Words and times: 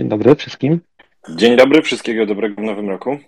Dzień 0.00 0.08
dobry 0.08 0.34
wszystkim. 0.36 0.80
Dzień 1.28 1.56
dobry, 1.56 1.82
wszystkiego 1.82 2.26
dobrego 2.26 2.62
w 2.62 2.64
nowym 2.64 2.88
roku. 2.88 3.18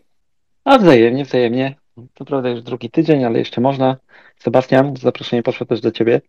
A 0.64 0.78
wzajemnie, 0.78 1.24
wzajemnie. 1.24 1.74
To 2.14 2.24
prawda 2.24 2.48
już 2.48 2.62
drugi 2.62 2.90
tydzień, 2.90 3.24
ale 3.24 3.38
jeszcze 3.38 3.60
można. 3.60 3.96
Sebastian, 4.38 4.96
zaproszenie 4.96 5.42
poszło 5.42 5.66
też 5.66 5.80
do 5.80 5.90
ciebie. 5.90 6.20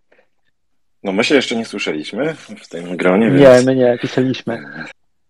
No 1.03 1.11
my 1.11 1.23
się 1.23 1.35
jeszcze 1.35 1.55
nie 1.55 1.65
słyszeliśmy 1.65 2.33
w 2.33 2.67
tym 2.69 2.97
gronie, 2.97 3.27
Nie, 3.29 3.37
więc... 3.37 3.65
my 3.65 3.75
nie, 3.75 3.97
pisaliśmy. 4.01 4.63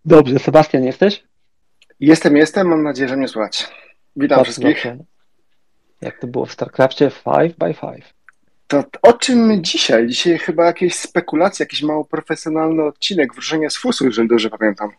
Dobrze, 0.05 0.39
Sebastian, 0.39 0.83
jesteś? 0.83 1.23
Jestem, 1.99 2.37
jestem. 2.37 2.67
Mam 2.67 2.83
nadzieję, 2.83 3.09
że 3.09 3.17
mnie 3.17 3.27
słychać. 3.27 3.67
Witam 4.15 4.35
Bardzo 4.37 4.43
wszystkich. 4.51 4.83
dobrze. 4.83 4.97
Jak 6.01 6.19
to 6.19 6.27
było 6.27 6.45
w 6.45 6.51
StarCraftie 6.51 7.11
5 7.25 7.53
by 7.53 7.73
5 7.73 8.13
To 8.81 8.99
o 9.01 9.13
czym 9.13 9.63
dzisiaj? 9.63 10.07
Dzisiaj 10.07 10.37
chyba 10.37 10.65
jakieś 10.65 10.95
spekulacje, 10.95 11.63
jakiś 11.63 11.81
mało 11.83 12.05
profesjonalny 12.05 12.83
odcinek, 12.83 13.33
wróżenie 13.33 13.69
z 13.69 13.77
fusu, 13.77 14.05
jeżeli 14.05 14.27
dobrze 14.27 14.49
pamiętam. 14.49 14.89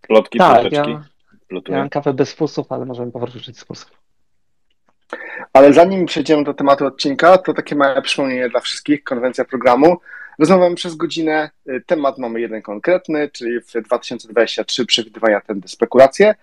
Plotki, 0.00 0.38
Tak, 0.38 0.60
ploteczki. 0.60 0.90
ja, 0.90 1.04
Plotuję. 1.48 1.78
mam 1.78 1.88
kawę 1.90 2.12
bez 2.14 2.32
fusów, 2.32 2.72
ale 2.72 2.84
możemy 2.86 3.12
powrócić 3.12 3.58
z 3.58 3.64
fusów. 3.64 3.90
Ale 5.52 5.72
zanim 5.72 6.06
przejdziemy 6.06 6.44
do 6.44 6.54
tematu 6.54 6.86
odcinka, 6.86 7.38
to 7.38 7.54
takie 7.54 7.74
małe 7.76 8.02
przypomnienie 8.02 8.48
dla 8.48 8.60
wszystkich, 8.60 9.04
konwencja 9.04 9.44
programu. 9.44 9.96
Rozmawiamy 10.38 10.74
przez 10.76 10.94
godzinę, 10.94 11.50
temat 11.86 12.18
mamy 12.18 12.40
jeden 12.40 12.62
konkretny, 12.62 13.30
czyli 13.32 13.60
w 13.60 13.82
2023 13.82 14.86
przewidywania 14.86 15.40
trendy, 15.40 15.68
spekulacje. 15.68 16.34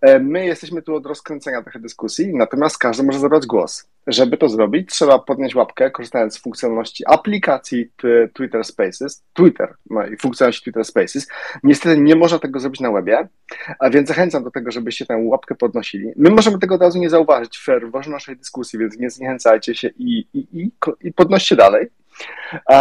E, 0.00 0.18
My 0.18 0.46
jesteśmy 0.46 0.82
tu 0.82 0.94
od 0.94 1.06
rozkręcenia 1.06 1.62
trochę 1.62 1.78
dyskusji, 1.78 2.34
natomiast 2.34 2.78
każdy 2.78 3.02
może 3.02 3.18
zabrać 3.18 3.46
głos. 3.46 3.88
Żeby 4.06 4.36
to 4.36 4.48
zrobić, 4.48 4.90
trzeba 4.90 5.18
podnieść 5.18 5.54
łapkę, 5.54 5.90
korzystając 5.90 6.34
z 6.34 6.38
funkcjonalności 6.38 7.04
aplikacji 7.06 7.90
Twitter 8.34 8.64
Spaces, 8.64 9.24
Twitter 9.32 9.74
no 9.90 10.06
i 10.06 10.16
funkcjonalności 10.16 10.62
Twitter 10.64 10.84
Spaces. 10.84 11.28
Niestety 11.62 12.00
nie 12.00 12.16
można 12.16 12.38
tego 12.38 12.60
zrobić 12.60 12.80
na 12.80 12.92
webie, 12.92 13.28
a 13.78 13.90
więc 13.90 14.08
zachęcam 14.08 14.44
do 14.44 14.50
tego, 14.50 14.70
żebyście 14.70 15.06
tę 15.06 15.16
łapkę 15.16 15.54
podnosili. 15.54 16.12
My 16.16 16.30
możemy 16.30 16.58
tego 16.58 16.74
od 16.74 16.80
razu 16.80 16.98
nie 16.98 17.10
zauważyć 17.10 17.58
w 17.92 18.08
naszej 18.08 18.36
dyskusji, 18.36 18.78
więc 18.78 18.98
nie 18.98 19.10
zniechęcajcie 19.10 19.74
się 19.74 19.88
i, 19.88 20.26
i, 20.34 20.46
i, 20.52 20.70
i 21.00 21.12
podnoście 21.12 21.56
dalej. 21.56 21.86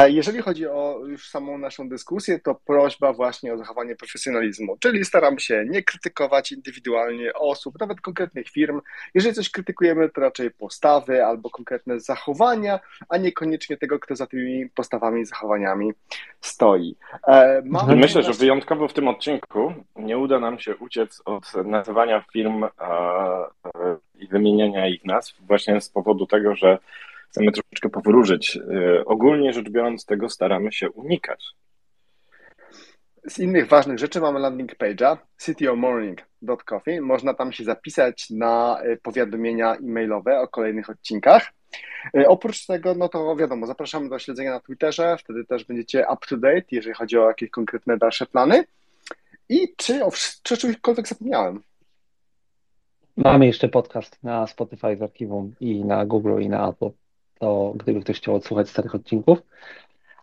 Jeżeli 0.08 0.42
chodzi 0.42 0.68
o 0.68 1.00
już 1.08 1.30
samą 1.30 1.58
naszą 1.58 1.90
dyskusję, 1.90 2.40
to 2.40 2.56
prośba 2.56 3.14
właśnie 3.14 3.54
o 3.54 3.58
zachowanie 3.58 3.96
profesjonalizmu, 3.96 4.78
czyli 4.80 5.06
staramy 5.06 5.40
się 5.40 5.66
nie 5.70 5.84
krytykować 5.84 6.52
indywidualnie 6.52 7.34
osób, 7.34 7.80
nawet 7.80 8.02
konkretnych 8.02 8.50
firm. 8.50 8.82
Jeżeli 9.14 9.36
coś 9.36 9.50
krytykujemy, 9.50 10.10
to 10.10 10.22
raczej 10.22 10.52
postawy 10.52 11.26
albo 11.26 11.50
konkretne 11.50 12.00
zachowania, 12.00 12.80
a 13.10 13.18
niekoniecznie 13.18 13.78
tego, 13.78 14.00
kto 14.00 14.16
za 14.16 14.28
tymi 14.28 14.70
postawami 14.70 15.22
i 15.22 15.26
zachowaniami 15.26 15.94
stoi. 16.42 16.96
E, 17.28 17.62
mamy 17.66 17.96
Myślę, 17.96 18.24
że 18.24 18.34
wyjątkowo 18.34 18.88
w 18.88 18.94
tym 18.94 19.08
odcinku 19.08 19.74
nie 19.96 20.18
uda 20.18 20.40
nam 20.40 20.60
się 20.60 20.76
uciec 20.76 21.22
od 21.26 21.54
nazywania 21.66 22.24
firm 22.34 22.64
e, 22.64 22.70
e, 22.70 23.98
i 24.20 24.28
wymieniania 24.28 24.88
ich 24.88 25.06
nazw 25.06 25.36
właśnie 25.42 25.82
z 25.82 25.90
powodu 25.90 26.26
tego, 26.26 26.56
że 26.56 26.78
chcemy 27.30 27.52
troszeczkę 27.52 27.90
powróżyć. 27.90 28.58
E, 28.58 29.06
ogólnie 29.06 29.54
rzecz 29.54 29.70
biorąc, 29.70 30.06
tego 30.06 30.30
staramy 30.30 30.72
się 30.72 30.90
unikać. 30.90 31.56
Z 33.28 33.40
innych 33.40 33.68
ważnych 33.68 34.00
rzeczy 34.00 34.22
mamy 34.22 34.40
landing 34.40 34.76
page'a 34.76 35.18
ctomorning.coffee. 35.38 37.02
Można 37.02 37.34
tam 37.34 37.52
się 37.52 37.64
zapisać 37.64 38.30
na 38.30 38.82
y, 38.86 38.98
powiadomienia 39.04 39.76
e-mailowe 39.76 40.40
o 40.40 40.48
kolejnych 40.48 40.90
odcinkach. 40.90 41.54
Y, 42.18 42.28
Oprócz 42.28 42.66
tego, 42.66 42.96
no 42.96 43.10
to 43.10 43.36
wiadomo, 43.36 43.68
zapraszamy 43.68 44.10
do 44.10 44.20
śledzenia 44.20 44.52
na 44.52 44.60
Twitterze, 44.60 45.18
wtedy 45.20 45.46
też 45.46 45.66
będziecie 45.66 46.06
up 46.14 46.28
to 46.30 46.38
date, 46.38 46.66
jeżeli 46.72 46.96
chodzi 46.96 47.18
o 47.18 47.28
jakieś 47.28 47.50
konkretne 47.50 47.98
dalsze 47.98 48.26
plany. 48.26 48.64
I 49.50 49.74
czy 49.78 50.06
o, 50.06 50.12
czy 50.44 50.54
o 50.54 50.58
czymkolwiek 50.58 51.08
zapomniałem? 51.08 51.62
Mamy 53.18 53.46
jeszcze 53.46 53.70
podcast 53.70 54.24
na 54.24 54.48
Spotify 54.48 54.96
z 54.96 55.02
archiwum 55.02 55.56
i 55.60 55.86
na 55.86 56.06
Google 56.06 56.42
i 56.42 56.50
na 56.50 56.70
Apple. 56.70 56.90
To 57.40 57.74
gdyby 57.76 58.02
ktoś 58.02 58.18
chciał 58.18 58.36
odsłuchać 58.36 58.70
starych 58.70 58.96
odcinków. 58.96 59.42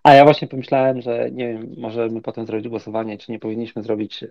A 0.03 0.15
ja 0.15 0.25
właśnie 0.25 0.49
pomyślałem, 0.49 1.01
że 1.01 1.31
nie 1.31 1.49
wiem, 1.49 1.75
możemy 1.79 2.23
potem 2.23 2.47
zrobić 2.47 2.69
głosowanie, 2.69 3.19
czy 3.19 3.33
nie 3.33 3.39
powinniśmy 3.39 3.83
zrobić 3.83 4.23
e, 4.23 4.29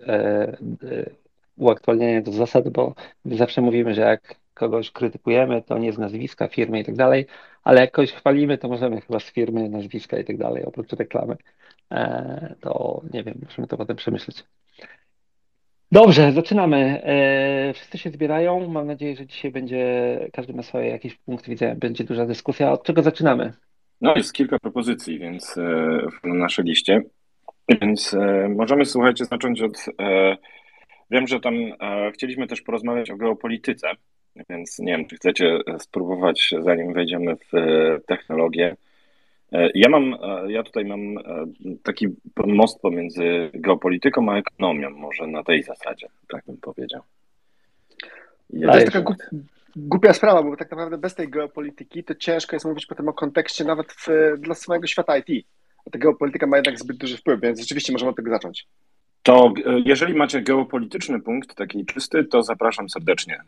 e, 1.58 2.22
do 2.22 2.32
zasad, 2.32 2.68
bo 2.68 2.94
zawsze 3.24 3.60
mówimy, 3.60 3.94
że 3.94 4.00
jak 4.02 4.34
kogoś 4.54 4.90
krytykujemy, 4.90 5.62
to 5.62 5.78
nie 5.78 5.92
z 5.92 5.98
nazwiska 5.98 6.48
firmy 6.48 6.80
i 6.80 6.84
tak 6.84 6.96
dalej, 6.96 7.26
ale 7.64 7.80
jak 7.80 7.90
kogoś 7.90 8.12
chwalimy, 8.12 8.58
to 8.58 8.68
możemy 8.68 9.00
chyba 9.00 9.20
z 9.20 9.24
firmy, 9.24 9.68
nazwiska 9.68 10.18
i 10.18 10.24
tak 10.24 10.36
dalej, 10.38 10.64
oprócz 10.64 10.92
reklamy. 10.92 11.36
E, 11.92 12.54
to 12.60 13.02
nie 13.12 13.24
wiem, 13.24 13.38
musimy 13.44 13.66
to 13.66 13.76
potem 13.76 13.96
przemyśleć. 13.96 14.44
Dobrze, 15.92 16.32
zaczynamy. 16.32 17.02
E, 17.04 17.72
Wszyscy 17.74 17.98
się 17.98 18.10
zbierają. 18.10 18.68
Mam 18.68 18.86
nadzieję, 18.86 19.16
że 19.16 19.26
dzisiaj 19.26 19.50
będzie, 19.50 19.84
każdy 20.32 20.52
ma 20.52 20.62
swoje 20.62 20.88
jakieś 20.88 21.14
punkty 21.14 21.50
widzenia, 21.50 21.74
będzie 21.74 22.04
duża 22.04 22.26
dyskusja. 22.26 22.72
Od 22.72 22.82
czego 22.82 23.02
zaczynamy? 23.02 23.52
No 24.00 24.14
jest 24.16 24.32
kilka 24.32 24.58
propozycji, 24.58 25.18
więc 25.18 25.58
e, 25.58 25.98
na 26.24 26.34
naszej 26.34 26.64
liście. 26.64 27.02
Więc 27.80 28.14
e, 28.14 28.48
możemy, 28.48 28.84
słuchajcie, 28.84 29.24
zacząć 29.24 29.62
od. 29.62 29.84
E, 30.00 30.36
wiem, 31.10 31.26
że 31.26 31.40
tam 31.40 31.54
e, 31.54 32.10
chcieliśmy 32.14 32.46
też 32.46 32.62
porozmawiać 32.62 33.10
o 33.10 33.16
geopolityce, 33.16 33.90
więc 34.50 34.78
nie 34.78 34.92
wiem, 34.92 35.06
czy 35.06 35.16
chcecie 35.16 35.58
spróbować, 35.78 36.54
zanim 36.60 36.92
wejdziemy 36.92 37.36
w 37.36 37.54
e, 37.54 38.00
technologię. 38.06 38.76
E, 39.52 39.70
Ja 39.74 39.88
mam, 39.88 40.14
e, 40.14 40.52
ja 40.52 40.62
tutaj 40.62 40.84
mam 40.84 41.18
e, 41.18 41.22
taki 41.82 42.06
most 42.46 42.80
pomiędzy 42.80 43.50
geopolityką 43.54 44.32
a 44.32 44.38
ekonomią, 44.38 44.90
może 44.90 45.26
na 45.26 45.42
tej 45.44 45.62
zasadzie, 45.62 46.08
tak 46.28 46.44
bym 46.46 46.56
powiedział. 46.56 47.02
To 48.50 48.76
jest 48.76 48.86
taka 48.86 49.00
głup, 49.00 49.16
głupia 49.76 50.12
sprawa, 50.12 50.42
bo 50.42 50.56
tak 50.56 50.70
naprawdę 50.70 50.98
bez 50.98 51.14
tej 51.14 51.28
geopolityki 51.28 52.04
to 52.04 52.14
ciężko 52.14 52.56
jest 52.56 52.66
mówić 52.66 52.86
potem 52.86 53.08
o 53.08 53.12
kontekście 53.12 53.64
nawet 53.64 53.92
w, 53.92 54.08
dla 54.38 54.54
samego 54.54 54.86
świata 54.86 55.18
IT. 55.18 55.46
A 55.86 55.90
ta 55.90 55.98
geopolityka 55.98 56.46
ma 56.46 56.56
jednak 56.56 56.78
zbyt 56.78 56.96
duży 56.96 57.16
wpływ, 57.16 57.40
więc 57.40 57.60
rzeczywiście 57.60 57.92
możemy 57.92 58.10
od 58.10 58.16
tego 58.16 58.30
zacząć. 58.30 58.66
To 59.22 59.54
jeżeli 59.84 60.14
macie 60.14 60.42
geopolityczny 60.42 61.20
punkt, 61.20 61.54
taki 61.54 61.86
czysty, 61.86 62.24
to 62.24 62.42
zapraszam 62.42 62.90
serdecznie. 62.90 63.40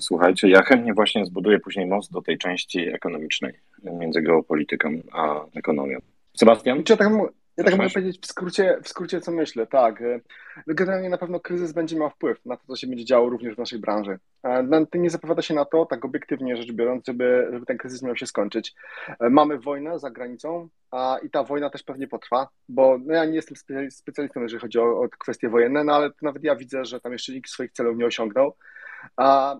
Słuchajcie, 0.00 0.48
ja 0.48 0.62
chętnie 0.62 0.94
właśnie 0.94 1.26
zbuduję 1.26 1.58
później 1.58 1.86
most 1.86 2.12
do 2.12 2.22
tej 2.22 2.38
części 2.38 2.88
ekonomicznej 2.88 3.52
między 3.84 4.22
geopolityką 4.22 4.88
a 5.12 5.40
ekonomią. 5.54 5.98
Sebastian? 6.36 6.84
Czy 6.84 6.92
ja 6.92 6.96
tak, 6.96 7.08
ja 7.56 7.64
tak 7.64 7.76
mogę 7.76 7.90
powiedzieć 7.90 8.20
w 8.22 8.26
skrócie, 8.26 8.78
w 8.82 8.88
skrócie, 8.88 9.20
co 9.20 9.32
myślę, 9.32 9.66
tak. 9.66 10.02
e, 10.02 10.20
Generalnie 10.66 11.08
na 11.08 11.18
pewno 11.18 11.40
kryzys 11.40 11.72
będzie 11.72 11.96
miał 11.96 12.10
wpływ 12.10 12.46
na 12.46 12.56
to, 12.56 12.62
co 12.66 12.76
się 12.76 12.86
będzie 12.86 13.04
działo 13.04 13.28
również 13.28 13.54
w 13.54 13.58
naszej 13.58 13.78
branży. 13.78 14.18
E, 14.42 14.62
no, 14.62 14.86
Nie 14.94 15.10
zapowiada 15.10 15.42
się 15.42 15.54
na 15.54 15.64
to, 15.64 15.86
tak 15.86 16.04
obiektywnie 16.04 16.56
rzecz 16.56 16.72
biorąc, 16.72 17.06
żeby, 17.06 17.48
żeby 17.52 17.66
ten 17.66 17.78
kryzys 17.78 18.02
miał 18.02 18.16
się 18.16 18.26
skończyć. 18.26 18.74
E, 19.20 19.30
Mamy 19.30 19.58
wojnę 19.58 19.98
za 19.98 20.10
granicą 20.10 20.68
a, 20.90 21.18
i 21.22 21.30
ta 21.30 21.44
wojna 21.44 21.70
też 21.70 21.82
pewnie 21.82 22.08
potrwa, 22.08 22.48
bo 22.68 22.98
no, 23.06 23.14
ja 23.14 23.24
nie 23.24 23.34
jestem 23.36 23.56
specjali- 23.56 23.90
specjalistą, 23.90 24.40
jeżeli 24.42 24.60
chodzi 24.60 24.78
o, 24.78 25.00
o 25.00 25.08
kwestie 25.18 25.48
wojenne, 25.48 25.84
no 25.84 25.94
ale 25.94 26.10
nawet 26.22 26.44
ja 26.44 26.56
widzę, 26.56 26.84
że 26.84 27.00
tam 27.00 27.12
jeszcze 27.12 27.32
nikt 27.32 27.50
swoich 27.50 27.72
celów 27.72 27.98
nie 27.98 28.06
osiągnął. 28.06 28.54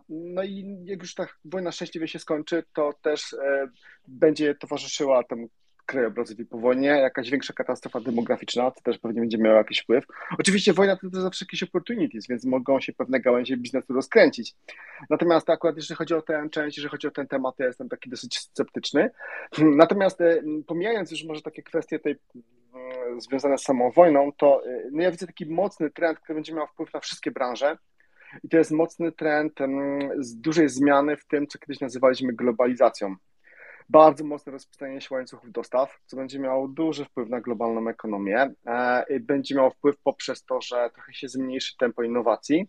No 0.08 0.42
i 0.44 0.78
jak 0.84 1.02
już 1.02 1.14
ta 1.14 1.26
wojna 1.44 1.72
szczęśliwie 1.72 2.08
się 2.08 2.18
skończy, 2.18 2.64
to 2.72 2.92
też 3.02 3.32
e, 3.32 3.68
będzie 4.08 4.54
towarzyszyła 4.54 5.24
temu 5.24 5.48
krajobrazowi 5.86 6.46
po 6.46 6.58
wojnie, 6.58 6.88
jakaś 6.88 7.30
większa 7.30 7.52
katastrofa 7.52 8.00
demograficzna, 8.00 8.70
to 8.70 8.80
też 8.80 8.98
pewnie 8.98 9.20
będzie 9.20 9.38
miało 9.38 9.56
jakiś 9.56 9.78
wpływ. 9.78 10.04
Oczywiście 10.38 10.72
wojna 10.72 10.96
to, 10.96 11.10
to 11.10 11.20
zawsze 11.20 11.44
jakieś 11.44 11.62
opportunities, 11.62 12.26
więc 12.28 12.44
mogą 12.44 12.80
się 12.80 12.92
pewne 12.92 13.20
gałęzie 13.20 13.56
biznesu 13.56 13.92
rozkręcić. 13.92 14.54
Natomiast 15.10 15.50
akurat 15.50 15.76
jeśli 15.76 15.94
chodzi 15.94 16.14
o 16.14 16.22
tę 16.22 16.48
część, 16.50 16.76
jeżeli 16.76 16.90
chodzi 16.90 17.08
o 17.08 17.10
ten 17.10 17.26
temat, 17.26 17.56
to 17.56 17.62
ja 17.62 17.66
jestem 17.66 17.88
taki 17.88 18.10
dosyć 18.10 18.38
sceptyczny. 18.38 19.10
Natomiast 19.58 20.18
pomijając 20.66 21.10
już 21.10 21.24
może 21.24 21.42
takie 21.42 21.62
kwestie 21.62 21.98
tej 21.98 22.16
związane 23.18 23.58
z 23.58 23.62
samą 23.62 23.90
wojną, 23.90 24.32
to 24.32 24.66
e, 24.66 24.82
no 24.92 25.02
ja 25.02 25.10
widzę 25.10 25.26
taki 25.26 25.46
mocny 25.46 25.90
trend, 25.90 26.18
który 26.18 26.34
będzie 26.34 26.54
miał 26.54 26.66
wpływ 26.66 26.94
na 26.94 27.00
wszystkie 27.00 27.30
branże. 27.30 27.76
I 28.44 28.48
to 28.48 28.56
jest 28.56 28.70
mocny 28.70 29.12
trend 29.12 29.52
z 30.18 30.36
dużej 30.36 30.68
zmiany 30.68 31.16
w 31.16 31.26
tym, 31.26 31.46
co 31.46 31.58
kiedyś 31.58 31.80
nazywaliśmy 31.80 32.32
globalizacją 32.32 33.16
bardzo 33.88 34.24
mocne 34.24 34.52
rozprzestrzenienie 34.52 35.00
się 35.00 35.14
łańcuchów 35.14 35.52
dostaw, 35.52 36.00
co 36.06 36.16
będzie 36.16 36.38
miało 36.38 36.68
duży 36.68 37.04
wpływ 37.04 37.28
na 37.28 37.40
globalną 37.40 37.88
ekonomię. 37.88 38.50
E, 38.66 39.20
będzie 39.20 39.54
miało 39.54 39.70
wpływ 39.70 39.96
poprzez 40.04 40.44
to, 40.44 40.60
że 40.60 40.90
trochę 40.94 41.14
się 41.14 41.28
zmniejszy 41.28 41.76
tempo 41.76 42.02
innowacji, 42.02 42.68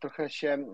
trochę 0.00 0.30
się 0.30 0.64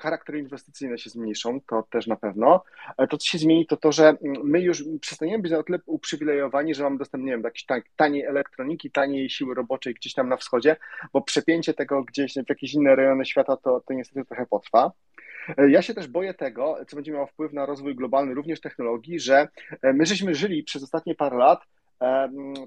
charaktery 0.00 0.38
inwestycyjne 0.38 0.98
się 0.98 1.10
zmniejszą, 1.10 1.60
to 1.60 1.82
też 1.90 2.06
na 2.06 2.16
pewno. 2.16 2.64
E, 2.98 3.06
to, 3.06 3.18
co 3.18 3.26
się 3.26 3.38
zmieni, 3.38 3.66
to 3.66 3.76
to, 3.76 3.92
że 3.92 4.16
my 4.44 4.60
już 4.60 4.84
przestaniemy 5.00 5.42
być 5.42 5.52
na 5.52 5.62
tyle 5.62 5.78
uprzywilejowani, 5.86 6.74
że 6.74 6.82
mamy 6.82 6.98
dostęp, 6.98 7.24
nie 7.24 7.32
wiem, 7.32 7.42
do 7.42 7.48
jakiejś 7.48 7.66
taniej 7.96 8.24
elektroniki, 8.24 8.90
taniej 8.90 9.30
siły 9.30 9.54
roboczej 9.54 9.94
gdzieś 9.94 10.14
tam 10.14 10.28
na 10.28 10.36
wschodzie, 10.36 10.76
bo 11.12 11.22
przepięcie 11.22 11.74
tego 11.74 12.04
gdzieś 12.04 12.34
w 12.34 12.48
jakieś 12.48 12.74
inne 12.74 12.96
rejony 12.96 13.24
świata, 13.24 13.56
to, 13.56 13.80
to 13.80 13.94
niestety 13.94 14.24
trochę 14.26 14.46
potrwa. 14.46 14.92
Ja 15.68 15.82
się 15.82 15.94
też 15.94 16.08
boję 16.08 16.34
tego, 16.34 16.76
co 16.88 16.96
będzie 16.96 17.12
miało 17.12 17.26
wpływ 17.26 17.52
na 17.52 17.66
rozwój 17.66 17.94
globalny 17.94 18.34
również 18.34 18.60
technologii, 18.60 19.20
że 19.20 19.48
e, 19.82 19.92
my 19.92 20.06
żeśmy 20.06 20.34
żyli 20.34 20.62
przez 20.62 20.82
ostatnie 20.82 21.14
parę 21.14 21.36
lat 21.36 21.60
e, 21.62 21.66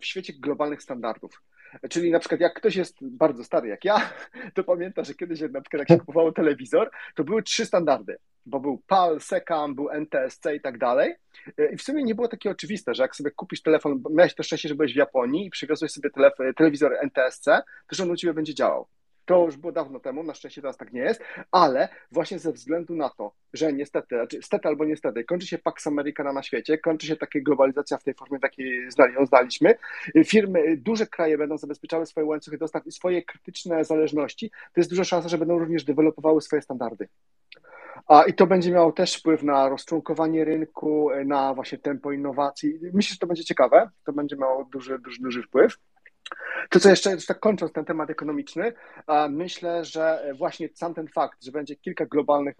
w 0.01 0.05
świecie 0.05 0.33
globalnych 0.33 0.83
standardów. 0.83 1.41
Czyli 1.89 2.11
na 2.11 2.19
przykład 2.19 2.41
jak 2.41 2.53
ktoś 2.53 2.75
jest 2.75 2.97
bardzo 3.01 3.43
stary 3.43 3.67
jak 3.67 3.85
ja, 3.85 4.09
to 4.55 4.63
pamięta, 4.63 5.03
że 5.03 5.13
kiedyś 5.13 5.41
na 5.41 5.61
przykład 5.61 5.79
jak 5.79 5.87
się 5.87 5.97
kupowało 5.97 6.31
telewizor, 6.31 6.91
to 7.15 7.23
były 7.23 7.43
trzy 7.43 7.65
standardy, 7.65 8.17
bo 8.45 8.59
był 8.59 8.81
PAL, 8.87 9.19
SECAM, 9.21 9.75
był 9.75 9.89
NTSC 9.89 10.55
i 10.55 10.61
tak 10.61 10.77
dalej. 10.77 11.15
E, 11.57 11.71
I 11.71 11.77
w 11.77 11.81
sumie 11.81 12.03
nie 12.03 12.15
było 12.15 12.27
takie 12.27 12.51
oczywiste, 12.51 12.93
że 12.93 13.03
jak 13.03 13.15
sobie 13.15 13.31
kupisz 13.31 13.61
telefon, 13.61 14.03
miałeś 14.09 14.35
to 14.35 14.43
szczęście, 14.43 14.69
że 14.69 14.75
byłeś 14.75 14.93
w 14.93 14.97
Japonii 14.97 15.45
i 15.45 15.49
przywiozłeś 15.49 15.91
sobie 15.91 16.09
telewizor 16.55 16.93
NTSC, 17.01 17.45
to 17.87 17.95
że 17.95 18.03
on 18.03 18.11
u 18.11 18.15
Ciebie 18.15 18.33
będzie 18.33 18.53
działał. 18.53 18.87
To 19.27 19.45
już 19.45 19.57
było 19.57 19.71
dawno 19.71 19.99
temu, 19.99 20.23
na 20.23 20.33
szczęście 20.33 20.61
teraz 20.61 20.77
tak 20.77 20.93
nie 20.93 21.01
jest, 21.01 21.21
ale 21.51 21.89
właśnie 22.11 22.39
ze 22.39 22.51
względu 22.51 22.95
na 22.95 23.09
to, 23.09 23.31
że 23.53 23.73
niestety, 23.73 24.15
znaczy 24.15 24.41
stety 24.41 24.67
albo 24.67 24.85
niestety, 24.85 25.23
kończy 25.23 25.47
się 25.47 25.57
Pax 25.57 25.87
Americana 25.87 26.33
na 26.33 26.43
świecie, 26.43 26.77
kończy 26.77 27.07
się 27.07 27.15
taka 27.15 27.39
globalizacja 27.39 27.97
w 27.97 28.03
tej 28.03 28.13
formie, 28.13 28.39
w 28.39 28.43
jakiej 28.43 28.91
znali, 28.91 29.13
ją 29.13 29.25
znaliśmy, 29.25 29.75
firmy, 30.25 30.77
duże 30.77 31.07
kraje 31.07 31.37
będą 31.37 31.57
zabezpieczały 31.57 32.05
swoje 32.05 32.25
łańcuchy 32.25 32.57
dostaw 32.57 32.87
i 32.87 32.91
swoje 32.91 33.23
krytyczne 33.23 33.85
zależności, 33.85 34.49
to 34.49 34.79
jest 34.79 34.89
duża 34.89 35.03
szansa, 35.03 35.29
że 35.29 35.37
będą 35.37 35.59
również 35.59 35.83
dewelopowały 35.83 36.41
swoje 36.41 36.61
standardy. 36.61 37.07
A, 38.07 38.23
I 38.23 38.33
to 38.33 38.47
będzie 38.47 38.71
miało 38.71 38.91
też 38.91 39.15
wpływ 39.15 39.43
na 39.43 39.69
rozczłonkowanie 39.69 40.45
rynku, 40.45 41.09
na 41.25 41.53
właśnie 41.53 41.77
tempo 41.77 42.11
innowacji. 42.11 42.79
Myślę, 42.93 43.13
że 43.13 43.19
to 43.19 43.27
będzie 43.27 43.43
ciekawe, 43.43 43.89
to 44.03 44.13
będzie 44.13 44.35
miało 44.35 44.65
duży, 44.65 44.99
duży, 44.99 45.21
duży 45.21 45.43
wpływ. 45.43 45.77
To, 46.69 46.79
co 46.79 46.89
jeszcze, 46.89 47.17
tak 47.27 47.39
kończąc 47.39 47.71
ten 47.71 47.85
temat 47.85 48.09
ekonomiczny, 48.09 48.73
myślę, 49.29 49.85
że 49.85 50.33
właśnie 50.37 50.69
sam 50.73 50.93
ten 50.93 51.07
fakt, 51.07 51.43
że 51.43 51.51
będzie 51.51 51.75
kilka 51.75 52.05
globalnych, 52.05 52.55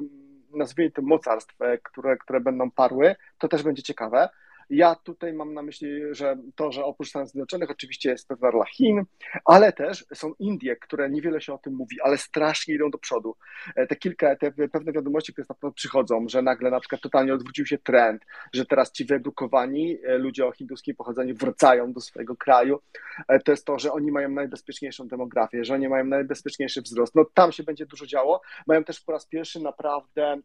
nazwijmy 0.54 0.92
to 0.92 1.02
mocarstw, 1.02 1.62
e, 1.62 1.78
które, 1.78 2.18
które 2.18 2.40
będą 2.40 2.72
parły, 2.72 3.16
to 3.38 3.48
też 3.48 3.64
będzie 3.64 3.84
ciekawe. 3.84 4.30
Ja 4.70 4.96
tutaj 4.96 5.34
mam 5.34 5.54
na 5.54 5.62
myśli, 5.62 5.90
że 6.12 6.38
to, 6.56 6.72
że 6.72 6.86
oprócz 6.86 7.10
Stanów 7.10 7.30
Zjednoczonych 7.30 7.72
oczywiście 7.72 8.10
jest 8.10 8.28
pewna 8.28 8.52
rola 8.52 8.66
Chin, 8.66 9.04
ale 9.46 9.74
też 9.74 10.06
są 10.14 10.34
Indie, 10.40 10.76
które 10.76 11.10
niewiele 11.10 11.42
się 11.42 11.54
o 11.54 11.58
tym 11.58 11.74
mówi, 11.74 12.02
ale 12.02 12.18
strasznie 12.18 12.76
idą 12.76 12.90
do 12.90 12.98
przodu. 12.98 13.36
E, 13.76 13.88
te 13.88 13.96
kilka, 13.96 14.36
te 14.36 14.52
pewne 14.52 14.92
wiadomości, 14.92 15.34
które 15.34 15.46
na 15.64 15.72
przychodzą, 15.72 16.26
że 16.30 16.42
nagle 16.42 16.72
na 16.72 16.80
przykład 16.80 17.02
totalnie 17.02 17.34
odwrócił 17.34 17.66
się 17.66 17.78
trend, 17.78 18.26
że 18.54 18.66
teraz 18.66 18.92
ci 18.92 19.06
wyedukowani 19.06 19.98
e, 20.04 20.18
ludzie 20.18 20.46
o 20.46 20.52
hinduskim 20.52 20.96
pochodzeniu 20.96 21.36
wracają 21.36 21.94
do 21.94 22.02
swojego 22.02 22.36
kraju, 22.36 22.80
e, 23.28 23.40
to 23.40 23.52
jest 23.52 23.66
to, 23.66 23.80
że 23.80 23.92
oni 23.92 24.12
mają 24.12 24.30
najbezpieczniejszą 24.30 25.08
demografię, 25.08 25.66
że 25.66 25.74
oni 25.74 25.90
mają 25.90 26.06
najbezpieczniejszy 26.06 26.82
wzrost. 26.82 27.16
No 27.16 27.26
tam 27.34 27.52
się 27.52 27.64
będzie 27.64 27.86
dużo 27.86 28.06
działo. 28.06 28.42
Mają 28.68 28.84
też 28.84 29.02
po 29.02 29.12
raz 29.12 29.26
pierwszy 29.26 29.60
naprawdę 29.60 30.24
mm, 30.28 30.42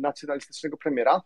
nacjonalistycznego 0.00 0.76
premiera, 0.76 1.22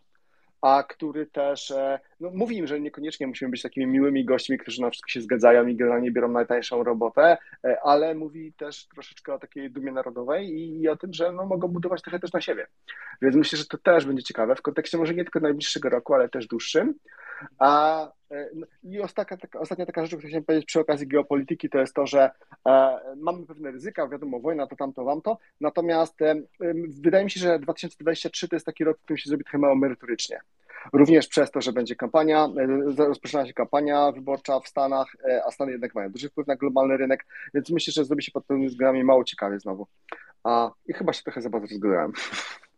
a 0.61 0.83
który 0.83 1.25
też, 1.25 1.71
e, 1.71 1.99
no 2.19 2.29
mówi 2.33 2.57
im, 2.57 2.67
że 2.67 2.79
niekoniecznie 2.79 3.27
musimy 3.27 3.51
być 3.51 3.61
takimi 3.61 3.87
miłymi 3.87 4.25
gośćmi, 4.25 4.57
którzy 4.57 4.81
na 4.81 4.89
wszystko 4.89 5.09
się 5.09 5.21
zgadzają 5.21 5.67
i 5.67 5.75
generalnie 5.75 6.11
biorą 6.11 6.27
najtańszą 6.27 6.83
robotę, 6.83 7.37
e, 7.63 7.77
ale 7.83 8.15
mówi 8.15 8.53
też 8.53 8.87
troszeczkę 8.87 9.33
o 9.33 9.39
takiej 9.39 9.71
dumie 9.71 9.91
narodowej 9.91 10.49
i, 10.49 10.81
i 10.81 10.89
o 10.89 10.97
tym, 10.97 11.13
że 11.13 11.31
no, 11.31 11.45
mogą 11.45 11.67
budować 11.67 12.01
trochę 12.01 12.19
też 12.19 12.33
na 12.33 12.41
siebie. 12.41 12.67
Więc 13.21 13.35
myślę, 13.35 13.57
że 13.57 13.65
to 13.65 13.77
też 13.77 14.05
będzie 14.05 14.23
ciekawe 14.23 14.55
w 14.55 14.61
kontekście 14.61 14.97
może 14.97 15.13
nie 15.13 15.23
tylko 15.23 15.39
najbliższego 15.39 15.89
roku, 15.89 16.13
ale 16.13 16.29
też 16.29 16.47
dłuższym. 16.47 16.93
A 17.59 18.11
i 18.83 19.01
ostatnia 19.01 19.37
taka, 19.37 19.59
ostatnia 19.59 19.85
taka 19.85 20.01
rzecz, 20.01 20.09
którą 20.09 20.27
chciałem 20.27 20.43
powiedzieć 20.43 20.65
przy 20.65 20.79
okazji 20.79 21.07
geopolityki, 21.07 21.69
to 21.69 21.79
jest 21.79 21.93
to, 21.93 22.07
że 22.07 22.31
e, 22.67 22.99
mamy 23.17 23.45
pewne 23.45 23.71
ryzyka, 23.71 24.07
wiadomo, 24.07 24.39
wojna 24.39 24.67
to 24.67 24.75
tamto, 24.75 25.03
wam 25.03 25.21
to, 25.21 25.37
natomiast 25.61 26.21
e, 26.21 26.35
wydaje 27.01 27.23
mi 27.23 27.31
się, 27.31 27.39
że 27.39 27.59
2023 27.59 28.47
to 28.47 28.55
jest 28.55 28.65
taki 28.65 28.83
rok, 28.83 28.97
w 28.97 29.01
którym 29.01 29.17
się 29.17 29.29
zrobi 29.29 29.43
trochę 29.43 29.57
mało 29.57 29.75
merytorycznie. 29.75 30.39
Również 30.93 31.27
przez 31.27 31.51
to, 31.51 31.61
że 31.61 31.73
będzie 31.73 31.95
kampania, 31.95 32.47
rozpoczyna 32.97 33.47
się 33.47 33.53
kampania 33.53 34.11
wyborcza 34.11 34.59
w 34.59 34.67
Stanach, 34.67 35.15
a 35.47 35.51
Stany 35.51 35.71
jednak 35.71 35.95
mają 35.95 36.09
duży 36.09 36.29
wpływ 36.29 36.47
na 36.47 36.55
globalny 36.55 36.97
rynek, 36.97 37.25
więc 37.53 37.69
myślę, 37.69 37.93
że 37.93 38.05
zrobi 38.05 38.23
się 38.23 38.31
pod 38.31 38.45
pewnymi 38.45 38.69
względami 38.69 39.03
mało 39.03 39.23
ciekawie 39.23 39.59
znowu. 39.59 39.87
A, 40.43 40.71
I 40.87 40.93
chyba 40.93 41.13
się 41.13 41.23
trochę 41.23 41.41
za 41.41 41.49
bardzo 41.49 41.67
rozgadałem. 41.67 42.13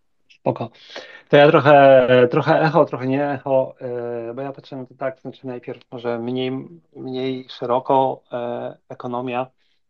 Spoko. 0.44 0.70
To 1.30 1.38
ja 1.38 1.48
trochę, 1.48 2.28
trochę 2.32 2.62
echo, 2.62 2.86
trochę 2.86 3.08
nie 3.08 3.32
echo, 3.32 3.76
e, 3.82 4.34
bo 4.34 4.42
ja 4.42 4.52
patrzę 4.52 4.86
to 4.90 4.96
tak, 4.96 5.20
znaczy 5.20 5.48
najpierw 5.48 5.82
może 5.92 6.20
mniej, 6.20 6.52
mniej 6.96 7.46
szeroko 7.50 8.24
e, 8.32 8.78
ekonomia. 8.90 9.48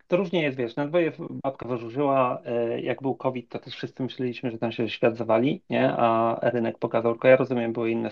To 0.07 0.17
różnie 0.17 0.41
jest, 0.41 0.57
wiesz, 0.57 0.75
na 0.75 0.87
dwoje 0.87 1.11
babka 1.43 1.67
wyrzuciła, 1.67 2.41
e, 2.45 2.81
jak 2.81 3.01
był 3.01 3.15
COVID, 3.15 3.49
to 3.49 3.59
też 3.59 3.75
wszyscy 3.75 4.03
myśleliśmy, 4.03 4.51
że 4.51 4.57
tam 4.57 4.71
się 4.71 4.89
świat 4.89 5.17
zawali, 5.17 5.61
nie? 5.69 5.93
A 5.97 6.39
rynek 6.41 6.77
pokazał, 6.77 7.13
tylko 7.13 7.27
ja 7.27 7.35
rozumiem, 7.35 7.73
były 7.73 7.91
inne, 7.91 8.09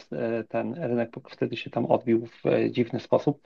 ten 0.50 0.74
rynek 0.74 1.12
wtedy 1.30 1.58
się 1.58 1.70
tam 1.70 1.86
odbił 1.86 2.26
w 2.26 2.70
dziwny 2.72 3.00
sposób. 3.00 3.42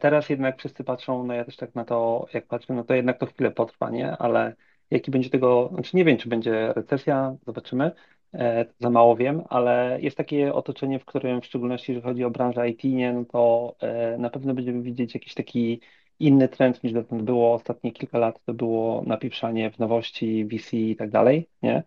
Teraz 0.00 0.28
jednak 0.28 0.58
wszyscy 0.58 0.84
patrzą, 0.84 1.24
no 1.24 1.34
ja 1.34 1.44
też 1.44 1.56
tak 1.56 1.74
na 1.74 1.84
to, 1.84 2.26
jak 2.34 2.46
patrzę, 2.46 2.74
no 2.74 2.84
to 2.84 2.94
jednak 2.94 3.18
to 3.18 3.26
chwilę 3.26 3.50
potrwa, 3.50 3.90
nie? 3.90 4.16
Ale 4.16 4.54
jaki 4.90 5.10
będzie 5.10 5.30
tego, 5.30 5.70
znaczy 5.74 5.96
nie 5.96 6.04
wiem, 6.04 6.16
czy 6.16 6.28
będzie 6.28 6.72
recesja, 6.72 7.36
zobaczymy, 7.46 7.92
e, 8.34 8.66
za 8.78 8.90
mało 8.90 9.16
wiem, 9.16 9.42
ale 9.48 9.98
jest 10.00 10.16
takie 10.16 10.54
otoczenie, 10.54 10.98
w 10.98 11.04
którym 11.04 11.40
w 11.40 11.46
szczególności, 11.46 11.92
jeżeli 11.92 12.08
chodzi 12.08 12.24
o 12.24 12.30
branżę 12.30 12.68
IT, 12.70 12.84
nie, 12.84 13.12
no 13.12 13.24
to 13.24 13.74
e, 13.80 14.18
na 14.18 14.30
pewno 14.30 14.54
będziemy 14.54 14.82
widzieć 14.82 15.14
jakiś 15.14 15.34
taki 15.34 15.80
inny 16.18 16.48
trend 16.48 16.84
niż 16.84 16.92
dotąd 16.92 17.22
było. 17.22 17.54
Ostatnie 17.54 17.92
kilka 17.92 18.18
lat, 18.18 18.44
to 18.44 18.54
było 18.54 19.02
napieprzanie 19.06 19.70
w 19.70 19.78
nowości, 19.78 20.46
VC 20.46 20.72
i 20.76 20.96
tak 20.96 21.10
dalej, 21.10 21.48
nie? 21.62 21.82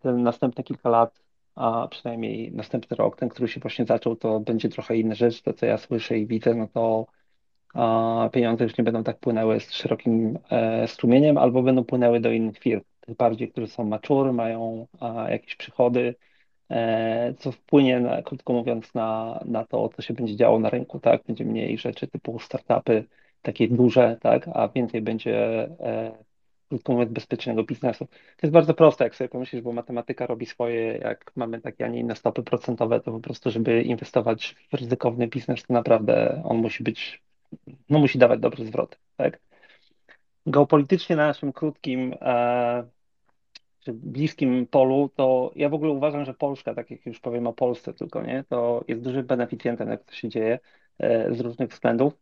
Ten 0.00 0.22
następne 0.22 0.64
kilka 0.64 0.88
lat, 0.88 1.22
a 1.54 1.88
przynajmniej 1.90 2.52
następny 2.52 2.96
rok, 2.96 3.16
ten, 3.16 3.28
który 3.28 3.48
się 3.48 3.60
właśnie 3.60 3.84
zaczął, 3.84 4.16
to 4.16 4.40
będzie 4.40 4.68
trochę 4.68 4.96
inna 4.96 5.14
rzecz, 5.14 5.42
to 5.42 5.52
co 5.52 5.66
ja 5.66 5.78
słyszę 5.78 6.18
i 6.18 6.26
widzę, 6.26 6.54
no 6.54 6.68
to 6.68 7.06
a 7.74 8.28
pieniądze 8.32 8.64
już 8.64 8.78
nie 8.78 8.84
będą 8.84 9.04
tak 9.04 9.18
płynęły 9.18 9.60
z 9.60 9.72
szerokim 9.72 10.38
e, 10.50 10.88
strumieniem, 10.88 11.38
albo 11.38 11.62
będą 11.62 11.84
płynęły 11.84 12.20
do 12.20 12.30
innych 12.30 12.58
firm, 12.58 12.80
tych 13.00 13.16
bardziej, 13.16 13.48
które 13.52 13.66
są 13.66 13.84
mature, 13.84 14.32
mają 14.32 14.86
jakieś 15.28 15.56
przychody, 15.56 16.14
e, 16.70 17.34
co 17.38 17.52
wpłynie, 17.52 18.00
na, 18.00 18.22
krótko 18.22 18.52
mówiąc, 18.52 18.94
na, 18.94 19.40
na 19.44 19.64
to, 19.64 19.88
co 19.88 20.02
się 20.02 20.14
będzie 20.14 20.36
działo 20.36 20.58
na 20.58 20.70
rynku, 20.70 21.00
tak? 21.00 21.22
Będzie 21.26 21.44
mniej 21.44 21.78
rzeczy 21.78 22.08
typu 22.08 22.38
startupy, 22.38 23.04
takie 23.42 23.68
duże, 23.68 24.16
tak? 24.20 24.48
A 24.54 24.68
więcej 24.68 25.02
będzie, 25.02 25.62
e, 25.80 26.12
krótko 26.68 26.92
mówiąc, 26.92 27.12
bezpiecznego 27.12 27.64
biznesu. 27.64 28.06
To 28.06 28.46
jest 28.46 28.52
bardzo 28.52 28.74
proste, 28.74 29.04
jak 29.04 29.16
sobie 29.16 29.28
pomyślisz, 29.28 29.62
bo 29.62 29.72
matematyka 29.72 30.26
robi 30.26 30.46
swoje, 30.46 30.98
jak 30.98 31.32
mamy 31.36 31.60
takie, 31.60 31.84
a 31.84 31.88
nie 31.88 32.00
inne 32.00 32.16
stopy 32.16 32.42
procentowe, 32.42 33.00
to 33.00 33.12
po 33.12 33.20
prostu, 33.20 33.50
żeby 33.50 33.82
inwestować 33.82 34.56
w 34.70 34.74
ryzykowny 34.74 35.28
biznes, 35.28 35.62
to 35.62 35.74
naprawdę 35.74 36.42
on 36.44 36.56
musi 36.56 36.82
być 36.84 37.22
no 37.88 37.98
musi 37.98 38.18
dawać 38.18 38.40
dobry 38.40 38.66
zwrot, 38.66 38.98
tak? 39.16 39.40
Geopolitycznie 40.46 41.16
na 41.16 41.26
naszym 41.26 41.52
krótkim, 41.52 42.14
e, 42.20 42.88
czy 43.80 43.92
bliskim 43.92 44.66
polu, 44.66 45.08
to 45.16 45.52
ja 45.56 45.68
w 45.68 45.74
ogóle 45.74 45.92
uważam, 45.92 46.24
że 46.24 46.34
Polska, 46.34 46.74
tak 46.74 46.90
jak 46.90 47.06
już 47.06 47.20
powiem 47.20 47.46
o 47.46 47.52
Polsce 47.52 47.94
tylko, 47.94 48.22
nie, 48.22 48.44
to 48.48 48.84
jest 48.88 49.02
dużym 49.02 49.26
beneficjentem, 49.26 49.88
jak 49.88 50.04
to 50.04 50.12
się 50.14 50.28
dzieje 50.28 50.58
e, 50.98 51.34
z 51.34 51.40
różnych 51.40 51.70
względów, 51.70 52.14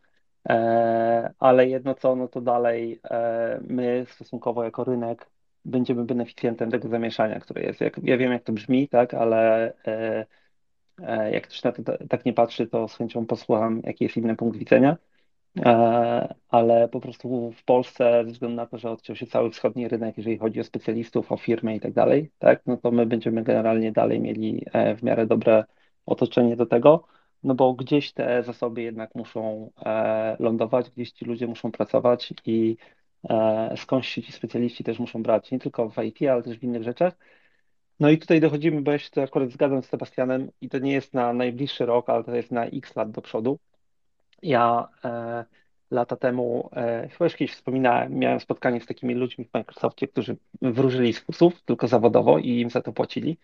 e, 0.49 1.35
ale 1.39 1.69
jedno 1.69 1.95
co, 1.95 2.17
no 2.17 2.29
to 2.29 2.41
dalej 2.41 3.01
e, 3.05 3.61
my 3.69 4.05
stosunkowo 4.09 4.65
jako 4.65 4.85
rynek 4.85 5.31
będziemy 5.65 6.05
beneficjentem 6.05 6.71
tego 6.71 6.89
zamieszania, 6.89 7.41
które 7.41 7.63
jest. 7.63 7.81
Jak, 7.81 7.99
ja 8.03 8.17
wiem, 8.19 8.33
jak 8.33 8.43
to 8.45 8.53
brzmi, 8.53 8.89
tak, 8.89 9.15
ale 9.15 9.73
e, 9.87 10.27
Jak 11.33 11.45
ktoś 11.45 11.63
na 11.63 11.73
to 11.73 11.83
tak 12.09 12.25
nie 12.25 12.33
patrzy, 12.33 12.67
to 12.67 12.89
z 12.89 12.97
chęcią 12.97 13.27
posłucham, 13.27 13.81
jaki 13.85 14.05
jest 14.05 14.17
inny 14.17 14.37
punkt 14.37 14.59
widzenia. 14.59 14.97
Ale 16.49 16.89
po 16.89 17.01
prostu 17.01 17.53
w 17.53 17.65
Polsce, 17.65 18.25
ze 18.25 18.33
względu 18.33 18.57
na 18.57 18.67
to, 18.67 18.79
że 18.79 18.91
odciął 18.91 19.17
się 19.17 19.27
cały 19.27 19.51
wschodni 19.51 19.89
rynek, 19.89 20.17
jeżeli 20.17 20.39
chodzi 20.39 20.61
o 20.61 20.65
specjalistów, 20.65 21.33
o 21.33 21.37
firmy 21.37 21.77
i 21.77 21.81
tak 21.81 21.93
dalej, 21.93 22.31
tak, 22.39 22.63
no 22.67 22.77
to 22.77 22.91
my 22.91 23.07
będziemy 23.07 23.43
generalnie 23.43 23.93
dalej 23.93 24.21
mieli 24.21 24.65
w 24.99 25.03
miarę 25.03 25.27
dobre 25.27 25.65
otoczenie 26.07 26.57
do 26.57 26.67
tego 26.67 27.05
no 27.43 27.55
bo 27.55 27.75
gdzieś 27.75 28.13
te 28.13 28.43
zasoby 28.43 28.83
jednak 28.83 29.15
muszą 29.15 29.71
e, 29.87 30.37
lądować, 30.41 30.91
gdzieś 30.91 31.13
ci 31.13 31.25
ludzie 31.25 31.47
muszą 31.47 31.73
pracować 31.73 32.35
i 32.47 32.77
e, 33.31 33.75
skądś 33.77 34.15
ci 34.15 34.33
specjaliści 34.33 34.85
też 34.85 34.99
muszą 34.99 35.23
brać, 35.23 35.51
nie 35.51 35.59
tylko 35.59 35.91
w 35.91 36.05
IT, 36.05 36.23
ale 36.23 36.43
też 36.43 36.59
w 36.59 36.63
innych 36.65 36.83
rzeczach. 36.83 37.15
No 38.01 38.11
i 38.11 38.19
tutaj 38.19 38.41
dochodzimy, 38.41 38.83
bo 38.83 38.93
ja 38.93 38.99
się 38.99 39.11
to 39.11 39.23
akurat 39.23 39.51
zgadzam 39.51 39.83
z 39.83 39.87
Sebastianem 39.89 40.51
i 40.61 40.69
to 40.69 40.79
nie 40.79 40.93
jest 40.93 41.15
na 41.15 41.33
najbliższy 41.33 41.87
rok, 41.87 42.11
ale 42.11 42.25
to 42.25 42.37
jest 42.37 42.51
na 42.53 42.65
x 42.67 42.97
lat 42.97 43.11
do 43.11 43.23
przodu. 43.23 43.59
Ja 44.43 44.89
e, 45.05 45.45
lata 45.91 46.17
temu, 46.17 46.71
e, 46.77 47.09
chyba 47.09 47.25
już 47.25 47.35
kiedyś 47.37 47.55
wspominałem, 47.55 48.15
miałem 48.15 48.41
spotkanie 48.41 48.81
z 48.81 48.87
takimi 48.87 49.15
ludźmi 49.15 49.45
w 49.45 49.55
Microsoftie, 49.55 50.09
którzy 50.09 50.37
wróżyli 50.63 51.13
z 51.13 51.21
fusów, 51.21 51.63
tylko 51.63 51.89
zawodowo 51.89 52.39
i 52.39 52.61
im 52.61 52.71
za 52.71 52.83
to 52.83 52.93
płacili 52.93 53.39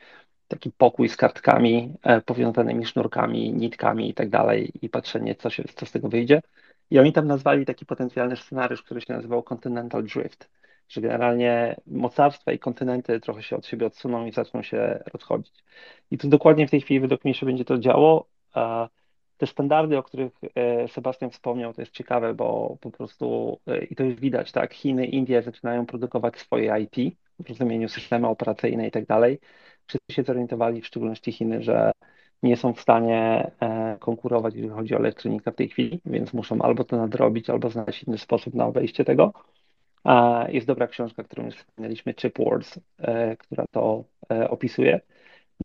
taki 0.48 0.70
pokój 0.70 1.08
z 1.08 1.16
kartkami 1.16 1.94
e, 2.02 2.20
powiązanymi 2.20 2.86
sznurkami, 2.86 3.52
nitkami 3.52 4.10
i 4.10 4.14
tak 4.14 4.30
dalej 4.30 4.72
i 4.82 4.88
patrzenie, 4.88 5.34
co, 5.34 5.50
się, 5.50 5.64
co 5.76 5.86
z 5.86 5.92
tego 5.92 6.08
wyjdzie. 6.08 6.42
I 6.90 6.98
oni 6.98 7.12
tam 7.12 7.26
nazwali 7.26 7.66
taki 7.66 7.86
potencjalny 7.86 8.36
scenariusz, 8.36 8.82
który 8.82 9.00
się 9.00 9.12
nazywał 9.12 9.42
Continental 9.42 10.04
Drift, 10.04 10.50
że 10.88 11.00
generalnie 11.00 11.76
mocarstwa 11.86 12.52
i 12.52 12.58
kontynenty 12.58 13.20
trochę 13.20 13.42
się 13.42 13.56
od 13.56 13.66
siebie 13.66 13.86
odsuną 13.86 14.26
i 14.26 14.32
zaczną 14.32 14.62
się 14.62 15.04
rozchodzić. 15.12 15.64
I 16.10 16.18
to 16.18 16.28
dokładnie 16.28 16.66
w 16.66 16.70
tej 16.70 16.80
chwili 16.80 17.00
według 17.00 17.24
mnie 17.24 17.34
się 17.34 17.46
będzie 17.46 17.64
to 17.64 17.78
działo. 17.78 18.26
Te 19.44 19.48
standardy, 19.48 19.98
o 19.98 20.02
których 20.02 20.32
e, 20.54 20.88
Sebastian 20.88 21.30
wspomniał, 21.30 21.74
to 21.74 21.82
jest 21.82 21.92
ciekawe, 21.92 22.34
bo 22.34 22.76
po 22.80 22.90
prostu, 22.90 23.58
e, 23.66 23.84
i 23.84 23.94
to 23.94 24.04
już 24.04 24.14
widać, 24.14 24.52
tak, 24.52 24.74
Chiny, 24.74 25.06
Indie 25.06 25.42
zaczynają 25.42 25.86
produkować 25.86 26.38
swoje 26.38 26.80
IT 26.80 27.16
w 27.38 27.48
rozumieniu 27.48 27.88
systemy 27.88 28.28
operacyjne 28.28 28.88
i 28.88 28.90
tak 28.90 29.06
dalej 29.06 29.40
wszyscy 29.86 30.12
się 30.12 30.22
zorientowali, 30.22 30.80
w 30.80 30.86
szczególności 30.86 31.32
Chiny, 31.32 31.62
że 31.62 31.92
nie 32.42 32.56
są 32.56 32.72
w 32.72 32.80
stanie 32.80 33.50
e, 33.60 33.96
konkurować, 34.00 34.54
jeżeli 34.54 34.74
chodzi 34.74 34.94
o 34.94 34.98
elektronikę 34.98 35.52
w 35.52 35.56
tej 35.56 35.68
chwili, 35.68 36.00
więc 36.06 36.32
muszą 36.32 36.62
albo 36.62 36.84
to 36.84 36.96
nadrobić, 36.96 37.50
albo 37.50 37.70
znaleźć 37.70 38.02
inny 38.02 38.18
sposób 38.18 38.54
na 38.54 38.66
obejście 38.66 39.04
tego. 39.04 39.32
Jest 40.48 40.66
dobra 40.66 40.86
książka, 40.86 41.24
którą 41.24 41.44
już 41.44 41.54
wspomnieliśmy, 41.54 42.14
Chip 42.14 42.38
Wars, 42.38 42.78
która 43.38 43.64
to 43.70 44.04
opisuje. 44.50 45.00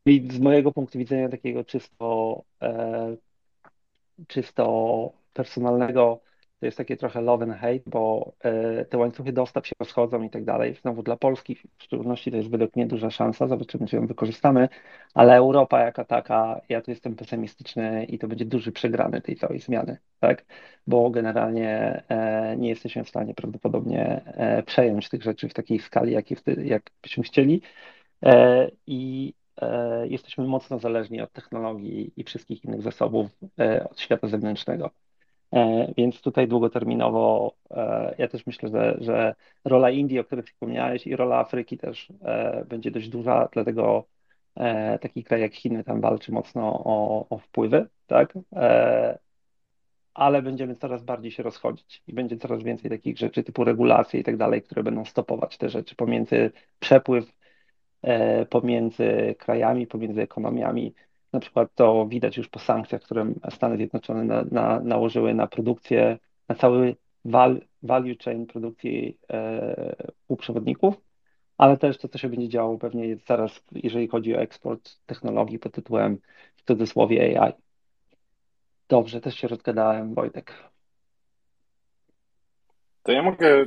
I 0.05 0.27
z 0.31 0.39
mojego 0.39 0.71
punktu 0.71 0.99
widzenia 0.99 1.29
takiego 1.29 1.63
czysto, 1.63 2.41
czysto 4.27 5.13
personalnego, 5.33 6.21
to 6.59 6.65
jest 6.65 6.77
takie 6.77 6.97
trochę 6.97 7.21
love 7.21 7.43
and 7.43 7.53
hate, 7.53 7.79
bo 7.85 8.33
e, 8.39 8.85
te 8.85 8.97
łańcuchy 8.97 9.33
dostaw 9.33 9.67
się 9.67 9.75
rozchodzą 9.79 10.23
i 10.23 10.29
tak 10.29 10.45
dalej. 10.45 10.75
Znowu 10.81 11.03
dla 11.03 11.17
Polski 11.17 11.55
w 11.55 11.83
szczególności 11.83 12.31
to 12.31 12.37
jest 12.37 12.49
według 12.49 12.75
mnie 12.75 12.87
duża 12.87 13.09
szansa, 13.09 13.47
zobaczymy, 13.47 13.87
czy 13.87 13.95
ją 13.95 14.07
wykorzystamy, 14.07 14.69
ale 15.13 15.35
Europa 15.35 15.79
jaka 15.79 16.05
taka, 16.05 16.61
ja 16.69 16.81
tu 16.81 16.91
jestem 16.91 17.15
pesymistyczny 17.15 18.05
i 18.05 18.19
to 18.19 18.27
będzie 18.27 18.45
duży 18.45 18.71
przegrany 18.71 19.21
tej 19.21 19.35
całej 19.35 19.59
zmiany, 19.59 19.97
tak? 20.19 20.45
Bo 20.87 21.09
generalnie 21.09 22.03
e, 22.09 22.55
nie 22.57 22.69
jesteśmy 22.69 23.03
w 23.03 23.09
stanie 23.09 23.33
prawdopodobnie 23.33 24.21
e, 24.25 24.63
przejąć 24.63 25.09
tych 25.09 25.23
rzeczy 25.23 25.49
w 25.49 25.53
takiej 25.53 25.79
skali, 25.79 26.13
jakiej 26.13 26.37
jak 26.63 26.91
byśmy 27.01 27.23
chcieli 27.23 27.61
i 28.87 29.33
jesteśmy 30.03 30.47
mocno 30.47 30.79
zależni 30.79 31.21
od 31.21 31.31
technologii 31.31 32.11
i 32.17 32.23
wszystkich 32.23 32.65
innych 32.65 32.81
zasobów 32.81 33.27
od 33.89 33.99
świata 33.99 34.27
zewnętrznego. 34.27 34.91
E, 35.53 35.93
więc 35.97 36.21
tutaj 36.21 36.47
długoterminowo 36.47 37.55
e, 37.71 38.15
ja 38.17 38.27
też 38.27 38.45
myślę, 38.47 38.69
że, 38.69 38.97
że 39.01 39.35
rola 39.65 39.89
Indii, 39.89 40.19
o 40.19 40.23
której 40.23 40.45
wspomniałeś, 40.45 41.07
i 41.07 41.15
rola 41.15 41.39
Afryki 41.39 41.77
też 41.77 42.13
e, 42.21 42.65
będzie 42.65 42.91
dość 42.91 43.09
duża, 43.09 43.49
dlatego 43.53 44.05
taki 45.01 45.23
kraj 45.23 45.41
jak 45.41 45.53
Chiny 45.55 45.83
tam 45.83 46.01
walczy 46.01 46.31
mocno 46.31 46.83
o, 46.85 47.25
o 47.29 47.37
wpływy, 47.37 47.87
tak? 48.07 48.33
Ale 50.13 50.41
będziemy 50.41 50.75
coraz 50.75 51.03
bardziej 51.03 51.31
się 51.31 51.43
rozchodzić 51.43 52.03
i 52.07 52.13
będzie 52.13 52.37
coraz 52.37 52.63
więcej 52.63 52.91
takich 52.91 53.17
rzeczy 53.17 53.43
typu 53.43 53.63
regulacje 53.63 54.19
i 54.19 54.23
tak 54.23 54.37
dalej, 54.37 54.61
które 54.61 54.83
będą 54.83 55.05
stopować 55.05 55.57
te 55.57 55.69
rzeczy 55.69 55.95
pomiędzy 55.95 56.51
przepływ 56.79 57.31
pomiędzy 58.49 59.35
krajami, 59.39 59.87
pomiędzy 59.87 60.21
ekonomiami 60.21 60.93
na 61.33 61.39
przykład 61.39 61.75
to 61.75 62.07
widać 62.07 62.37
już 62.37 62.47
po 62.47 62.59
sankcjach, 62.59 63.01
które 63.01 63.33
Stany 63.49 63.77
Zjednoczone 63.77 64.23
na, 64.23 64.43
na, 64.51 64.79
nałożyły 64.79 65.33
na 65.33 65.47
produkcję, 65.47 66.17
na 66.49 66.55
cały 66.55 66.95
val, 67.25 67.61
value 67.83 68.15
chain 68.23 68.45
produkcji 68.45 69.17
e, 69.31 69.95
półprzewodników, 70.27 70.95
ale 71.57 71.77
też 71.77 71.97
to, 71.97 72.07
co 72.07 72.17
się 72.17 72.29
będzie 72.29 72.49
działo 72.49 72.77
pewnie 72.77 73.17
zaraz, 73.27 73.63
jeżeli 73.71 74.07
chodzi 74.07 74.35
o 74.35 74.41
eksport 74.41 74.99
technologii 75.05 75.59
pod 75.59 75.73
tytułem 75.73 76.17
w 76.55 76.63
cudzysłowie 76.63 77.41
AI. 77.41 77.53
Dobrze, 78.89 79.21
też 79.21 79.35
się 79.35 79.47
rozgadałem, 79.47 80.13
Wojtek. 80.13 80.53
To 83.03 83.11
ja 83.11 83.23
mogę 83.23 83.61
e, 83.61 83.65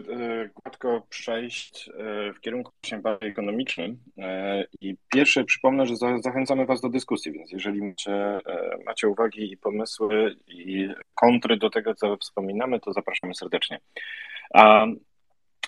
gładko 0.54 1.06
przejść 1.08 1.88
e, 1.88 2.32
w 2.32 2.40
kierunku 2.40 2.72
bardziej 3.02 3.30
ekonomicznym. 3.30 3.98
E, 4.18 4.64
I 4.80 4.96
pierwsze 5.12 5.44
przypomnę, 5.44 5.86
że 5.86 5.96
zachęcamy 5.96 6.66
Was 6.66 6.80
do 6.80 6.88
dyskusji, 6.88 7.32
więc 7.32 7.52
jeżeli 7.52 7.82
macie, 7.82 8.38
macie 8.86 9.08
uwagi 9.08 9.52
i 9.52 9.56
pomysły 9.56 10.36
i 10.48 10.88
kontry 11.14 11.56
do 11.56 11.70
tego, 11.70 11.94
co 11.94 12.16
wspominamy, 12.16 12.80
to 12.80 12.92
zapraszamy 12.92 13.34
serdecznie. 13.34 13.80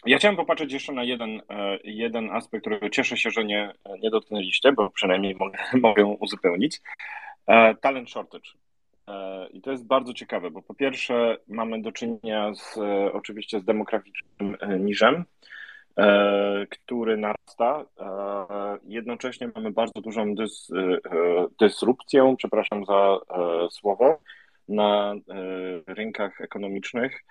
Ja 0.06 0.18
chciałem 0.18 0.36
popatrzeć 0.36 0.72
jeszcze 0.72 0.92
na 0.92 1.04
jeden, 1.04 1.42
jeden 1.84 2.30
aspekt, 2.30 2.62
którego 2.62 2.90
cieszę 2.90 3.16
się, 3.16 3.30
że 3.30 3.44
nie, 3.44 3.72
nie 4.02 4.10
dotknęliście, 4.10 4.72
bo 4.72 4.90
przynajmniej 4.90 5.34
mogę, 5.34 5.58
mogę 5.82 6.04
uzupełnić. 6.06 6.80
Talent 7.80 8.10
shortage. 8.10 8.63
E, 9.08 9.46
I 9.46 9.60
to 9.60 9.70
jest 9.70 9.86
bardzo 9.86 10.14
ciekawe, 10.14 10.50
bo 10.50 10.62
po 10.62 10.74
pierwsze 10.74 11.36
mamy 11.48 11.82
do 11.82 11.92
czynienia 11.92 12.54
z, 12.54 12.78
e, 12.78 13.12
oczywiście 13.12 13.60
z 13.60 13.64
demograficznym 13.64 14.56
e, 14.60 14.78
niżem, 14.78 15.24
który 16.70 17.16
narasta. 17.16 17.84
Jednocześnie 18.84 19.50
mamy 19.54 19.70
bardzo 19.70 20.00
dużą 20.00 20.34
dys, 20.34 20.70
dysrupcję, 21.60 22.34
przepraszam 22.38 22.84
za 22.84 23.18
słowo, 23.70 24.18
na 24.68 25.14
rynkach 25.86 26.40
ekonomicznych. 26.40 27.24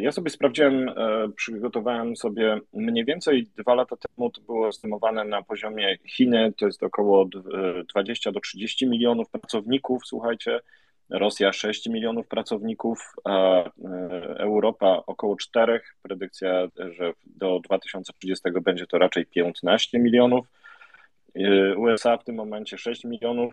Ja 0.00 0.12
sobie 0.12 0.30
sprawdziłem, 0.30 0.90
przygotowałem 1.36 2.16
sobie 2.16 2.60
mniej 2.72 3.04
więcej 3.04 3.46
dwa 3.56 3.74
lata 3.74 3.96
temu, 3.96 4.30
to 4.30 4.40
było 4.40 4.68
estymowane 4.68 5.24
na 5.24 5.42
poziomie 5.42 5.98
Chiny, 6.06 6.52
to 6.56 6.66
jest 6.66 6.82
około 6.82 7.28
20 7.88 8.32
do 8.32 8.40
30 8.40 8.86
milionów 8.86 9.30
pracowników, 9.30 10.06
słuchajcie, 10.06 10.60
Rosja 11.10 11.52
6 11.52 11.86
milionów 11.86 12.28
pracowników, 12.28 13.12
a 13.24 13.30
e, 13.30 13.70
Europa 14.38 15.02
około 15.06 15.36
4. 15.36 15.80
Predykcja, 16.02 16.68
że 16.96 17.12
do 17.26 17.60
2030 17.60 18.50
będzie 18.62 18.86
to 18.86 18.98
raczej 18.98 19.26
15 19.26 19.98
milionów. 19.98 20.46
E, 21.36 21.76
USA 21.76 22.16
w 22.16 22.24
tym 22.24 22.34
momencie 22.36 22.78
6 22.78 23.04
milionów. 23.04 23.52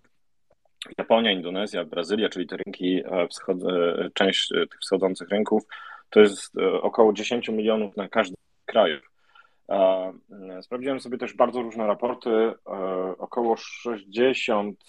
Japonia, 0.98 1.32
Indonezja, 1.32 1.86
Brazylia, 1.86 2.30
czyli 2.30 2.48
te 2.48 2.58
rynki, 2.58 3.04
e, 3.06 3.28
wschod... 3.28 3.58
część 4.14 4.50
tych 4.50 4.80
wschodzących 4.82 5.30
rynków, 5.30 5.64
to 6.10 6.20
jest 6.20 6.58
około 6.82 7.14
10 7.14 7.50
milionów 7.50 7.98
na 7.98 8.10
każdy 8.10 8.36
kraj. 8.66 9.02
Sprawdziłem 10.62 11.00
sobie 11.00 11.18
też 11.18 11.34
bardzo 11.34 11.62
różne 11.62 11.88
raporty. 11.88 12.30
E, 12.30 12.54
około 13.18 13.58
60, 13.58 14.80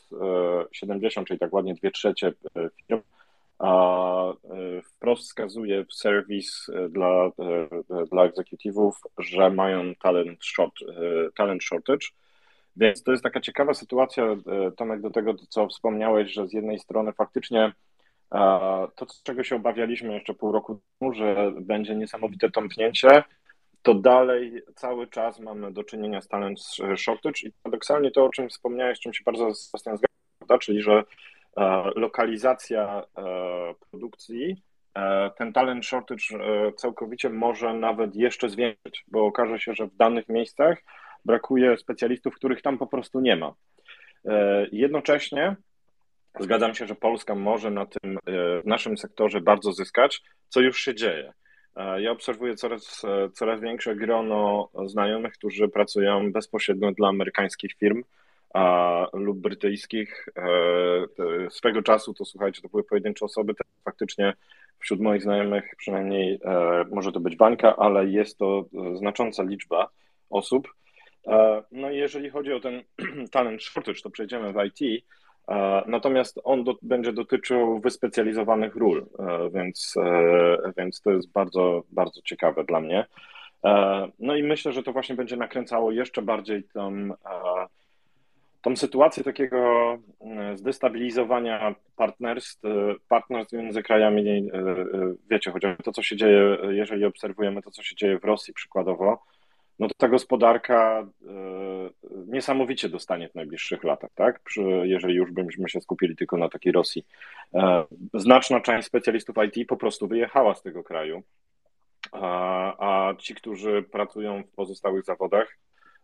70, 0.73 1.25
e, 1.25 1.29
czyli 1.29 1.39
tak 1.39 1.53
ładnie 1.53 1.75
2 1.75 1.91
trzecie 1.91 2.27
e, 2.29 2.33
firm 2.77 3.01
wprost 4.85 5.23
wskazuje 5.23 5.85
w 5.85 5.95
serwis 5.95 6.67
dla, 6.91 7.31
dla 8.13 8.25
egzekutywów, 8.25 9.01
że 9.19 9.51
mają 9.51 9.95
talent, 9.95 10.45
short, 10.45 10.75
talent 11.37 11.63
shortage. 11.63 12.07
Więc 12.77 13.03
to 13.03 13.11
jest 13.11 13.23
taka 13.23 13.41
ciekawa 13.41 13.75
sytuacja, 13.75 14.25
Tomek, 14.77 15.01
do 15.01 15.11
tego, 15.11 15.35
co 15.49 15.69
wspomniałeś, 15.69 16.33
że 16.33 16.49
z 16.49 16.53
jednej 16.53 16.79
strony 16.79 17.13
faktycznie 17.13 17.73
to, 18.97 19.07
czego 19.23 19.45
się 19.45 19.57
obawialiśmy 19.57 20.15
jeszcze 20.15 20.35
pół 20.35 20.53
roku 20.53 20.81
temu, 20.99 21.13
że 21.13 21.53
będzie 21.61 21.95
niesamowite 21.95 22.51
tąpnięcie, 22.51 23.23
to 23.87 23.95
dalej 23.95 24.63
cały 24.75 25.07
czas 25.07 25.41
mamy 25.41 25.73
do 25.73 25.85
czynienia 25.85 26.21
z 26.21 26.29
talent 26.29 26.61
shortage 26.97 27.41
i 27.43 27.53
paradoksalnie 27.63 28.11
to, 28.11 28.25
o 28.25 28.29
czym 28.29 28.49
wspomniałeś, 28.49 29.01
czym 29.01 29.13
się 29.13 29.23
bardzo 29.25 29.51
zgadzam, 29.55 30.59
czyli 30.61 30.83
że 30.83 31.05
e, 31.57 31.91
lokalizacja 31.97 33.03
e, 33.19 33.23
produkcji 33.91 34.63
e, 34.95 35.31
ten 35.39 35.53
talent 35.53 35.87
shortage 35.87 36.25
całkowicie 36.77 37.31
może 37.31 37.75
nawet 37.75 38.17
jeszcze 38.17 38.49
zwiększyć, 38.49 39.05
bo 39.09 39.27
okaże 39.27 39.59
się, 39.59 39.75
że 39.75 39.87
w 39.87 39.97
danych 39.97 40.29
miejscach 40.29 40.83
brakuje 41.25 41.77
specjalistów, 41.77 42.35
których 42.35 42.63
tam 42.63 42.79
po 42.79 42.87
prostu 42.87 43.21
nie 43.21 43.37
ma. 43.37 43.55
Jednocześnie 44.73 45.57
Zgadzam 46.41 46.75
się, 46.75 46.87
że 46.87 46.95
Polska 46.95 47.35
może 47.35 47.71
na 47.71 47.87
tym, 47.87 48.19
w 48.63 48.67
naszym 48.67 48.99
sektorze 48.99 49.41
bardzo 49.41 49.73
zyskać, 49.73 50.23
co 50.49 50.61
już 50.61 50.81
się 50.81 50.95
dzieje. 50.95 51.33
Ja 51.99 52.11
obserwuję 52.11 52.55
coraz, 52.55 53.03
coraz 53.33 53.61
większe 53.61 53.97
grono 53.97 54.69
znajomych, 54.87 55.33
którzy 55.33 55.69
pracują 55.69 56.33
bezpośrednio 56.33 56.93
dla 56.93 57.09
amerykańskich 57.09 57.73
firm 57.75 58.03
a, 58.55 59.07
lub 59.13 59.39
brytyjskich. 59.39 60.27
E, 60.37 61.51
swego 61.51 61.83
czasu 61.83 62.15
to 62.15 62.25
słuchajcie, 62.25 62.63
to 62.63 62.69
były 62.69 62.85
pojedyncze 62.85 63.25
osoby, 63.25 63.55
faktycznie 63.85 64.35
wśród 64.79 65.01
moich 65.01 65.23
znajomych 65.23 65.75
przynajmniej 65.79 66.41
e, 66.45 66.85
może 66.91 67.13
to 67.13 67.21
być 67.21 67.37
bańka, 67.37 67.77
ale 67.77 68.07
jest 68.07 68.39
to 68.39 68.65
znacząca 68.95 69.43
liczba 69.43 69.89
osób. 70.31 70.75
E, 71.27 71.63
no 71.73 71.91
i 71.91 71.97
jeżeli 71.97 72.31
chodzi 72.31 72.53
o 72.53 72.61
ten 72.61 72.83
talent 73.33 73.63
shortage, 73.63 74.01
to 74.03 74.11
przejdziemy 74.11 74.53
w 74.53 74.57
IT. 74.65 75.05
Natomiast 75.87 76.41
on 76.45 76.65
do, 76.65 76.75
będzie 76.83 77.13
dotyczył 77.13 77.81
wyspecjalizowanych 77.81 78.77
ról, 78.77 79.07
więc, 79.55 79.95
więc 80.77 81.01
to 81.01 81.11
jest 81.11 81.33
bardzo, 81.33 81.83
bardzo 81.93 82.23
ciekawe 82.23 82.65
dla 82.65 82.81
mnie. 82.81 83.07
No 84.19 84.37
i 84.37 84.43
myślę, 84.43 84.73
że 84.73 84.83
to 84.83 84.93
właśnie 84.93 85.15
będzie 85.15 85.37
nakręcało 85.37 85.93
jeszcze 85.93 86.23
bardziej 86.23 86.65
tą 86.65 87.11
tą 88.67 88.77
sytuację 88.77 89.25
takiego 89.25 89.59
mm, 90.21 90.57
zdestabilizowania 90.59 91.75
partnerstw, 91.97 92.65
e, 92.65 92.95
partnerstw 93.09 93.53
między 93.53 93.83
krajami, 93.83 94.29
e, 94.29 94.59
e, 94.59 94.85
wiecie, 95.31 95.51
chociażby 95.51 95.83
to, 95.83 95.93
co 95.93 96.03
się 96.03 96.17
dzieje, 96.17 96.59
jeżeli 96.71 97.05
obserwujemy 97.05 97.63
to, 97.63 97.71
co 97.71 97.83
się 97.83 97.97
dzieje 97.97 98.19
w 98.19 98.25
Rosji 98.25 98.55
przykładowo, 98.55 99.23
no 99.79 99.89
to 99.89 99.95
ta 99.97 100.09
gospodarka 100.09 101.07
niesamowicie 102.27 102.89
dostanie 102.89 103.29
w 103.29 103.35
najbliższych 103.35 103.85
latach, 103.85 104.11
tak? 104.15 104.41
jeżeli 104.83 105.15
już 105.15 105.33
byśmy 105.33 105.69
się 105.69 105.81
skupili 105.81 106.17
tylko 106.17 106.37
na 106.37 106.49
takiej 106.49 106.73
Rosji. 106.73 107.07
Znaczna 108.15 108.61
część 108.61 108.87
specjalistów 108.87 109.37
IT 109.47 109.69
po 109.69 109.77
prostu 109.77 110.09
wyjechała 110.09 110.55
z 110.55 110.63
tego 110.63 110.85
kraju, 110.85 111.23
a, 112.13 113.09
a 113.09 113.15
ci, 113.15 113.35
którzy 113.35 113.83
pracują 113.83 114.43
w 114.43 114.51
pozostałych 114.51 115.05
zawodach, 115.05 115.57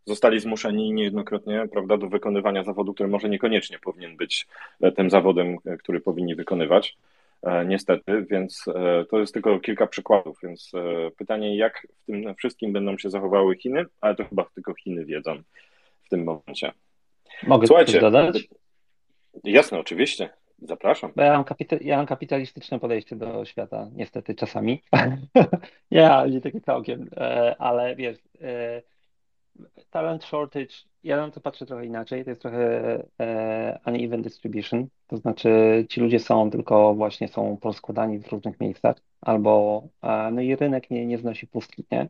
zostali 0.05 0.41
zmuszeni 0.41 0.93
niejednokrotnie 0.93 1.69
prawda, 1.73 1.97
do 1.97 2.09
wykonywania 2.09 2.65
zawodu, 2.65 2.95
który 2.95 3.09
może 3.09 3.29
niekoniecznie 3.29 3.79
powinien 3.79 4.17
być 4.17 4.47
e, 4.81 4.93
tym 4.93 5.11
zawodem, 5.11 5.57
e, 5.65 5.77
który 5.77 6.01
powinni 6.01 6.35
wykonywać. 6.35 6.97
E, 7.43 7.65
niestety, 7.65 8.27
więc 8.31 8.65
to 9.11 9.19
jest 9.19 9.35
tylko 9.35 9.61
kilka 9.61 9.87
przykładów. 9.87 10.39
Więc 10.43 10.73
pytanie, 11.17 11.57
jak 11.57 11.87
w 12.03 12.07
tym 12.07 12.35
wszystkim 12.35 12.73
będą 12.73 12.99
się 12.99 13.11
zachowały 13.11 13.57
Chiny, 13.57 13.85
ale 14.01 14.15
to 14.15 14.25
chyba 14.25 14.45
tylko 14.55 14.75
Chiny 14.75 15.05
wiedzą 15.05 15.43
tym 16.13 16.25
momencie. 16.25 16.73
Mogę 17.43 17.67
Słuchajcie, 17.67 17.93
coś 17.93 18.01
dodać? 18.01 18.49
Jasne, 19.45 19.79
oczywiście. 19.79 20.31
Zapraszam. 20.59 21.13
ja 21.17 21.33
mam, 21.33 21.45
kapita 21.45 21.77
ja 21.81 21.97
mam 21.97 22.07
kapitalistyczne 22.07 22.81
podejście 22.81 23.17
do 23.17 23.45
świata, 23.45 23.89
niestety 23.95 24.35
czasami. 24.35 24.83
ja, 25.91 26.27
nie 26.27 26.41
takie 26.41 26.61
całkiem, 26.61 27.11
ale 27.59 27.97
wiesz, 27.97 28.19
talent 29.91 30.25
shortage, 30.25 30.75
ja 31.05 31.17
na 31.17 31.31
to 31.31 31.41
patrzę 31.41 31.67
trochę 31.67 31.87
inaczej, 31.87 32.25
to 32.25 32.31
jest 32.31 32.43
trochę 32.43 33.05
e, 33.21 33.79
uneven 33.87 34.23
distribution, 34.23 34.87
to 35.07 35.17
znaczy 35.17 35.85
ci 35.89 36.01
ludzie 36.01 36.19
są 36.19 36.51
tylko 36.51 36.95
właśnie 36.95 37.29
są 37.29 37.57
poskładani 37.57 38.19
w 38.19 38.29
różnych 38.29 38.61
miejscach, 38.61 38.97
albo 39.21 39.83
e, 40.03 40.31
no 40.33 40.41
i 40.41 40.57
rynek 40.57 40.91
nie, 40.91 41.07
nie 41.07 41.19
znosi 41.19 41.47
pustki, 41.47 41.85
nie? 41.93 42.09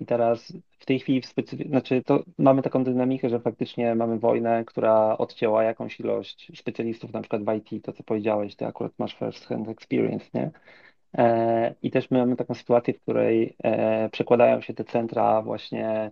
I 0.00 0.06
teraz 0.06 0.52
w 0.78 0.86
tej 0.86 0.98
chwili 1.00 1.20
w 1.22 1.26
specyfi- 1.26 1.68
znaczy 1.68 2.02
to 2.02 2.24
mamy 2.38 2.62
taką 2.62 2.84
dynamikę, 2.84 3.28
że 3.28 3.40
faktycznie 3.40 3.94
mamy 3.94 4.18
wojnę, 4.18 4.64
która 4.64 5.18
odcięła 5.18 5.62
jakąś 5.64 6.00
ilość 6.00 6.52
specjalistów, 6.58 7.12
na 7.12 7.20
przykład 7.20 7.42
w 7.44 7.54
IT, 7.54 7.84
to 7.84 7.92
co 7.92 8.02
powiedziałeś, 8.02 8.56
ty 8.56 8.66
akurat 8.66 8.92
masz 8.98 9.14
first 9.18 9.46
hand 9.46 9.68
experience, 9.68 10.26
nie? 10.34 10.50
E, 11.18 11.74
I 11.82 11.90
też 11.90 12.10
my 12.10 12.18
mamy 12.18 12.36
taką 12.36 12.54
sytuację, 12.54 12.94
w 12.94 13.00
której 13.02 13.56
e, 13.64 14.08
przekładają 14.10 14.60
się 14.60 14.74
te 14.74 14.84
centra 14.84 15.42
właśnie 15.42 16.10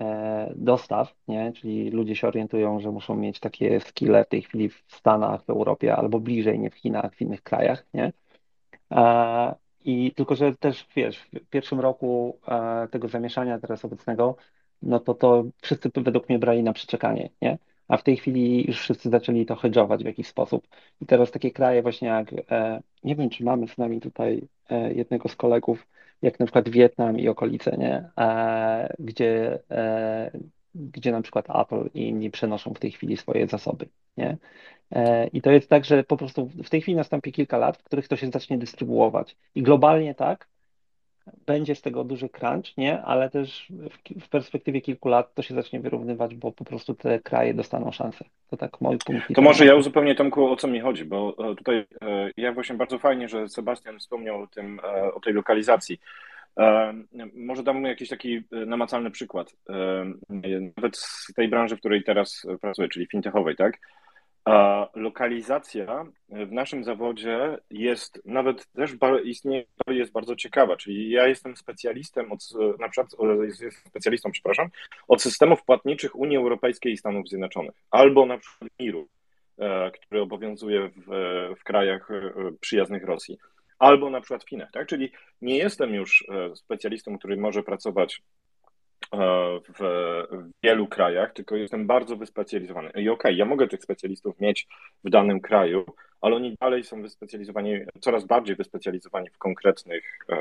e, 0.00 0.52
dostaw, 0.56 1.14
nie? 1.28 1.52
Czyli 1.52 1.90
ludzie 1.90 2.16
się 2.16 2.28
orientują, 2.28 2.80
że 2.80 2.90
muszą 2.90 3.16
mieć 3.16 3.40
takie 3.40 3.80
skille 3.80 4.24
w 4.24 4.28
tej 4.28 4.42
chwili 4.42 4.68
w 4.68 4.84
Stanach, 4.88 5.44
w 5.44 5.50
Europie 5.50 5.96
albo 5.96 6.20
bliżej, 6.20 6.58
nie 6.58 6.70
w 6.70 6.74
Chinach, 6.74 7.14
w 7.14 7.20
innych 7.22 7.42
krajach, 7.42 7.86
nie? 7.94 8.12
I 9.84 10.12
tylko, 10.16 10.34
że 10.34 10.56
też 10.56 10.86
wiesz, 10.96 11.18
w 11.18 11.48
pierwszym 11.50 11.80
roku 11.80 12.38
tego 12.90 13.08
zamieszania 13.08 13.58
teraz 13.58 13.84
obecnego, 13.84 14.36
no 14.82 15.00
to 15.00 15.14
to 15.14 15.44
wszyscy 15.60 15.90
według 15.94 16.28
mnie 16.28 16.38
brali 16.38 16.62
na 16.62 16.72
przeczekanie, 16.72 17.30
nie? 17.42 17.58
a 17.88 17.96
w 17.96 18.02
tej 18.02 18.16
chwili 18.16 18.66
już 18.66 18.80
wszyscy 18.80 19.10
zaczęli 19.10 19.46
to 19.46 19.56
hedżować 19.56 20.02
w 20.02 20.06
jakiś 20.06 20.26
sposób. 20.26 20.68
I 21.00 21.06
teraz 21.06 21.30
takie 21.30 21.50
kraje 21.50 21.82
właśnie 21.82 22.08
jak, 22.08 22.28
e, 22.50 22.82
nie 23.04 23.16
wiem, 23.16 23.30
czy 23.30 23.44
mamy 23.44 23.68
z 23.68 23.78
nami 23.78 24.00
tutaj 24.00 24.48
e, 24.70 24.94
jednego 24.94 25.28
z 25.28 25.36
kolegów, 25.36 25.86
jak 26.22 26.40
na 26.40 26.46
przykład 26.46 26.68
Wietnam 26.68 27.18
i 27.18 27.28
okolice, 27.28 27.76
nie? 27.78 28.10
E, 28.18 28.94
gdzie, 28.98 29.58
gdzie 30.74 31.12
na 31.12 31.22
przykład 31.22 31.46
Apple 31.50 31.90
i 31.94 32.08
inni 32.08 32.30
przenoszą 32.30 32.74
w 32.74 32.78
tej 32.78 32.90
chwili 32.90 33.16
swoje 33.16 33.46
zasoby, 33.46 33.88
nie? 34.16 34.36
I 35.32 35.42
to 35.42 35.50
jest 35.50 35.68
tak, 35.68 35.84
że 35.84 36.04
po 36.04 36.16
prostu 36.16 36.46
w 36.46 36.70
tej 36.70 36.80
chwili 36.80 36.96
nastąpi 36.96 37.32
kilka 37.32 37.58
lat, 37.58 37.76
w 37.76 37.82
których 37.82 38.08
to 38.08 38.16
się 38.16 38.30
zacznie 38.30 38.58
dystrybuować. 38.58 39.36
I 39.54 39.62
globalnie 39.62 40.14
tak, 40.14 40.48
będzie 41.46 41.74
z 41.74 41.82
tego 41.82 42.04
duży 42.04 42.28
crunch, 42.28 42.76
nie? 42.76 43.02
Ale 43.02 43.30
też 43.30 43.66
w, 43.70 44.20
w, 44.24 44.28
perspektywie 44.28 44.80
kilku 44.80 45.08
lat 45.08 45.34
to 45.34 45.42
się 45.42 45.54
zacznie 45.54 45.80
wyrównywać, 45.80 46.34
bo 46.34 46.52
po 46.52 46.64
prostu 46.64 46.94
te 46.94 47.20
kraje 47.20 47.54
dostaną 47.54 47.92
szansę. 47.92 48.24
To 48.50 48.56
tak 48.56 48.80
mój 48.80 48.98
punkt. 48.98 49.34
To 49.34 49.42
może 49.42 49.66
ja 49.66 49.74
uzupełnię 49.74 50.14
Tomku, 50.14 50.46
o 50.46 50.56
co 50.56 50.68
mi 50.68 50.80
chodzi, 50.80 51.04
bo 51.04 51.34
e, 51.50 51.54
tutaj 51.54 51.76
e, 51.76 52.30
ja 52.36 52.52
właśnie 52.52 52.76
bardzo 52.76 52.98
fajnie, 52.98 53.28
że 53.28 53.48
Sebastian 53.48 53.98
wspomniał 53.98 54.42
o, 54.42 54.46
tym, 54.46 54.80
e, 54.84 55.14
o 55.14 55.20
tej 55.20 55.32
lokalizacji. 55.32 56.00
Może 57.34 57.62
dam 57.62 57.84
jakiś 57.84 58.08
taki 58.08 58.42
namacalny 58.50 59.10
przykład. 59.10 59.56
Nawet 60.76 60.96
z 60.96 61.32
tej 61.36 61.48
branży, 61.48 61.76
w 61.76 61.80
której 61.80 62.04
teraz 62.04 62.46
pracuję, 62.60 62.88
czyli 62.88 63.06
fintechowej, 63.06 63.56
tak? 63.56 63.78
Lokalizacja 64.94 66.04
w 66.28 66.52
naszym 66.52 66.84
zawodzie 66.84 67.58
jest 67.70 68.22
nawet 68.24 68.66
też 68.66 68.90
istnieje, 69.24 69.64
jest 69.88 70.12
bardzo 70.12 70.36
ciekawa, 70.36 70.76
czyli 70.76 71.10
ja 71.10 71.26
jestem 71.26 71.56
specjalistem 71.56 72.32
od, 72.32 72.48
na 72.78 72.88
przykład 72.88 73.12
jestem 73.42 73.70
specjalistą, 73.70 74.30
przepraszam, 74.30 74.68
od 75.08 75.22
systemów 75.22 75.64
płatniczych 75.64 76.16
Unii 76.16 76.36
Europejskiej 76.36 76.92
i 76.92 76.96
Stanów 76.96 77.28
Zjednoczonych, 77.28 77.74
albo 77.90 78.26
na 78.26 78.38
przykład 78.38 78.70
MIR-u, 78.80 79.08
e, 79.58 79.90
który 79.90 80.20
obowiązuje 80.20 80.88
w, 80.88 81.06
w 81.60 81.64
krajach 81.64 82.10
e, 82.10 82.32
przyjaznych 82.60 83.04
Rosji, 83.04 83.38
albo 83.78 84.10
na 84.10 84.20
przykład 84.20 84.44
w 84.44 84.48
Chinach, 84.48 84.70
tak? 84.72 84.86
Czyli 84.86 85.12
nie 85.42 85.56
jestem 85.56 85.94
już 85.94 86.24
e, 86.28 86.56
specjalistą, 86.56 87.18
który 87.18 87.36
może 87.36 87.62
pracować 87.62 88.22
E, 89.12 89.60
w, 89.78 90.24
wielu 90.62 90.86
krajach, 90.86 91.32
tylko 91.32 91.56
jestem 91.56 91.86
bardzo 91.86 92.16
wyspecjalizowany. 92.16 92.88
I 92.88 92.92
okej, 92.92 93.08
okay, 93.08 93.34
ja 93.34 93.44
mogę 93.44 93.68
tych 93.68 93.82
specjalistów 93.82 94.40
mieć 94.40 94.68
w 95.04 95.10
danym 95.10 95.40
kraju, 95.40 95.84
ale 96.20 96.36
oni 96.36 96.56
dalej 96.60 96.84
są 96.84 97.02
wyspecjalizowani, 97.02 97.78
coraz 98.00 98.24
bardziej 98.24 98.56
wyspecjalizowani 98.56 99.30
w 99.30 99.38
konkretnych, 99.38 100.18
e, 100.28 100.34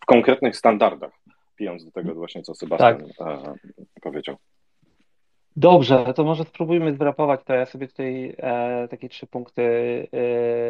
w 0.00 0.06
konkretnych 0.06 0.56
standardach, 0.56 1.12
pijąc 1.56 1.84
do 1.84 1.90
tego 1.90 2.14
właśnie, 2.14 2.42
co 2.42 2.54
Sebastian 2.54 3.08
tak. 3.18 3.54
powiedział. 4.02 4.36
Dobrze, 5.58 6.14
to 6.14 6.24
może 6.24 6.44
spróbujmy 6.44 6.94
zwrapować 6.94 7.40
to. 7.44 7.54
Ja 7.54 7.66
sobie 7.66 7.88
tutaj 7.88 8.34
e, 8.38 8.88
takie 8.88 9.08
trzy 9.08 9.26
punkty 9.26 9.62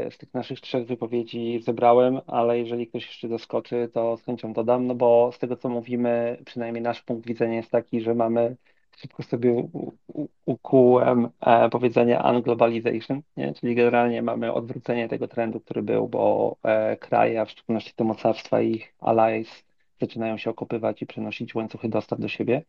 e, 0.02 0.10
z 0.10 0.18
tych 0.18 0.34
naszych 0.34 0.60
trzech 0.60 0.86
wypowiedzi 0.86 1.60
zebrałem, 1.62 2.20
ale 2.26 2.58
jeżeli 2.58 2.86
ktoś 2.86 3.06
jeszcze 3.06 3.28
doskoczy, 3.28 3.90
to 3.94 4.16
z 4.16 4.22
chęcią 4.22 4.52
dodam, 4.52 4.86
no 4.86 4.94
bo 4.94 5.32
z 5.32 5.38
tego 5.38 5.56
co 5.56 5.68
mówimy, 5.68 6.38
przynajmniej 6.44 6.82
nasz 6.82 7.02
punkt 7.02 7.26
widzenia 7.26 7.56
jest 7.56 7.70
taki, 7.70 8.00
że 8.00 8.14
mamy 8.14 8.56
szybko 8.96 9.22
sobie 9.22 9.68
ukułem 10.44 11.28
e, 11.40 11.68
powiedzenie 11.70 12.22
unglobalization, 12.34 13.22
nie? 13.36 13.54
czyli 13.54 13.74
generalnie 13.74 14.22
mamy 14.22 14.52
odwrócenie 14.52 15.08
tego 15.08 15.28
trendu, 15.28 15.60
który 15.60 15.82
był, 15.82 16.08
bo 16.08 16.56
e, 16.62 16.96
kraje, 16.96 17.40
a 17.40 17.44
w 17.44 17.50
szczególności 17.50 17.92
te 17.96 18.04
mocarstwa 18.04 18.60
i 18.60 18.70
ich 18.72 18.94
allies 19.00 19.64
zaczynają 20.00 20.38
się 20.38 20.50
okopywać 20.50 21.02
i 21.02 21.06
przenosić 21.06 21.54
łańcuchy 21.54 21.88
dostaw 21.88 22.20
do 22.20 22.28
siebie 22.28 22.62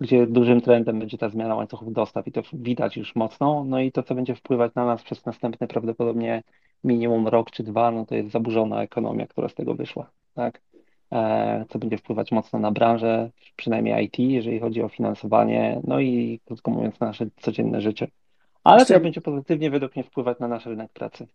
gdzie 0.00 0.26
dużym 0.26 0.60
trendem 0.60 0.98
będzie 0.98 1.18
ta 1.18 1.28
zmiana 1.28 1.54
łańcuchów 1.54 1.92
dostaw 1.92 2.26
i 2.26 2.32
to 2.32 2.42
widać 2.52 2.96
już 2.96 3.16
mocno. 3.16 3.64
No 3.64 3.80
i 3.80 3.92
to, 3.92 4.02
co 4.02 4.14
będzie 4.14 4.34
wpływać 4.34 4.74
na 4.74 4.86
nas 4.86 5.02
przez 5.02 5.24
następny 5.26 5.66
prawdopodobnie 5.66 6.42
minimum 6.84 7.28
rok 7.28 7.50
czy 7.50 7.62
dwa, 7.62 7.90
no 7.90 8.06
to 8.06 8.14
jest 8.14 8.30
zaburzona 8.30 8.82
ekonomia, 8.82 9.26
która 9.26 9.48
z 9.48 9.54
tego 9.54 9.74
wyszła, 9.74 10.10
tak? 10.34 10.60
E, 11.12 11.64
co 11.68 11.78
będzie 11.78 11.98
wpływać 11.98 12.32
mocno 12.32 12.58
na 12.58 12.70
branżę, 12.70 13.30
przynajmniej 13.56 14.04
IT, 14.04 14.18
jeżeli 14.18 14.60
chodzi 14.60 14.82
o 14.82 14.88
finansowanie, 14.88 15.80
no 15.84 16.00
i 16.00 16.40
krótko 16.44 16.70
mówiąc, 16.70 17.00
na 17.00 17.06
nasze 17.06 17.26
codzienne 17.36 17.80
życie. 17.80 18.08
Ale 18.64 18.86
to 18.86 19.00
będzie 19.00 19.20
pozytywnie 19.20 19.70
według 19.70 19.96
mnie 19.96 20.04
wpływać 20.04 20.38
na 20.38 20.48
nasz 20.48 20.66
rynek 20.66 20.92
pracy. 20.92 21.26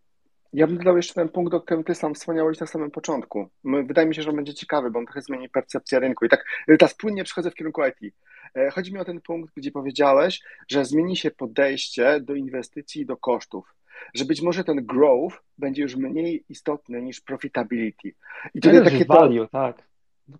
Ja 0.55 0.67
bym 0.67 0.77
dodał 0.77 0.97
jeszcze 0.97 1.13
ten 1.13 1.29
punkt, 1.29 1.53
o 1.53 1.61
którym 1.61 1.83
ty 1.83 1.95
sam 1.95 2.13
wspomniałeś 2.13 2.59
na 2.59 2.67
samym 2.67 2.91
początku. 2.91 3.49
Wydaje 3.63 4.07
mi 4.07 4.15
się, 4.15 4.21
że 4.21 4.29
on 4.29 4.35
będzie 4.35 4.53
ciekawy, 4.53 4.91
bo 4.91 4.99
on 4.99 5.05
trochę 5.05 5.21
zmieni 5.21 5.49
percepcję 5.49 5.99
rynku. 5.99 6.25
I 6.25 6.29
tak 6.29 6.45
teraz 6.67 6.93
płynnie 6.93 7.23
przechodzę 7.23 7.51
w 7.51 7.55
kierunku 7.55 7.81
IT. 7.85 8.13
E, 8.55 8.71
chodzi 8.71 8.93
mi 8.93 8.99
o 8.99 9.05
ten 9.05 9.21
punkt, 9.21 9.53
gdzie 9.55 9.71
powiedziałeś, 9.71 10.41
że 10.67 10.85
zmieni 10.85 11.17
się 11.17 11.31
podejście 11.31 12.19
do 12.19 12.35
inwestycji 12.35 13.01
i 13.01 13.05
do 13.05 13.17
kosztów. 13.17 13.75
Że 14.13 14.25
być 14.25 14.41
może 14.41 14.63
ten 14.63 14.85
growth 14.85 15.41
będzie 15.57 15.81
już 15.81 15.95
mniej 15.95 16.43
istotny 16.49 17.01
niż 17.01 17.21
profitability. 17.21 18.13
I 18.53 18.61
tutaj 18.61 18.83
takie 18.83 19.05
value, 19.05 19.39
to, 19.39 19.47
tak. 19.47 19.83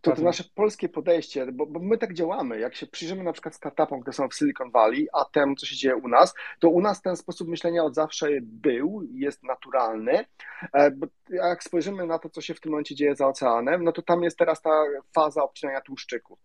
To, 0.02 0.16
to 0.16 0.22
nasze 0.22 0.44
polskie 0.56 0.90
podejście, 0.90 1.52
bo, 1.52 1.66
bo, 1.66 1.80
my 1.80 1.98
tak 1.98 2.14
działamy. 2.14 2.60
Jak 2.60 2.76
się 2.76 2.88
przyjrzymy 2.88 3.24
na 3.24 3.34
przykład 3.34 3.56
startupom, 3.56 4.02
które 4.02 4.14
są 4.14 4.30
w 4.30 4.36
Silicon 4.36 4.72
Valley, 4.72 5.08
a 5.14 5.26
temu, 5.26 5.56
co 5.56 5.66
się 5.66 5.76
dzieje 5.76 5.96
u 5.96 6.08
nas, 6.08 6.34
to 6.60 6.70
u 6.70 6.82
nas 6.82 7.02
ten 7.02 7.16
sposób 7.16 7.48
myślenia 7.48 7.84
od 7.84 7.96
zawsze 7.96 8.28
był, 8.42 9.04
jest 9.14 9.44
naturalny. 9.44 10.26
E, 10.74 10.92
bo 10.92 11.08
jak 11.30 11.64
spojrzymy 11.64 12.06
na 12.06 12.20
to, 12.20 12.30
co 12.30 12.42
się 12.42 12.54
w 12.54 12.60
tym 12.60 12.72
momencie 12.72 12.96
dzieje 12.96 13.16
za 13.16 13.28
oceanem, 13.28 13.84
no 13.84 13.92
to 13.92 14.02
tam 14.02 14.24
jest 14.24 14.38
teraz 14.38 14.62
ta 14.62 14.84
faza 15.14 15.44
obcinania 15.44 15.82
tłuszczyków. 15.82 16.40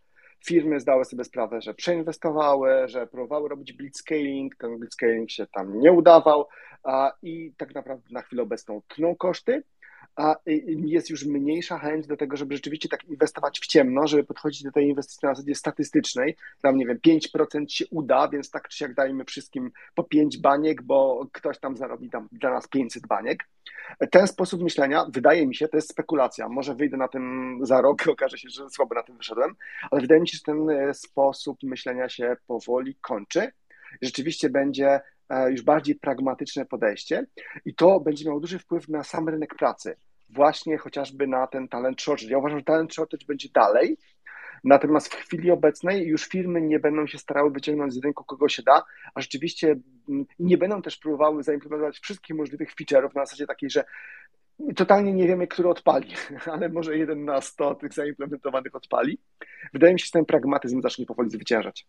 Firmy 0.47 0.81
zdały 0.81 1.05
sobie 1.05 1.25
sprawę, 1.25 1.61
że 1.61 1.75
przeinwestowały, 1.75 2.89
że 2.89 3.07
próbowały 3.07 3.49
robić 3.49 3.73
blitzscaling, 3.73 4.57
ten 4.57 4.79
blitzscaling 4.79 5.31
się 5.31 5.47
tam 5.47 5.79
nie 5.79 5.93
udawał 5.93 6.49
i 7.23 7.53
tak 7.57 7.75
naprawdę 7.75 8.09
na 8.11 8.23
chwilę 8.23 8.43
obecną 8.43 8.83
tną 8.89 9.17
koszty 9.17 9.63
a 10.21 10.37
jest 10.67 11.11
już 11.11 11.25
mniejsza 11.25 11.79
chęć 11.79 12.07
do 12.07 12.17
tego, 12.17 12.37
żeby 12.37 12.55
rzeczywiście 12.55 12.89
tak 12.89 13.05
inwestować 13.05 13.61
w 13.61 13.67
ciemno, 13.67 14.07
żeby 14.07 14.25
podchodzić 14.25 14.63
do 14.63 14.73
tej 14.73 14.89
inwestycji 14.89 15.27
na 15.27 15.35
zasadzie 15.35 15.55
statystycznej. 15.55 16.37
Tam, 16.63 16.77
nie 16.77 16.87
wiem, 16.87 16.99
5% 17.07 17.65
się 17.69 17.85
uda, 17.91 18.29
więc 18.29 18.51
tak 18.51 18.69
czy 18.69 18.79
siak 18.79 18.95
dajmy 18.95 19.25
wszystkim 19.25 19.71
po 19.95 20.05
5 20.05 20.39
baniek, 20.39 20.83
bo 20.83 21.27
ktoś 21.33 21.59
tam 21.59 21.77
zarobi 21.77 22.11
tam 22.11 22.29
dla 22.33 22.51
nas 22.51 22.69
500 22.69 23.07
baniek. 23.07 23.45
Ten 24.11 24.27
sposób 24.27 24.63
myślenia, 24.63 25.07
wydaje 25.13 25.47
mi 25.47 25.55
się, 25.55 25.69
to 25.69 25.77
jest 25.77 25.91
spekulacja. 25.91 26.49
Może 26.49 26.75
wyjdę 26.75 26.97
na 26.97 27.09
tym 27.09 27.59
za 27.63 27.81
rok, 27.81 28.09
okaże 28.09 28.39
się, 28.39 28.49
że 28.51 28.71
słabo 28.71 28.95
na 28.95 29.03
tym 29.03 29.17
wyszedłem, 29.17 29.55
ale 29.91 30.01
wydaje 30.01 30.21
mi 30.21 30.29
się, 30.29 30.37
że 30.37 30.43
ten 30.45 30.71
e, 30.71 30.95
sposób 30.95 31.63
myślenia 31.63 32.09
się 32.09 32.37
powoli 32.47 32.95
kończy. 32.95 33.53
Rzeczywiście 34.03 34.51
będzie 34.51 35.01
E, 35.31 35.51
już 35.51 35.63
bardziej 35.63 35.95
pragmatyczne 35.95 36.67
podejście 36.67 37.27
i 37.65 37.75
to 37.75 38.01
będzie 38.01 38.25
miało 38.25 38.41
duży 38.41 38.59
wpływ 38.59 38.89
na 38.89 39.05
sam 39.05 39.29
rynek 39.29 39.55
pracy, 39.55 39.97
właśnie 40.33 40.79
chociażby 40.79 41.27
na 41.27 41.47
ten 41.47 41.69
talent 41.69 42.01
shortage. 42.01 42.31
Ja 42.31 42.39
uważam, 42.39 42.59
że 42.59 42.65
talent 42.65 42.95
shortage 42.95 43.27
będzie 43.27 43.49
dalej, 43.55 43.97
natomiast 44.65 45.15
w 45.15 45.17
chwili 45.17 45.51
obecnej 45.51 46.07
już 46.07 46.25
firmy 46.27 46.61
nie 46.61 46.79
będą 46.79 47.07
się 47.07 47.19
starały 47.19 47.51
wyciągnąć 47.51 47.95
z 47.95 48.05
rynku 48.05 48.25
kogo 48.25 48.49
się 48.49 48.63
da, 48.63 48.83
a 49.15 49.21
rzeczywiście 49.21 49.77
mm, 50.09 50.27
nie 50.39 50.59
będą 50.59 50.83
też 50.83 50.97
próbowały 50.97 51.43
zaimplementować 51.43 51.99
wszystkich 51.99 52.37
możliwych 52.37 52.75
feature'ów 52.75 53.15
na 53.15 53.27
zasadzie 53.27 53.47
takiej, 53.47 53.71
że 53.71 53.85
totalnie 54.77 55.13
nie 55.13 55.29
wiemy, 55.29 55.47
który 55.47 55.69
odpali, 55.69 56.15
ale 56.53 56.69
może 56.69 56.99
jeden 56.99 57.25
na 57.25 57.41
sto 57.41 57.75
tych 57.75 57.93
zaimplementowanych 57.93 58.75
odpali. 58.75 59.19
Wydaje 59.73 59.93
mi 59.93 60.01
się, 60.01 60.07
że 60.07 60.13
ten 60.13 60.25
pragmatyzm 60.25 60.83
zacznie 60.83 61.07
powoli 61.07 61.31
zwyciężać. 61.31 61.87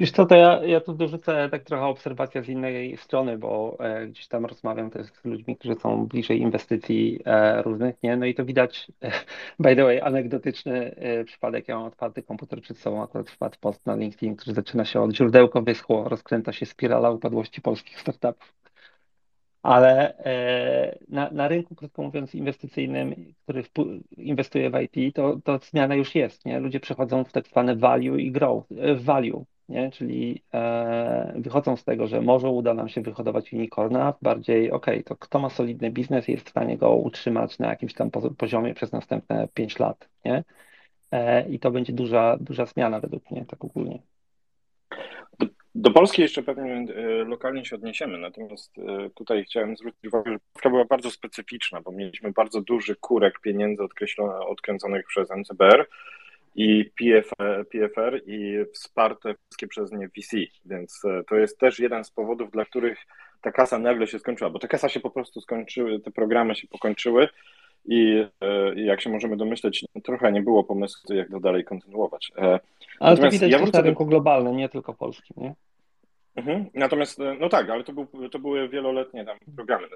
Wiesz 0.00 0.10
co, 0.10 0.26
to 0.26 0.34
ja, 0.36 0.64
ja 0.64 0.80
tu 0.80 0.94
dorzucę 0.94 1.48
tak 1.50 1.64
trochę 1.64 1.84
obserwacja 1.84 2.42
z 2.42 2.48
innej 2.48 2.96
strony, 2.96 3.38
bo 3.38 3.76
e, 3.80 4.06
gdzieś 4.06 4.28
tam 4.28 4.46
rozmawiam 4.46 4.90
też 4.90 5.06
z 5.06 5.24
ludźmi, 5.24 5.56
którzy 5.56 5.74
są 5.74 6.06
bliżej 6.06 6.40
inwestycji 6.40 7.20
e, 7.24 7.62
różnych, 7.62 8.02
nie? 8.02 8.16
No 8.16 8.26
i 8.26 8.34
to 8.34 8.44
widać, 8.44 8.92
e, 9.02 9.10
by 9.58 9.76
the 9.76 9.84
way, 9.84 10.00
anegdotyczny 10.00 10.94
e, 10.96 11.24
przypadek, 11.24 11.68
ja 11.68 11.76
mam 11.76 11.84
otwarty 11.84 12.22
komputer 12.22 12.60
przed 12.60 12.78
sobą, 12.78 13.02
akurat 13.02 13.30
wpadł 13.30 13.56
post 13.60 13.86
na 13.86 13.96
LinkedIn, 13.96 14.36
który 14.36 14.54
zaczyna 14.54 14.84
się 14.84 15.00
od 15.00 15.12
źródełko 15.16 15.62
wyschło, 15.62 16.08
rozkręca 16.08 16.52
się 16.52 16.66
spirala 16.66 17.10
upadłości 17.10 17.60
polskich 17.62 18.00
startupów. 18.00 18.54
Ale 19.62 20.18
e, 20.18 20.98
na, 21.08 21.30
na 21.30 21.48
rynku, 21.48 21.74
krótko 21.74 22.02
mówiąc, 22.02 22.34
inwestycyjnym, 22.34 23.34
który 23.42 23.64
inwestuje 24.16 24.70
w 24.70 24.74
IT, 24.80 25.14
to, 25.14 25.38
to 25.44 25.58
zmiana 25.58 25.94
już 25.94 26.14
jest, 26.14 26.44
nie? 26.46 26.60
Ludzie 26.60 26.80
przechodzą 26.80 27.24
w 27.24 27.32
tak 27.32 27.48
zwane 27.48 27.76
value 27.76 28.16
i 28.16 28.32
grow, 28.32 28.64
e, 28.70 28.94
value 28.94 29.44
nie? 29.68 29.90
czyli 29.90 30.42
e, 30.54 31.32
wychodzą 31.36 31.76
z 31.76 31.84
tego, 31.84 32.06
że 32.06 32.20
może 32.20 32.48
uda 32.48 32.74
nam 32.74 32.88
się 32.88 33.00
wyhodować 33.00 33.52
unicorna, 33.52 34.14
bardziej 34.22 34.70
ok, 34.70 34.86
to 35.04 35.16
kto 35.16 35.38
ma 35.38 35.50
solidny 35.50 35.90
biznes 35.90 36.28
i 36.28 36.32
jest 36.32 36.46
w 36.46 36.50
stanie 36.50 36.78
go 36.78 36.90
utrzymać 36.94 37.58
na 37.58 37.68
jakimś 37.68 37.94
tam 37.94 38.10
poziomie 38.38 38.74
przez 38.74 38.92
następne 38.92 39.48
5 39.54 39.78
lat, 39.78 40.08
nie? 40.24 40.44
E, 41.10 41.48
I 41.48 41.58
to 41.58 41.70
będzie 41.70 41.92
duża, 41.92 42.36
duża 42.40 42.66
zmiana 42.66 43.00
według 43.00 43.30
mnie, 43.30 43.44
tak 43.48 43.64
ogólnie. 43.64 43.98
Do, 45.38 45.46
do 45.74 45.90
Polski 45.90 46.22
jeszcze 46.22 46.42
pewnie 46.42 46.72
e, 46.72 47.24
lokalnie 47.24 47.64
się 47.64 47.76
odniesiemy, 47.76 48.18
natomiast 48.18 48.78
e, 48.78 49.10
tutaj 49.10 49.44
chciałem 49.44 49.76
zwrócić 49.76 50.04
uwagę, 50.04 50.32
że 50.32 50.38
Polska 50.52 50.70
była 50.70 50.84
bardzo 50.84 51.10
specyficzna, 51.10 51.80
bo 51.80 51.92
mieliśmy 51.92 52.32
bardzo 52.32 52.60
duży 52.60 52.96
kurek 52.96 53.40
pieniędzy 53.40 53.82
odkręconych 54.48 55.06
przez 55.06 55.30
NCBR, 55.30 55.86
i 56.54 56.84
PF, 56.84 57.30
PFR 57.70 58.22
i 58.26 58.64
wsparte 58.72 59.34
wszystkie 59.34 59.68
przez 59.68 59.92
nie 59.92 60.08
VC, 60.08 60.36
więc 60.64 61.04
e, 61.04 61.24
to 61.28 61.36
jest 61.36 61.58
też 61.58 61.78
jeden 61.78 62.04
z 62.04 62.10
powodów, 62.10 62.50
dla 62.50 62.64
których 62.64 62.98
ta 63.40 63.52
kasa 63.52 63.78
nagle 63.78 64.06
się 64.06 64.18
skończyła, 64.18 64.50
bo 64.50 64.58
te 64.58 64.68
kasa 64.68 64.88
się 64.88 65.00
po 65.00 65.10
prostu 65.10 65.40
skończyły, 65.40 66.00
te 66.00 66.10
programy 66.10 66.54
się 66.54 66.68
pokończyły 66.68 67.28
i 67.84 68.26
e, 68.40 68.74
jak 68.74 69.00
się 69.00 69.10
możemy 69.10 69.36
domyśleć, 69.36 69.84
trochę 70.04 70.32
nie 70.32 70.42
było 70.42 70.64
pomysłu, 70.64 71.14
jak 71.14 71.30
to 71.30 71.40
dalej 71.40 71.64
kontynuować. 71.64 72.32
E, 72.36 72.42
Ale 72.42 72.60
Natomiast 73.00 73.40
to 73.40 73.46
widać 73.46 73.60
ja 73.60 73.80
na 73.80 73.80
rynku 73.80 74.06
globalnym, 74.06 74.56
nie 74.56 74.68
tylko 74.68 74.94
polskim, 74.94 75.36
nie? 75.36 75.54
Mhm. 76.36 76.66
Natomiast, 76.74 77.18
no 77.40 77.48
tak, 77.48 77.70
ale 77.70 77.84
to, 77.84 77.92
był, 77.92 78.28
to 78.28 78.38
były 78.38 78.68
wieloletnie 78.68 79.24
tam 79.24 79.38
programy. 79.56 79.86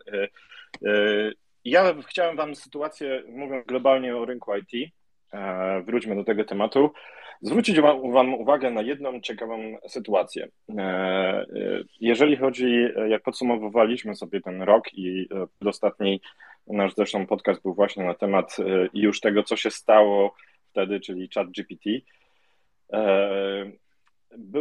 Ja 1.65 1.95
chciałem 2.07 2.37
Wam 2.37 2.55
sytuację, 2.55 3.23
mówiąc 3.29 3.67
globalnie 3.67 4.17
o 4.17 4.25
rynku 4.25 4.53
IT, 4.57 4.73
E, 4.75 4.98
wróćmy 5.87 6.17
do 6.17 6.25
tego 6.25 6.45
tematu, 6.45 6.91
zwrócić 7.43 7.81
Wam 8.13 8.35
uwagę 8.35 8.71
na 8.71 8.83
jedną 8.83 9.21
ciekawą 9.21 9.59
sytuację. 9.89 10.49
E, 10.79 10.83
e, 10.83 11.47
jeżeli 12.01 12.37
chodzi, 12.37 12.89
jak 13.09 13.23
podsumowywaliśmy 13.23 14.15
sobie 14.15 14.41
ten 14.41 14.63
rok 14.63 14.95
i 14.95 15.29
przedostatni 15.57 16.21
nasz 16.67 16.95
zresztą 16.95 17.27
podcast 17.27 17.63
był 17.63 17.75
właśnie 17.75 18.05
na 18.05 18.15
temat 18.15 18.57
już 18.95 19.21
tego, 19.21 19.43
co 19.43 19.57
się 19.57 19.71
stało 19.71 20.35
wtedy, 20.71 21.01
czyli 21.01 21.29
chat 21.35 21.51
GPT, 21.51 21.91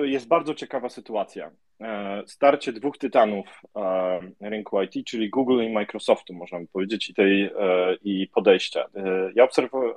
jest 0.03 0.27
bardzo 0.27 0.53
ciekawa 0.53 0.89
sytuacja. 0.89 1.51
E, 1.82 2.23
starcie 2.25 2.73
dwóch 2.73 2.97
tytanów 2.97 3.62
e, 3.75 4.49
rynku 4.49 4.82
IT, 4.82 5.08
czyli 5.08 5.30
Google 5.30 5.63
i 5.63 5.69
Microsoftu, 5.69 6.34
można 6.34 6.60
by 6.60 6.67
powiedzieć, 6.67 7.10
i, 7.10 7.13
tej, 7.13 7.43
e, 7.43 7.95
i 8.03 8.27
podejścia. 8.27 8.86
Ja 9.36 9.47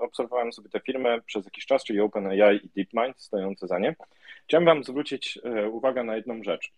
obserwowałem 0.01 0.53
sobie 0.53 0.69
te 0.69 0.81
firmy 0.81 1.23
przez 1.27 1.45
jakiś 1.45 1.67
czas, 1.67 1.85
czyli 1.85 2.01
OpenAI 2.01 2.57
i 2.57 2.69
DeepMind 2.77 3.21
stojące 3.21 3.67
za 3.67 3.79
nie. 3.79 3.97
Chciałem 4.45 4.65
Wam 4.65 4.85
zwrócić 4.85 5.39
uwagę 5.71 6.05
na 6.05 6.17
jedną 6.17 6.43
rzecz. 6.43 6.73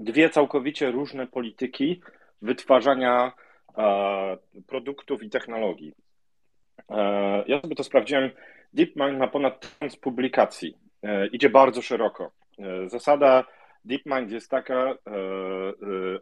Dwie 0.00 0.30
całkowicie 0.30 0.90
różne 0.90 1.26
polityki 1.26 2.00
wytwarzania 2.42 3.32
produktów 4.66 5.22
i 5.22 5.30
technologii. 5.30 5.92
Ja 7.46 7.60
sobie 7.60 7.76
to 7.76 7.84
sprawdziłem. 7.84 8.30
DeepMind 8.72 9.18
ma 9.18 9.28
ponad 9.28 9.60
tysiąc 9.60 9.96
publikacji 9.96 10.76
idzie 11.32 11.50
bardzo 11.50 11.82
szeroko. 11.82 12.30
E, 12.58 12.88
zasada 12.88 13.44
DeepMind 13.84 14.30
jest 14.30 14.50
taka, 14.50 14.74
e, 14.84 14.96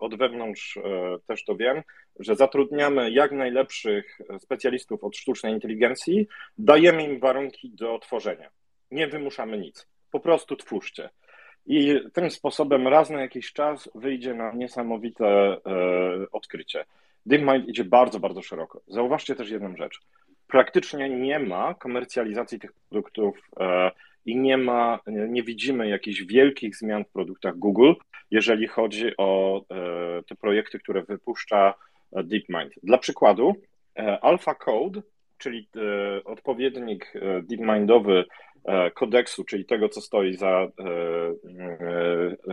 od 0.00 0.18
wewnątrz 0.18 0.78
też 1.26 1.44
to 1.44 1.56
wiem, 1.56 1.82
że 2.18 2.36
zatrudniamy 2.36 3.10
jak 3.10 3.32
najlepszych 3.32 4.18
specjalistów 4.38 5.04
od 5.04 5.16
sztucznej 5.16 5.52
inteligencji, 5.52 6.28
dajemy 6.58 7.04
im 7.04 7.20
warunki 7.20 7.70
do 7.70 7.98
tworzenia. 7.98 8.50
Nie 8.90 9.06
wymuszamy 9.06 9.58
nic. 9.58 9.88
Po 10.10 10.20
prostu 10.20 10.56
twórzcie. 10.56 11.10
I 11.66 12.00
tym 12.12 12.30
sposobem 12.30 12.88
raz 12.88 13.10
na 13.10 13.20
jakiś 13.20 13.52
czas 13.52 13.90
wyjdzie 13.94 14.34
na 14.34 14.52
niesamowite 14.52 15.56
odkrycie. 16.32 16.84
DeepMind 17.26 17.68
idzie 17.68 17.84
bardzo, 17.84 18.20
bardzo 18.20 18.42
szeroko. 18.42 18.80
Zauważcie 18.88 19.34
też 19.34 19.50
jedną 19.50 19.76
rzecz. 19.76 20.00
Praktycznie 20.46 21.08
nie 21.10 21.38
ma 21.38 21.74
komercjalizacji 21.74 22.58
tych 22.58 22.72
produktów 22.72 23.50
i 24.26 24.36
nie 24.36 24.56
ma, 24.56 25.00
nie 25.06 25.42
widzimy 25.42 25.88
jakichś 25.88 26.22
wielkich 26.22 26.76
zmian 26.76 27.04
w 27.04 27.12
produktach 27.12 27.56
Google, 27.56 27.92
jeżeli 28.30 28.66
chodzi 28.66 29.16
o 29.18 29.60
e, 29.70 30.22
te 30.22 30.34
projekty, 30.34 30.78
które 30.78 31.02
wypuszcza 31.02 31.74
e, 32.12 32.24
DeepMind. 32.24 32.72
Dla 32.82 32.98
przykładu, 32.98 33.54
e, 33.98 34.18
Alpha 34.20 34.54
Code, 34.54 35.02
czyli 35.38 35.68
odpowiednik 36.24 37.12
DeepMindowy 37.42 38.24
kodeksu, 38.94 39.44
czyli 39.44 39.64
tego, 39.64 39.88
co 39.88 40.00
stoi 40.00 40.34
za. 40.34 40.68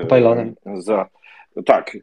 Pylonem. 0.09 0.55
Za, 0.73 1.09
tak 1.65 1.97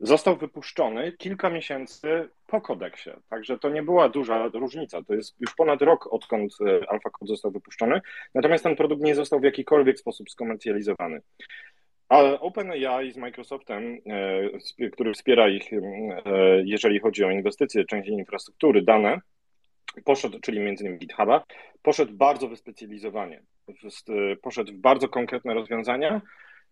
został 0.00 0.36
wypuszczony 0.36 1.12
kilka 1.12 1.50
miesięcy 1.50 2.28
po 2.46 2.60
kodeksie. 2.60 3.10
Także 3.28 3.58
to 3.58 3.68
nie 3.68 3.82
była 3.82 4.08
duża 4.08 4.48
różnica. 4.48 5.02
To 5.02 5.14
jest 5.14 5.40
już 5.40 5.54
ponad 5.54 5.82
rok, 5.82 6.12
odkąd 6.12 6.52
AlphaCode 6.88 7.26
został 7.26 7.50
wypuszczony. 7.50 8.00
Natomiast 8.34 8.64
ten 8.64 8.76
produkt 8.76 9.02
nie 9.02 9.14
został 9.14 9.40
w 9.40 9.44
jakikolwiek 9.44 9.98
sposób 9.98 10.30
skomercjalizowany. 10.30 11.20
Ale 12.08 12.40
OpenAI 12.40 13.12
z 13.12 13.16
Microsoftem, 13.16 13.98
który 14.92 15.12
wspiera 15.12 15.48
ich, 15.48 15.70
jeżeli 16.64 17.00
chodzi 17.00 17.24
o 17.24 17.30
inwestycje, 17.30 17.84
część 17.84 18.08
infrastruktury, 18.08 18.82
dane, 18.82 19.20
poszedł, 20.04 20.40
czyli 20.40 20.60
między 20.60 20.84
innymi 20.84 20.98
GitHuba, 20.98 21.44
poszedł 21.82 22.12
bardzo 22.12 22.48
wyspecjalizowanie, 22.48 23.42
poszedł 24.42 24.72
w 24.72 24.76
bardzo 24.76 25.08
konkretne 25.08 25.54
rozwiązania 25.54 26.20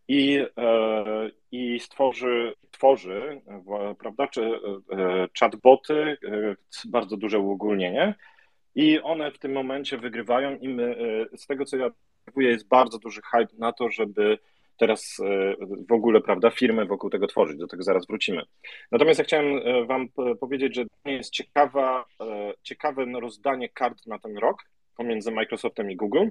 i, 0.09 0.47
e, 0.57 1.31
i 1.53 1.81
stworzy, 1.81 2.55
tworzy 2.71 3.41
prawda, 3.99 4.29
czy, 4.29 4.43
e, 4.43 5.29
chatboty, 5.41 5.95
e, 5.95 6.57
bardzo 6.89 7.17
duże 7.17 7.39
uogólnienie. 7.39 8.15
I 8.75 9.01
one 9.01 9.31
w 9.31 9.39
tym 9.39 9.53
momencie 9.53 9.99
wygrywają 9.99 10.57
i 10.57 10.69
my, 10.69 10.97
z 11.37 11.47
tego 11.47 11.65
co 11.65 11.77
ja 11.77 11.91
mówię, 12.35 12.49
jest 12.49 12.69
bardzo 12.69 12.99
duży 12.99 13.21
hype 13.23 13.57
na 13.59 13.73
to, 13.73 13.91
żeby 13.91 14.39
teraz 14.77 15.21
w 15.89 15.93
ogóle, 15.93 16.21
prawda, 16.21 16.51
firmy 16.51 16.87
wokół 16.87 17.11
tego 17.11 17.27
tworzyć, 17.27 17.59
do 17.59 17.67
tego 17.67 17.83
zaraz 17.83 18.07
wrócimy. 18.07 18.43
Natomiast 18.93 19.19
ja 19.19 19.25
chciałem 19.25 19.61
wam 19.87 20.09
powiedzieć, 20.41 20.75
że 20.75 20.85
jest 21.05 21.31
ciekawa, 21.31 22.05
ciekawe 22.63 23.07
rozdanie 23.21 23.69
kart 23.69 24.07
na 24.07 24.19
ten 24.19 24.39
rok 24.39 24.65
pomiędzy 24.97 25.31
Microsoftem 25.31 25.91
i 25.91 25.97
Google, 25.97 26.29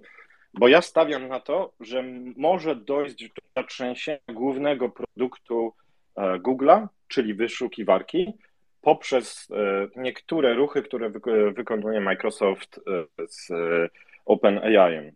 bo 0.60 0.68
ja 0.68 0.82
stawiam 0.82 1.28
na 1.28 1.40
to, 1.40 1.74
że 1.80 2.04
może 2.38 2.76
dojść 2.76 3.30
do 3.30 3.42
zatrzęsienia 3.58 4.20
głównego 4.34 4.90
produktu 4.90 5.74
e, 6.16 6.40
Google'a, 6.40 6.88
czyli 7.08 7.34
wyszukiwarki, 7.34 8.34
poprzez 8.82 9.48
e, 9.52 9.88
niektóre 9.96 10.54
ruchy, 10.54 10.84
które 10.84 11.10
wykonuje 11.56 12.02
Microsoft 12.02 12.78
e, 12.78 13.28
z 13.28 13.52
OpenAI. 14.26 15.12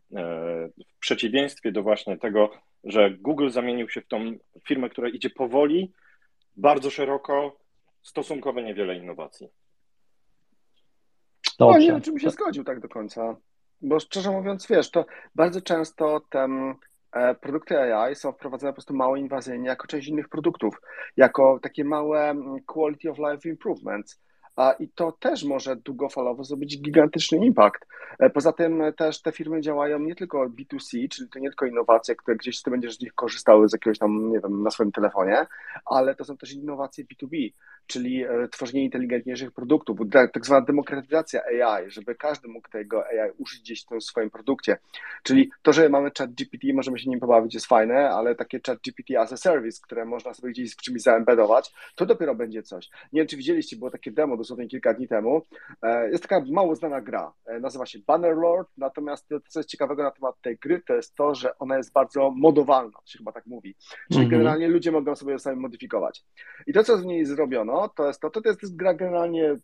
W 0.96 1.00
przeciwieństwie 1.00 1.72
do 1.72 1.84
właśnie 1.84 2.18
tego, 2.18 2.52
że 2.84 3.12
Google 3.12 3.50
zamienił 3.50 3.90
się 3.90 4.02
w 4.02 4.08
tą 4.08 4.38
firmę, 4.68 4.90
która 4.90 5.10
idzie 5.10 5.30
powoli, 5.30 5.92
bardzo 6.58 6.90
szeroko, 6.90 7.58
stosunkowo 8.02 8.62
niewiele 8.62 8.96
innowacji. 8.96 9.48
Dobrze. 11.60 11.80
No 11.80 11.86
nie 11.86 11.92
wiem, 11.92 12.02
czy 12.02 12.12
bym 12.12 12.20
się 12.20 12.30
zgodził 12.30 12.64
tak 12.64 12.80
do 12.80 12.90
końca. 12.90 13.36
Bo 13.82 14.00
szczerze 14.00 14.32
mówiąc, 14.32 14.68
wiesz, 14.68 14.92
to 14.92 15.06
bardzo 15.36 15.62
często 15.62 16.22
ten 16.30 16.76
e, 17.12 17.36
produkty 17.36 17.80
AI 17.80 18.16
są 18.16 18.32
wprowadzane 18.32 18.72
po 18.72 18.76
prostu 18.76 18.94
mało 18.94 19.16
inwazyjnie 19.16 19.68
jako 19.68 19.88
część 19.88 20.08
innych 20.08 20.30
produktów, 20.30 20.82
jako 21.18 21.60
takie 21.62 21.84
małe 21.84 22.30
mm, 22.30 22.60
quality 22.66 23.10
of 23.10 23.18
life 23.18 23.50
improvements. 23.50 24.22
I 24.80 24.90
to 24.90 25.12
też 25.12 25.44
może 25.44 25.76
długofalowo 25.76 26.44
zrobić 26.44 26.82
gigantyczny 26.82 27.46
impact. 27.46 27.86
E, 28.20 28.30
poza 28.30 28.54
tym 28.54 28.82
też 28.98 29.22
te 29.22 29.32
firmy 29.32 29.62
działają 29.62 30.00
nie 30.00 30.16
tylko 30.16 30.50
B2C, 30.50 31.08
czyli 31.10 31.30
to 31.30 31.40
nie 31.40 31.50
tylko 31.50 31.66
innowacje, 31.66 32.16
które 32.16 32.38
gdzieś 32.38 32.62
ty 32.62 32.72
będziesz 32.72 32.98
z 32.98 33.02
nich 33.02 33.14
korzystały 33.14 33.70
z 33.70 33.74
jakiegoś 33.74 33.98
tam, 34.00 34.32
nie 34.32 34.40
wiem, 34.40 34.64
na 34.64 34.72
swoim 34.72 34.92
telefonie, 34.92 35.46
ale 35.86 36.16
to 36.16 36.26
są 36.26 36.38
też 36.38 36.54
innowacje 36.54 37.06
B2B, 37.06 37.54
czyli 37.90 38.24
e, 38.24 38.48
tworzenie 38.52 38.84
inteligentniejszych 38.84 39.52
produktów, 39.52 39.98
tak 40.12 40.46
zwana 40.46 40.66
demokratyzacja 40.66 41.42
AI, 41.46 41.92
żeby 41.92 42.16
każdy 42.16 42.48
mógł 42.48 42.70
tego 42.70 43.06
AI 43.06 43.32
użyć 43.38 43.60
gdzieś 43.62 43.86
w 43.86 44.04
swoim 44.04 44.30
produkcie. 44.30 44.78
Czyli 45.24 45.52
to, 45.62 45.74
że 45.74 45.90
mamy 45.90 46.12
chat 46.18 46.32
GPT, 46.34 46.68
możemy 46.74 47.00
się 47.00 47.10
nim 47.10 47.20
pobawić, 47.20 47.54
jest 47.54 47.66
fajne, 47.66 48.10
ale 48.10 48.36
takie 48.36 48.60
chat 48.68 48.80
GPT 48.80 49.20
as 49.20 49.34
a 49.34 49.38
service, 49.38 49.80
które 49.84 50.06
można 50.06 50.34
sobie 50.34 50.52
gdzieś 50.52 50.72
z 50.72 50.76
czymś 50.76 51.02
zaembedować, 51.02 51.74
to 51.96 52.06
dopiero 52.06 52.36
będzie 52.36 52.64
coś. 52.64 52.90
Nie 53.14 53.22
wiem, 53.22 53.28
czy 53.28 53.38
widzieliście, 53.38 53.78
było 53.78 53.92
takie 53.92 54.12
demo 54.12 54.38
dosłownie 54.38 54.68
kilka 54.68 54.94
dni 54.94 55.08
temu. 55.08 55.42
E, 55.82 56.12
jest 56.12 56.24
taka 56.24 56.46
mało 56.52 56.76
znana 56.76 57.02
gra, 57.02 57.34
e, 57.46 57.60
nazywa 57.60 57.86
się 57.86 58.00
Bannerlord, 58.08 58.70
natomiast 58.78 59.28
to, 59.28 59.40
co 59.48 59.60
jest 59.60 59.70
ciekawego 59.70 60.04
na 60.04 60.12
temat 60.12 60.36
tej 60.42 60.58
gry, 60.58 60.82
to 60.88 60.94
jest 60.94 61.16
to, 61.16 61.36
że 61.36 61.58
ona 61.58 61.78
jest 61.78 61.94
bardzo 61.94 62.32
modowalna, 62.32 63.00
się 63.06 63.18
chyba 63.18 63.32
tak 63.32 63.46
mówi. 63.46 63.76
Czyli 64.08 64.20
mm 64.20 64.28
-hmm. 64.28 64.32
generalnie 64.32 64.68
ludzie 64.68 64.92
mogą 64.92 65.16
sobie 65.16 65.40
sami 65.40 65.60
modyfikować. 65.60 66.24
I 66.68 66.74
to, 66.74 66.84
co 66.84 66.98
z 66.98 67.06
niej 67.06 67.26
zrobiono, 67.26 67.79
to 67.88 68.08
jest 68.08 68.22
to, 68.22 68.30
to 68.30 68.42
to 68.42 68.50
jest 68.50 68.76
gra 68.76 68.94
generalnie 68.94 69.58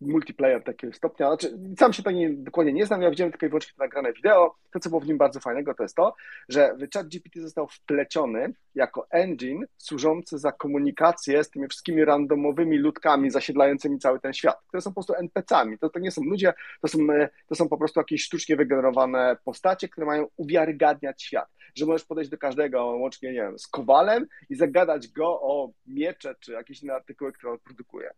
multiplayer 0.00 0.64
takiego 0.64 0.92
stopnia. 0.92 1.26
Znaczy, 1.26 1.58
sam 1.78 1.92
się 1.92 2.02
pewnie 2.02 2.30
dokładnie 2.30 2.72
nie 2.72 2.86
znam, 2.86 3.02
ja 3.02 3.10
widziałem 3.10 3.32
tylko 3.32 3.46
i 3.46 3.48
wyłącznie 3.48 3.72
nagrane 3.78 4.12
wideo. 4.12 4.54
To, 4.72 4.80
co 4.80 4.88
było 4.88 5.00
w 5.00 5.06
nim 5.06 5.18
bardzo 5.18 5.40
fajnego, 5.40 5.74
to 5.74 5.82
jest 5.82 5.96
to, 5.96 6.14
że 6.48 6.76
chat 6.94 7.08
GPT 7.08 7.40
został 7.40 7.68
wpleciony 7.68 8.52
jako 8.74 9.06
engine 9.10 9.66
służący 9.76 10.38
za 10.38 10.52
komunikację 10.52 11.44
z 11.44 11.50
tymi 11.50 11.68
wszystkimi 11.68 12.04
randomowymi 12.04 12.78
ludkami 12.78 13.30
zasiedlającymi 13.30 13.98
cały 13.98 14.20
ten 14.20 14.32
świat, 14.32 14.56
które 14.68 14.80
są 14.80 14.90
po 14.90 14.94
prostu 14.94 15.14
NPC-ami. 15.14 15.78
To, 15.78 15.90
to 15.90 15.98
nie 15.98 16.10
są 16.10 16.22
ludzie, 16.24 16.54
to 16.80 16.88
są, 16.88 16.98
to 17.46 17.54
są 17.54 17.68
po 17.68 17.78
prostu 17.78 18.00
jakieś 18.00 18.22
sztucznie 18.22 18.56
wygenerowane 18.56 19.36
postacie, 19.44 19.88
które 19.88 20.06
mają 20.06 20.26
uwiarygadniać 20.36 21.22
świat. 21.22 21.48
Że 21.74 21.86
możesz 21.86 22.04
podejść 22.04 22.30
do 22.30 22.38
każdego, 22.38 22.84
łącznie, 22.86 23.28
nie 23.28 23.40
wiem, 23.40 23.58
z 23.58 23.66
kowalem 23.66 24.26
i 24.50 24.54
zagadać 24.54 25.08
go 25.08 25.26
o 25.26 25.72
miecze 25.86 26.34
czy 26.40 26.52
jakieś 26.52 26.82
inne 26.82 26.94
artykuły, 26.94 27.32
które 27.32 27.52
on 27.52 27.58
produkuje. 27.58 28.10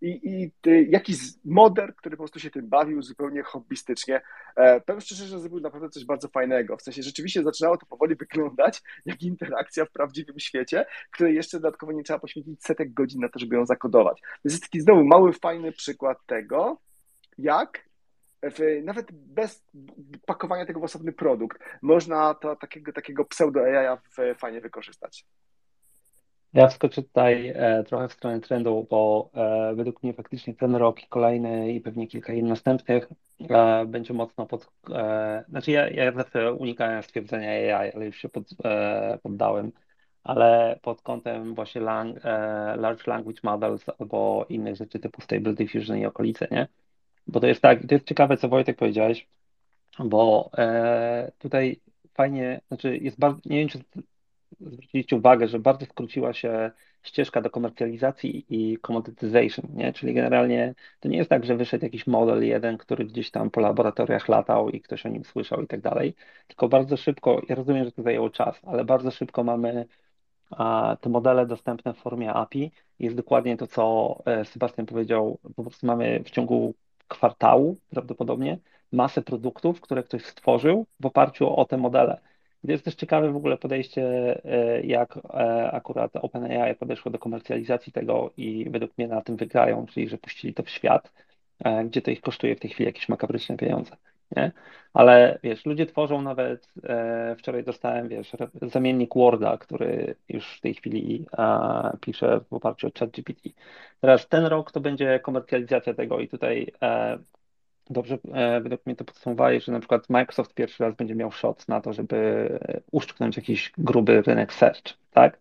I, 0.00 0.20
i 0.24 0.50
ty, 0.60 0.82
jakiś 0.90 1.16
moder, 1.44 1.94
który 1.96 2.16
po 2.16 2.20
prostu 2.20 2.40
się 2.40 2.50
tym 2.50 2.68
bawił 2.68 3.02
zupełnie 3.02 3.42
hobbystycznie. 3.42 4.20
E, 4.56 4.80
powiem 4.80 5.00
szczerze, 5.00 5.26
że 5.26 5.40
zrobił 5.40 5.60
naprawdę 5.60 5.88
coś 5.88 6.04
bardzo 6.04 6.28
fajnego. 6.28 6.76
W 6.76 6.82
sensie 6.82 7.02
rzeczywiście 7.02 7.42
zaczynało 7.42 7.76
to 7.76 7.86
powoli 7.86 8.14
wyglądać 8.14 8.82
jak 9.06 9.22
interakcja 9.22 9.84
w 9.84 9.90
prawdziwym 9.90 10.38
świecie, 10.38 10.86
której 11.10 11.34
jeszcze 11.34 11.60
dodatkowo 11.60 11.92
nie 11.92 12.02
trzeba 12.02 12.18
poświęcić 12.18 12.64
setek 12.64 12.92
godzin 12.92 13.20
na 13.20 13.28
to, 13.28 13.38
żeby 13.38 13.56
ją 13.56 13.66
zakodować. 13.66 14.20
To 14.20 14.38
jest 14.44 14.62
taki 14.62 14.80
znowu 14.80 15.04
mały, 15.04 15.32
fajny 15.32 15.72
przykład 15.72 16.18
tego, 16.26 16.80
jak 17.38 17.91
w, 18.42 18.82
nawet 18.84 19.12
bez 19.12 19.64
pakowania 20.26 20.66
tego 20.66 20.80
w 20.80 20.84
osobny 20.84 21.12
produkt 21.12 21.58
można 21.82 22.34
to 22.34 22.56
takiego, 22.56 22.92
takiego 22.92 23.24
pseudo-AI 23.24 23.98
fajnie 24.34 24.60
wykorzystać. 24.60 25.26
Ja 26.52 26.68
wskoczę 26.68 27.02
tutaj 27.02 27.52
e, 27.56 27.84
trochę 27.84 28.08
w 28.08 28.12
stronę 28.12 28.40
trendu, 28.40 28.86
bo 28.90 29.30
e, 29.34 29.74
według 29.74 30.02
mnie 30.02 30.12
faktycznie 30.12 30.54
ten 30.54 30.76
rok 30.76 31.02
i 31.02 31.06
kolejny 31.08 31.72
i 31.72 31.80
pewnie 31.80 32.06
kilka 32.06 32.32
innych 32.32 32.48
następnych 32.48 33.08
e, 33.50 33.86
będzie 33.86 34.14
mocno 34.14 34.46
pod... 34.46 34.72
Znaczy 35.48 35.70
ja, 35.70 35.90
ja 35.90 36.12
zawsze 36.12 36.52
unikałem 36.52 37.02
stwierdzenia 37.02 37.50
AI, 37.78 37.92
ale 37.94 38.06
już 38.06 38.16
się 38.16 38.28
pod, 38.28 38.44
poddałem, 39.22 39.72
ale 40.22 40.78
pod 40.82 41.02
kątem 41.02 41.54
właśnie 41.54 41.80
lang, 41.80 42.24
Large 42.76 43.04
Language 43.06 43.40
Models 43.42 43.84
albo 43.98 44.46
innych 44.48 44.76
rzeczy 44.76 44.98
typu 44.98 45.22
Stable 45.22 45.54
Diffusion 45.54 45.98
i 45.98 46.06
okolice, 46.06 46.48
nie? 46.50 46.68
Bo 47.26 47.40
to 47.40 47.46
jest 47.46 47.60
tak, 47.60 47.86
to 47.86 47.94
jest 47.94 48.06
ciekawe, 48.06 48.36
co 48.36 48.48
Wojtek 48.48 48.76
powiedziałeś, 48.76 49.26
bo 49.98 50.50
e, 50.58 51.32
tutaj 51.38 51.80
fajnie, 52.14 52.60
znaczy 52.68 52.96
jest 52.96 53.18
bardzo, 53.18 53.40
nie 53.44 53.58
wiem, 53.58 53.68
czy 53.68 53.78
zwróciliście 54.60 55.16
uwagę, 55.16 55.48
że 55.48 55.58
bardzo 55.58 55.86
skróciła 55.86 56.32
się 56.32 56.70
ścieżka 57.02 57.40
do 57.40 57.50
komercjalizacji 57.50 58.46
i 58.50 58.78
commoditization, 58.78 59.66
nie? 59.74 59.92
Czyli 59.92 60.14
generalnie 60.14 60.74
to 61.00 61.08
nie 61.08 61.16
jest 61.16 61.30
tak, 61.30 61.44
że 61.44 61.56
wyszedł 61.56 61.84
jakiś 61.84 62.06
model 62.06 62.46
jeden, 62.46 62.78
który 62.78 63.04
gdzieś 63.04 63.30
tam 63.30 63.50
po 63.50 63.60
laboratoriach 63.60 64.28
latał 64.28 64.70
i 64.70 64.80
ktoś 64.80 65.06
o 65.06 65.08
nim 65.08 65.24
słyszał 65.24 65.62
i 65.62 65.66
tak 65.66 65.80
dalej, 65.80 66.14
tylko 66.46 66.68
bardzo 66.68 66.96
szybko, 66.96 67.42
ja 67.48 67.54
rozumiem, 67.54 67.84
że 67.84 67.92
to 67.92 68.02
zajęło 68.02 68.30
czas, 68.30 68.60
ale 68.66 68.84
bardzo 68.84 69.10
szybko 69.10 69.44
mamy 69.44 69.86
a, 70.50 70.96
te 71.00 71.08
modele 71.10 71.46
dostępne 71.46 71.94
w 71.94 71.98
formie 71.98 72.32
API. 72.32 72.72
Jest 72.98 73.16
dokładnie 73.16 73.56
to, 73.56 73.66
co 73.66 74.16
e, 74.26 74.44
Sebastian 74.44 74.86
powiedział, 74.86 75.38
po 75.56 75.62
prostu 75.62 75.86
mamy 75.86 76.22
w 76.24 76.30
ciągu 76.30 76.74
kwartału 77.12 77.76
prawdopodobnie 77.90 78.58
masę 78.92 79.22
produktów, 79.22 79.80
które 79.80 80.02
ktoś 80.02 80.24
stworzył 80.24 80.86
w 81.00 81.06
oparciu 81.06 81.56
o 81.56 81.64
te 81.64 81.76
modele. 81.76 82.20
To 82.66 82.72
jest 82.72 82.84
też 82.84 82.94
ciekawe 82.94 83.32
w 83.32 83.36
ogóle 83.36 83.56
podejście, 83.58 84.04
e, 84.44 84.82
jak 84.82 85.16
e, 85.16 85.70
akurat 85.72 86.16
OpenAI 86.16 86.74
podeszło 86.74 87.12
do 87.12 87.18
komercjalizacji 87.18 87.92
tego 87.92 88.32
i 88.36 88.70
według 88.70 88.98
mnie 88.98 89.08
na 89.08 89.22
tym 89.22 89.36
wygrają, 89.36 89.86
czyli 89.86 90.08
że 90.08 90.18
puścili 90.18 90.54
to 90.54 90.62
w 90.62 90.70
świat, 90.70 91.12
e, 91.64 91.84
gdzie 91.84 92.02
to 92.02 92.10
ich 92.10 92.20
kosztuje 92.20 92.56
w 92.56 92.60
tej 92.60 92.70
chwili 92.70 92.86
jakieś 92.86 93.08
makabryczne 93.08 93.56
pieniądze. 93.56 93.96
Nie? 94.36 94.52
Ale 94.94 95.38
wiesz, 95.42 95.66
ludzie 95.66 95.86
tworzą 95.86 96.22
nawet, 96.22 96.68
wczoraj 97.38 97.64
dostałem, 97.64 98.08
wiesz, 98.08 98.32
zamiennik 98.62 99.14
Worda, 99.14 99.58
który 99.58 100.14
już 100.28 100.56
w 100.56 100.60
tej 100.60 100.74
chwili 100.74 101.26
pisze 102.00 102.40
w 102.40 102.52
oparciu 102.52 102.86
o 102.86 102.90
ChatGPT. 102.98 103.48
Teraz 104.00 104.28
ten 104.28 104.44
rok 104.46 104.72
to 104.72 104.80
będzie 104.80 105.20
komercjalizacja 105.20 105.94
tego 105.94 106.20
i 106.20 106.28
tutaj 106.28 106.72
dobrze 107.90 108.18
e, 108.32 108.60
według 108.60 108.86
mnie 108.86 108.96
to 108.96 109.04
podsumowałeś, 109.04 109.64
że 109.64 109.72
na 109.72 109.78
przykład 109.78 110.10
Microsoft 110.10 110.54
pierwszy 110.54 110.84
raz 110.84 110.94
będzie 110.94 111.14
miał 111.14 111.32
shot 111.32 111.68
na 111.68 111.80
to, 111.80 111.92
żeby 111.92 112.16
e, 112.68 112.80
uszczknąć 112.90 113.36
jakiś 113.36 113.72
gruby 113.78 114.22
rynek 114.22 114.52
search, 114.52 114.98
tak? 115.10 115.40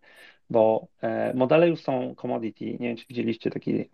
Bo 0.50 0.88
e, 1.02 1.34
modele 1.34 1.68
już 1.70 1.82
są 1.82 2.16
commodity. 2.16 2.66
Nie 2.66 2.88
wiem, 2.88 2.98
czy 2.98 3.06
widzieliście 3.10 3.52
taki 3.52 3.90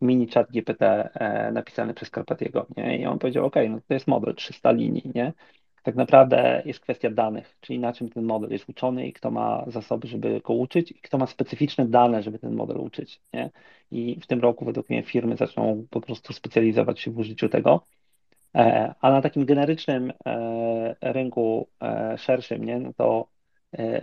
mini 0.00 0.28
chat 0.28 0.50
GPT 0.50 1.10
napisany 1.52 1.94
przez 1.94 2.10
Carpatiego, 2.10 2.66
nie? 2.76 2.98
I 2.98 3.06
on 3.06 3.18
powiedział, 3.18 3.46
OK, 3.46 3.56
no 3.68 3.78
to 3.88 3.94
jest 3.94 4.06
model 4.06 4.34
300 4.34 4.72
linii, 4.72 5.12
nie? 5.14 5.32
tak 5.86 5.96
naprawdę 5.96 6.62
jest 6.64 6.80
kwestia 6.80 7.10
danych, 7.10 7.56
czyli 7.60 7.78
na 7.78 7.92
czym 7.92 8.08
ten 8.08 8.24
model 8.24 8.50
jest 8.50 8.68
uczony 8.68 9.06
i 9.06 9.12
kto 9.12 9.30
ma 9.30 9.64
zasoby, 9.66 10.08
żeby 10.08 10.40
go 10.40 10.54
uczyć 10.54 10.90
i 10.90 10.94
kto 10.94 11.18
ma 11.18 11.26
specyficzne 11.26 11.86
dane, 11.86 12.22
żeby 12.22 12.38
ten 12.38 12.54
model 12.54 12.76
uczyć. 12.76 13.20
Nie? 13.32 13.50
I 13.90 14.20
w 14.20 14.26
tym 14.26 14.40
roku 14.40 14.64
według 14.64 14.90
mnie 14.90 15.02
firmy 15.02 15.36
zaczną 15.36 15.86
po 15.90 16.00
prostu 16.00 16.32
specjalizować 16.32 17.00
się 17.00 17.10
w 17.10 17.18
użyciu 17.18 17.48
tego. 17.48 17.86
E, 18.54 18.94
a 19.00 19.10
na 19.10 19.22
takim 19.22 19.44
generycznym 19.46 20.12
e, 20.26 21.12
rynku 21.12 21.68
e, 21.82 22.18
szerszym, 22.18 22.64
nie, 22.64 22.78
no 22.80 22.92
to 22.92 23.28
e, 23.28 23.35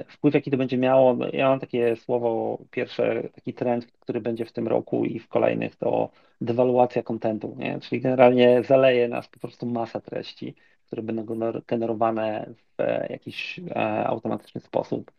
wpływ, 0.07 0.33
jaki 0.33 0.51
to 0.51 0.57
będzie 0.57 0.77
miało, 0.77 1.17
ja 1.33 1.49
mam 1.49 1.59
takie 1.59 1.95
słowo 1.95 2.57
pierwsze, 2.71 3.23
taki 3.35 3.53
trend, 3.53 3.87
który 3.99 4.21
będzie 4.21 4.45
w 4.45 4.51
tym 4.51 4.67
roku 4.67 5.05
i 5.05 5.19
w 5.19 5.27
kolejnych, 5.27 5.75
to 5.75 6.09
dewaluacja 6.41 7.03
kontentu, 7.03 7.55
nie? 7.57 7.79
Czyli 7.79 8.01
generalnie 8.01 8.63
zaleje 8.63 9.07
nas 9.07 9.27
po 9.27 9.39
prostu 9.39 9.65
masa 9.65 9.99
treści, 9.99 10.55
które 10.87 11.01
będą 11.01 11.25
generowane 11.67 12.49
w 12.77 12.83
jakiś 13.09 13.59
automatyczny 14.05 14.61
sposób. 14.61 15.11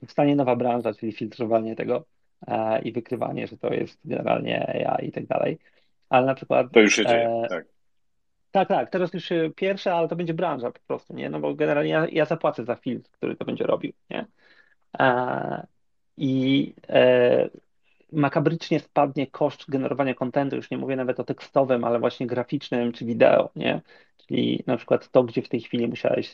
Powstanie 0.00 0.36
nowa 0.36 0.56
branża, 0.56 0.94
czyli 0.94 1.12
filtrowanie 1.12 1.76
tego 1.76 2.04
i 2.82 2.92
wykrywanie, 2.92 3.46
że 3.46 3.56
to 3.56 3.74
jest 3.74 3.98
generalnie 4.04 4.86
AI 4.88 5.08
i 5.08 5.12
tak 5.12 5.26
dalej. 5.26 5.58
Ale 6.08 6.26
na 6.26 6.34
przykład. 6.34 6.72
To 6.72 6.80
już 6.80 6.96
się 6.96 7.06
dzieje, 7.06 7.42
tak. 7.48 7.66
Tak, 8.52 8.68
tak, 8.68 8.90
teraz 8.90 9.14
już 9.14 9.28
pierwsze, 9.56 9.94
ale 9.94 10.08
to 10.08 10.16
będzie 10.16 10.34
branża 10.34 10.70
po 10.72 10.80
prostu, 10.86 11.14
nie? 11.14 11.30
No 11.30 11.40
bo 11.40 11.54
generalnie 11.54 11.90
ja, 11.90 12.06
ja 12.12 12.24
zapłacę 12.24 12.64
za 12.64 12.76
film, 12.76 13.02
który 13.12 13.36
to 13.36 13.44
będzie 13.44 13.64
robił, 13.64 13.92
nie? 14.10 14.26
E, 14.98 15.66
I 16.16 16.74
e, 16.88 17.50
makabrycznie 18.12 18.80
spadnie 18.80 19.26
koszt 19.26 19.70
generowania 19.70 20.14
kontentu, 20.14 20.56
już 20.56 20.70
nie 20.70 20.78
mówię 20.78 20.96
nawet 20.96 21.20
o 21.20 21.24
tekstowym, 21.24 21.84
ale 21.84 22.00
właśnie 22.00 22.26
graficznym 22.26 22.92
czy 22.92 23.04
wideo, 23.04 23.50
nie? 23.56 23.82
Czyli 24.26 24.64
na 24.66 24.76
przykład 24.76 25.10
to, 25.10 25.24
gdzie 25.24 25.42
w 25.42 25.48
tej 25.48 25.60
chwili 25.60 25.88
musiałeś, 25.88 26.32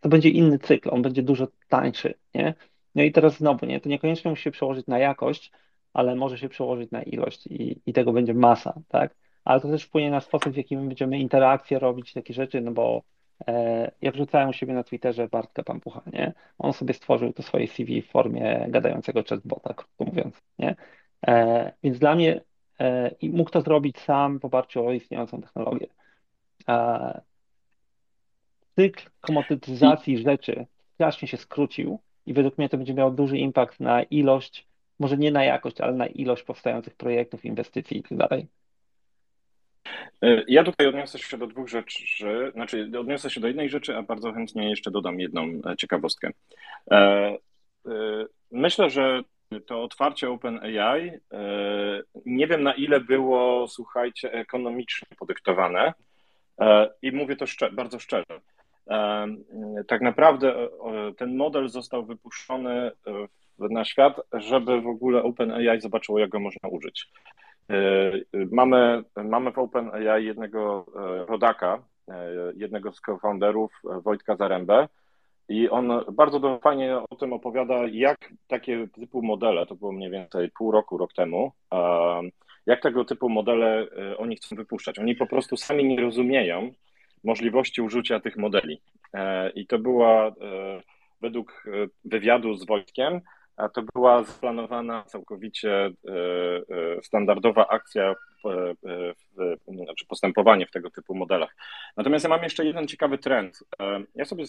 to 0.00 0.08
będzie 0.08 0.28
inny 0.28 0.58
cykl, 0.58 0.90
on 0.92 1.02
będzie 1.02 1.22
dużo 1.22 1.48
tańszy, 1.68 2.14
nie? 2.34 2.54
No 2.94 3.02
i 3.02 3.12
teraz 3.12 3.36
znowu, 3.38 3.66
nie? 3.66 3.80
To 3.80 3.88
niekoniecznie 3.88 4.30
musi 4.30 4.42
się 4.42 4.50
przełożyć 4.50 4.86
na 4.86 4.98
jakość, 4.98 5.52
ale 5.94 6.14
może 6.16 6.38
się 6.38 6.48
przełożyć 6.48 6.90
na 6.90 7.02
ilość 7.02 7.46
i, 7.46 7.80
i 7.86 7.92
tego 7.92 8.12
będzie 8.12 8.34
masa, 8.34 8.74
tak? 8.88 9.14
Ale 9.46 9.60
to 9.60 9.68
też 9.68 9.84
wpłynie 9.84 10.10
na 10.10 10.20
sposób, 10.20 10.52
w 10.52 10.56
jaki 10.56 10.76
my 10.76 10.88
będziemy 10.88 11.18
interakcje 11.18 11.78
robić, 11.78 12.12
takie 12.12 12.34
rzeczy, 12.34 12.60
no 12.60 12.72
bo 12.72 13.02
e, 13.46 13.90
ja 14.02 14.12
wrzucałem 14.12 14.48
u 14.48 14.52
siebie 14.52 14.74
na 14.74 14.84
Twitterze 14.84 15.28
Bartka 15.28 15.62
Pampucha, 15.62 16.02
nie? 16.12 16.32
On 16.58 16.72
sobie 16.72 16.94
stworzył 16.94 17.32
to 17.32 17.42
swoje 17.42 17.68
CV 17.68 18.02
w 18.02 18.10
formie 18.10 18.66
gadającego 18.68 19.22
chatbota, 19.28 19.74
krótko 19.74 20.04
mówiąc, 20.04 20.42
nie? 20.58 20.76
E, 21.26 21.72
więc 21.82 21.98
dla 21.98 22.14
mnie 22.14 22.40
e, 22.80 23.10
i 23.20 23.30
mógł 23.30 23.50
to 23.50 23.60
zrobić 23.60 23.98
sam 23.98 24.40
w 24.40 24.44
oparciu 24.44 24.86
o 24.86 24.92
istniejącą 24.92 25.40
technologię. 25.40 25.86
E, 26.68 27.20
cykl 28.76 29.10
komodytyzacji 29.20 30.18
rzeczy 30.18 30.66
strasznie 30.94 31.28
się 31.28 31.36
skrócił 31.36 31.98
i 32.26 32.34
według 32.34 32.58
mnie 32.58 32.68
to 32.68 32.76
będzie 32.76 32.94
miało 32.94 33.10
duży 33.10 33.38
impact 33.38 33.80
na 33.80 34.02
ilość, 34.02 34.66
może 34.98 35.16
nie 35.16 35.30
na 35.30 35.44
jakość, 35.44 35.80
ale 35.80 35.92
na 35.92 36.06
ilość 36.06 36.42
powstających 36.42 36.94
projektów, 36.94 37.44
inwestycji 37.44 37.98
i 37.98 38.02
tak 38.02 38.18
dalej. 38.18 38.48
E, 40.22 40.44
ja 40.48 40.64
tutaj 40.64 40.86
odniosę 40.86 41.18
się 41.18 41.38
do 41.38 41.46
dwóch 41.46 41.68
rzeczy, 41.68 42.04
znaczy 42.52 42.90
odniosę 42.98 43.30
się 43.30 43.40
do 43.40 43.46
jednej 43.46 43.68
rzeczy, 43.68 43.96
a 43.96 44.02
bardzo 44.02 44.32
chętnie 44.32 44.70
jeszcze 44.70 44.90
dodam 44.90 45.20
jedną 45.20 45.42
e, 45.42 45.76
ciekawostkę. 45.76 46.30
E, 46.90 47.36
myślę, 48.52 48.90
że 48.90 49.22
to 49.66 49.82
otwarcie 49.82 50.30
OpenAI, 50.30 51.12
nie 52.26 52.46
wiem 52.46 52.62
na 52.62 52.74
ile 52.74 53.00
było, 53.00 53.68
słuchajcie, 53.68 54.32
ekonomicznie 54.32 55.08
podyktowane 55.18 55.94
i 57.02 57.12
mówię 57.12 57.36
to 57.36 57.46
szczer 57.46 57.74
bardzo 57.74 57.98
szczerze. 57.98 58.40
Tak 59.88 60.00
naprawdę 60.00 60.68
ten 61.16 61.36
model 61.36 61.68
został 61.68 62.06
wypuszczony 62.06 62.90
na 63.58 63.84
świat, 63.84 64.20
żeby 64.32 64.80
w 64.80 64.86
ogóle 64.86 65.22
OpenAI 65.22 65.80
zobaczyło, 65.80 66.18
jak 66.18 66.30
go 66.30 66.40
można 66.40 66.68
użyć. 66.68 67.08
E, 67.70 68.12
mamy, 68.52 69.02
mamy 69.16 69.52
w 69.52 69.58
OpenAI 69.58 70.24
jednego 70.24 70.86
e, 70.96 71.26
rodaka, 71.26 71.82
e, 72.08 72.32
jednego 72.56 72.92
z 72.92 73.00
co-founderów, 73.00 73.72
Wojtka 73.84 74.36
Zarębę, 74.36 74.88
i 75.48 75.68
on 75.68 76.04
bardzo 76.12 76.58
fajnie 76.62 76.96
o 77.10 77.16
tym 77.16 77.32
opowiada, 77.32 77.74
jak 77.92 78.32
takie 78.48 78.88
typu 78.88 79.22
modele, 79.22 79.66
to 79.66 79.74
było 79.74 79.92
mniej 79.92 80.10
więcej 80.10 80.50
pół 80.50 80.70
roku, 80.70 80.98
rok 80.98 81.12
temu, 81.12 81.52
jak 82.66 82.82
tego 82.82 83.04
typu 83.04 83.28
modele 83.28 83.86
oni 84.18 84.36
chcą 84.36 84.56
wypuszczać. 84.56 84.98
Oni 84.98 85.14
po 85.14 85.26
prostu 85.26 85.56
sami 85.56 85.84
nie 85.84 86.00
rozumieją 86.00 86.72
możliwości 87.24 87.82
użycia 87.82 88.20
tych 88.20 88.36
modeli. 88.36 88.80
I 89.54 89.66
to 89.66 89.78
była 89.78 90.32
według 91.20 91.64
wywiadu 92.04 92.54
z 92.54 92.66
Wojtkiem, 92.66 93.20
a 93.56 93.68
to 93.68 93.82
była 93.94 94.24
zaplanowana 94.24 95.04
całkowicie 95.04 95.70
e, 95.74 95.90
e, 96.08 97.02
standardowa 97.02 97.68
akcja, 97.68 98.14
znaczy 99.84 100.06
postępowanie 100.08 100.66
w 100.66 100.70
tego 100.70 100.90
typu 100.90 101.14
modelach. 101.14 101.56
Natomiast 101.96 102.24
ja 102.24 102.28
mam 102.28 102.42
jeszcze 102.42 102.64
jeden 102.64 102.88
ciekawy 102.88 103.18
trend. 103.18 103.58
E, 103.80 104.02
ja 104.14 104.24
sobie 104.24 104.44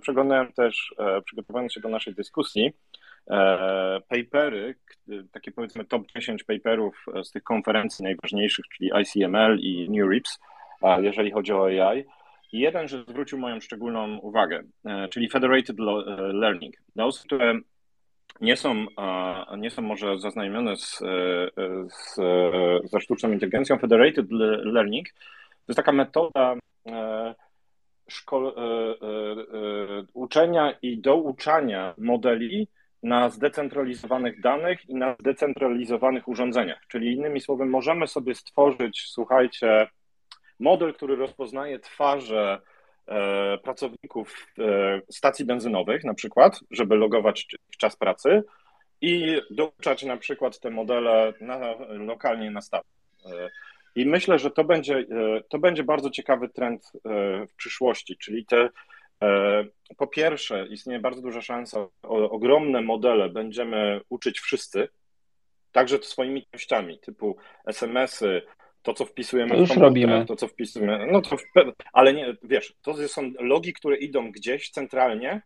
przeglądałem 0.00 0.52
też, 0.52 0.94
przygotowując 1.24 1.72
się 1.72 1.80
do 1.80 1.88
naszej 1.88 2.14
dyskusji, 2.14 2.72
papery, 4.08 4.74
takie 5.32 5.50
powiedzmy 5.52 5.84
top 5.84 6.02
10 6.16 6.44
paperów 6.44 7.06
z 7.24 7.30
tych 7.30 7.42
konferencji 7.42 8.02
najważniejszych, 8.02 8.64
czyli 8.68 8.90
ICML 9.02 9.58
i 9.60 9.90
New 9.90 10.10
RIPS, 10.10 10.38
jeżeli 10.98 11.30
chodzi 11.30 11.52
o 11.52 11.66
AI. 11.66 12.04
I 12.52 12.58
jeden, 12.58 12.88
że 12.88 13.02
zwrócił 13.02 13.38
moją 13.38 13.60
szczególną 13.60 14.18
uwagę, 14.18 14.62
czyli 15.10 15.30
Federated 15.30 15.76
Learning. 16.32 16.74
Those, 16.96 17.24
które 17.24 17.60
nie 18.40 18.56
są, 18.56 18.86
nie 19.58 19.70
są 19.70 19.82
może 19.82 20.18
zaznajomione 20.18 20.76
z, 20.76 20.98
z, 21.88 22.14
ze 22.84 23.00
sztuczną 23.00 23.32
inteligencją, 23.32 23.78
Federated 23.78 24.26
Learning 24.64 25.08
to 25.68 25.72
jest 25.72 25.76
taka 25.76 25.92
metoda 25.92 26.54
e, 26.86 27.34
szko- 28.10 28.52
e, 28.56 28.62
e, 28.62 30.06
uczenia 30.14 30.74
i 30.82 30.98
douczania 30.98 31.94
modeli 31.98 32.68
na 33.02 33.30
zdecentralizowanych 33.30 34.40
danych 34.40 34.88
i 34.88 34.94
na 34.94 35.16
zdecentralizowanych 35.20 36.28
urządzeniach. 36.28 36.86
Czyli 36.88 37.14
innymi 37.14 37.40
słowy, 37.40 37.66
możemy 37.66 38.06
sobie 38.06 38.34
stworzyć, 38.34 39.06
słuchajcie, 39.08 39.88
model, 40.60 40.94
który 40.94 41.16
rozpoznaje 41.16 41.78
twarze 41.78 42.60
E, 42.62 42.77
pracowników 43.62 44.46
e, 44.58 45.00
stacji 45.10 45.44
benzynowych, 45.44 46.04
na 46.04 46.14
przykład, 46.14 46.60
żeby 46.70 46.96
logować 46.96 47.46
czas 47.78 47.96
pracy 47.96 48.42
i 49.00 49.40
douczać 49.50 50.02
na 50.02 50.16
przykład 50.16 50.60
te 50.60 50.70
modele 50.70 51.32
na, 51.40 51.58
lokalnie 51.88 52.50
na 52.50 52.60
stacji. 52.60 52.92
E, 53.26 53.48
I 53.94 54.06
myślę, 54.06 54.38
że 54.38 54.50
to 54.50 54.64
będzie, 54.64 55.04
to 55.48 55.58
będzie 55.58 55.84
bardzo 55.84 56.10
ciekawy 56.10 56.48
trend 56.48 56.92
w 57.48 57.54
przyszłości, 57.56 58.16
czyli 58.16 58.46
te 58.46 58.68
po 59.96 60.06
pierwsze, 60.06 60.66
istnieje 60.66 61.00
bardzo 61.00 61.22
duża 61.22 61.40
szansa, 61.40 61.86
o, 62.02 62.30
ogromne 62.30 62.80
modele 62.80 63.28
będziemy 63.28 64.00
uczyć 64.08 64.40
wszyscy, 64.40 64.88
także 65.72 65.98
swoimi 66.02 66.46
treściami, 66.46 66.98
typu 66.98 67.36
SMS-y, 67.66 68.42
to, 68.88 68.94
co 68.94 69.04
wpisujemy 69.04 69.50
to 69.50 69.56
już 69.56 69.70
w 69.70 69.74
komputer, 69.74 69.88
robimy. 69.88 70.26
to, 70.26 70.36
co 70.36 70.48
wpisujemy, 70.48 71.06
no 71.12 71.20
to, 71.20 71.36
w, 71.36 71.42
ale 71.92 72.14
nie, 72.14 72.36
wiesz, 72.42 72.74
to 72.82 73.08
są 73.08 73.32
logi, 73.38 73.72
które 73.72 73.96
idą 73.96 74.30
gdzieś 74.30 74.70
centralnie 74.70 75.42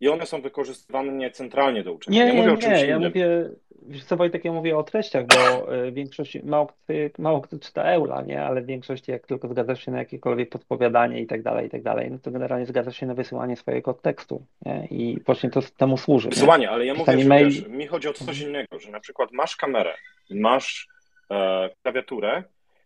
i 0.00 0.08
one 0.08 0.26
są 0.26 0.42
wykorzystywane 0.42 1.12
nie 1.12 1.30
centralnie 1.30 1.84
do 1.84 1.92
uczenia. 1.92 2.18
Nie, 2.18 2.24
nie, 2.24 2.32
nie, 2.32 2.38
mówię 2.38 2.52
nie, 2.52 2.58
o 2.58 2.60
czymś 2.60 2.88
ja 2.88 2.98
mówię, 2.98 3.50
wiesz 3.82 4.04
co 4.04 4.16
Wojtek, 4.16 4.44
ja 4.44 4.52
mówię 4.52 4.76
o 4.76 4.82
treściach, 4.82 5.26
bo 5.26 5.74
e, 5.74 5.92
większość, 5.92 6.42
mało, 6.42 6.72
mało 7.18 7.40
kto 7.40 7.58
czyta 7.58 7.82
Eula, 7.82 8.22
nie, 8.22 8.42
ale 8.42 8.62
w 8.62 8.66
większości 8.66 9.10
jak 9.10 9.26
tylko 9.26 9.48
zgadzasz 9.48 9.84
się 9.84 9.90
na 9.90 9.98
jakiekolwiek 9.98 10.50
podpowiadanie 10.50 11.20
i 11.20 11.26
tak 11.26 11.42
dalej, 11.42 11.66
i 11.66 11.70
tak 11.70 11.82
dalej, 11.82 12.10
no 12.10 12.18
to 12.18 12.30
generalnie 12.30 12.66
zgadzasz 12.66 12.96
się 12.96 13.06
na 13.06 13.14
wysyłanie 13.14 13.56
swojego 13.56 13.94
tekstu, 13.94 14.46
nie? 14.66 14.86
i 14.90 15.20
właśnie 15.26 15.50
to 15.50 15.60
temu 15.76 15.96
służy. 15.96 16.28
Wysyłanie, 16.28 16.70
ale 16.70 16.86
ja 16.86 16.94
mówię, 16.94 17.18
że 17.18 17.28
mail... 17.28 17.50
wiesz, 17.50 17.68
mi 17.68 17.86
chodzi 17.86 18.08
o 18.08 18.12
coś 18.12 18.40
innego, 18.40 18.78
że 18.78 18.90
na 18.90 19.00
przykład 19.00 19.32
masz 19.32 19.56
kamerę, 19.56 19.94
masz 20.30 20.88
e, 21.30 21.70
klawiaturę 21.82 22.42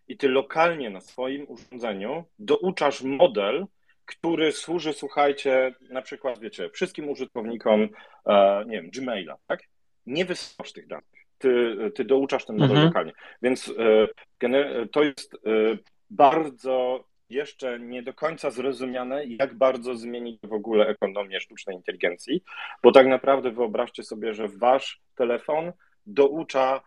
i 0.09 0.17
ty 0.17 0.29
lokalnie 0.29 0.91
na 0.91 1.01
swoim 1.01 1.47
urządzeniu 1.49 2.25
douczasz 2.39 3.03
model, 3.03 3.67
który 4.05 4.53
służy, 4.53 4.93
słuchajcie, 4.93 5.75
na 5.91 6.03
przykład, 6.03 6.39
wiecie, 6.39 6.71
wszystkim 6.71 7.09
użytkownikom, 7.09 7.89
e, 8.27 8.65
nie 8.67 8.83
wiem, 8.83 8.91
Gmaila, 8.91 9.37
tak? 9.47 9.61
Nie 10.07 10.25
wysyłasz 10.25 10.73
tych 10.73 10.87
danych. 10.87 11.27
Ty, 11.39 11.77
ty 11.95 12.05
douczasz 12.05 12.45
ten 12.45 12.57
model 12.57 12.71
mhm. 12.71 12.87
lokalnie. 12.87 13.13
Więc 13.43 13.75
e, 14.41 14.87
to 14.87 15.05
jest 15.05 15.35
e, 15.35 15.39
bardzo 16.11 17.05
jeszcze 17.31 17.81
nie 17.81 18.03
do 18.03 18.15
końca 18.15 18.51
zrozumiane, 18.51 19.25
jak 19.27 19.55
bardzo 19.55 19.95
zmieni 19.95 20.39
w 20.43 20.53
ogóle 20.53 20.87
ekonomię 20.87 21.41
sztucznej 21.41 21.77
inteligencji, 21.77 22.43
bo 22.83 22.93
tak 22.93 23.07
naprawdę 23.07 23.51
wyobraźcie 23.51 24.03
sobie, 24.03 24.35
że 24.35 24.49
wasz 24.49 25.01
telefon 25.15 25.73
doucza 26.07 26.81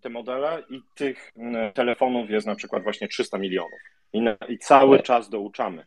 te 0.00 0.08
modele 0.08 0.62
i 0.70 0.80
tych 0.94 1.32
telefonów 1.74 2.30
jest 2.30 2.46
na 2.46 2.54
przykład 2.54 2.82
właśnie 2.82 3.08
300 3.08 3.38
milionów. 3.38 3.80
I, 4.12 4.20
na, 4.20 4.36
i 4.48 4.58
cały 4.58 4.96
tak. 4.96 5.06
czas 5.06 5.30
douczamy 5.30 5.86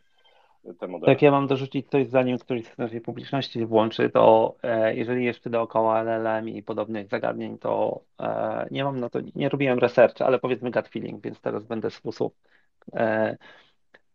te 0.80 0.88
modele. 0.88 1.14
Tak, 1.14 1.22
ja 1.22 1.30
mam 1.30 1.46
dorzucić 1.46 1.90
coś, 1.90 2.06
zanim 2.06 2.38
któryś 2.38 2.66
z 2.66 2.78
naszej 2.78 3.00
publiczności 3.00 3.66
włączy, 3.66 4.10
to 4.10 4.54
e, 4.62 4.96
jeżeli 4.96 5.24
jeszcze 5.24 5.50
dookoła 5.50 6.02
LLM 6.02 6.48
i 6.48 6.62
podobnych 6.62 7.08
zagadnień, 7.08 7.58
to 7.58 8.00
e, 8.20 8.66
nie 8.70 8.84
mam 8.84 9.00
na 9.00 9.10
to, 9.10 9.18
nie 9.34 9.48
robiłem 9.48 9.78
research, 9.78 10.22
ale 10.22 10.38
powiedzmy 10.38 10.70
gut 10.70 10.88
feeling, 10.88 11.22
więc 11.22 11.40
teraz 11.40 11.64
będę 11.64 11.90
sposób 11.90 12.34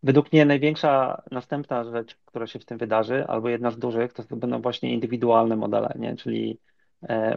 według 0.03 0.33
mnie 0.33 0.45
największa 0.45 1.23
następna 1.31 1.83
rzecz, 1.83 2.15
która 2.25 2.47
się 2.47 2.59
w 2.59 2.65
tym 2.65 2.77
wydarzy, 2.77 3.25
albo 3.27 3.49
jedna 3.49 3.71
z 3.71 3.79
dużych, 3.79 4.13
to 4.13 4.35
będą 4.35 4.61
właśnie 4.61 4.93
indywidualne 4.93 5.55
modele, 5.55 5.93
nie? 5.95 6.15
Czyli 6.15 6.51
e, 6.51 6.68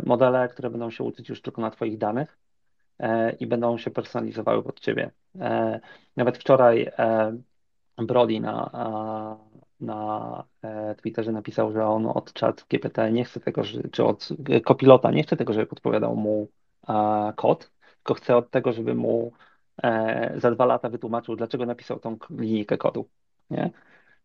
modele, 0.06 0.48
które 0.48 0.70
będą 0.70 0.90
się 0.90 1.04
uczyć 1.04 1.28
już 1.28 1.42
tylko 1.42 1.62
na 1.62 1.70
Twoich 1.70 1.98
danych 1.98 2.38
e, 2.98 3.32
i 3.32 3.46
będą 3.46 3.78
się 3.78 3.90
personalizowały 3.90 4.62
pod 4.62 4.80
Ciebie. 4.80 5.10
E, 5.40 5.80
nawet 6.16 6.38
wczoraj 6.38 6.90
Brody 7.98 8.40
na, 8.40 8.70
na 9.80 10.44
Twitterze 11.02 11.32
napisał, 11.32 11.72
że 11.72 11.86
on 11.86 12.06
od 12.06 12.38
chat 12.40 12.64
GPT 12.70 13.12
nie 13.12 13.24
chce 13.24 13.40
tego, 13.40 13.62
czy 13.92 14.04
od 14.04 14.28
kopilota 14.64 15.10
nie 15.10 15.22
chce 15.22 15.36
tego, 15.36 15.52
żeby 15.52 15.66
podpowiadał 15.66 16.16
mu 16.16 16.48
kod, 17.36 17.70
tylko 17.96 18.14
chce 18.14 18.36
od 18.36 18.50
tego, 18.50 18.72
żeby 18.72 18.94
mu 18.94 19.32
E, 19.82 20.32
za 20.40 20.50
dwa 20.50 20.66
lata 20.66 20.88
wytłumaczył, 20.88 21.36
dlaczego 21.36 21.66
napisał 21.66 21.98
tą 21.98 22.16
linijkę 22.30 22.78
kodu. 22.78 23.08
Nie? 23.50 23.70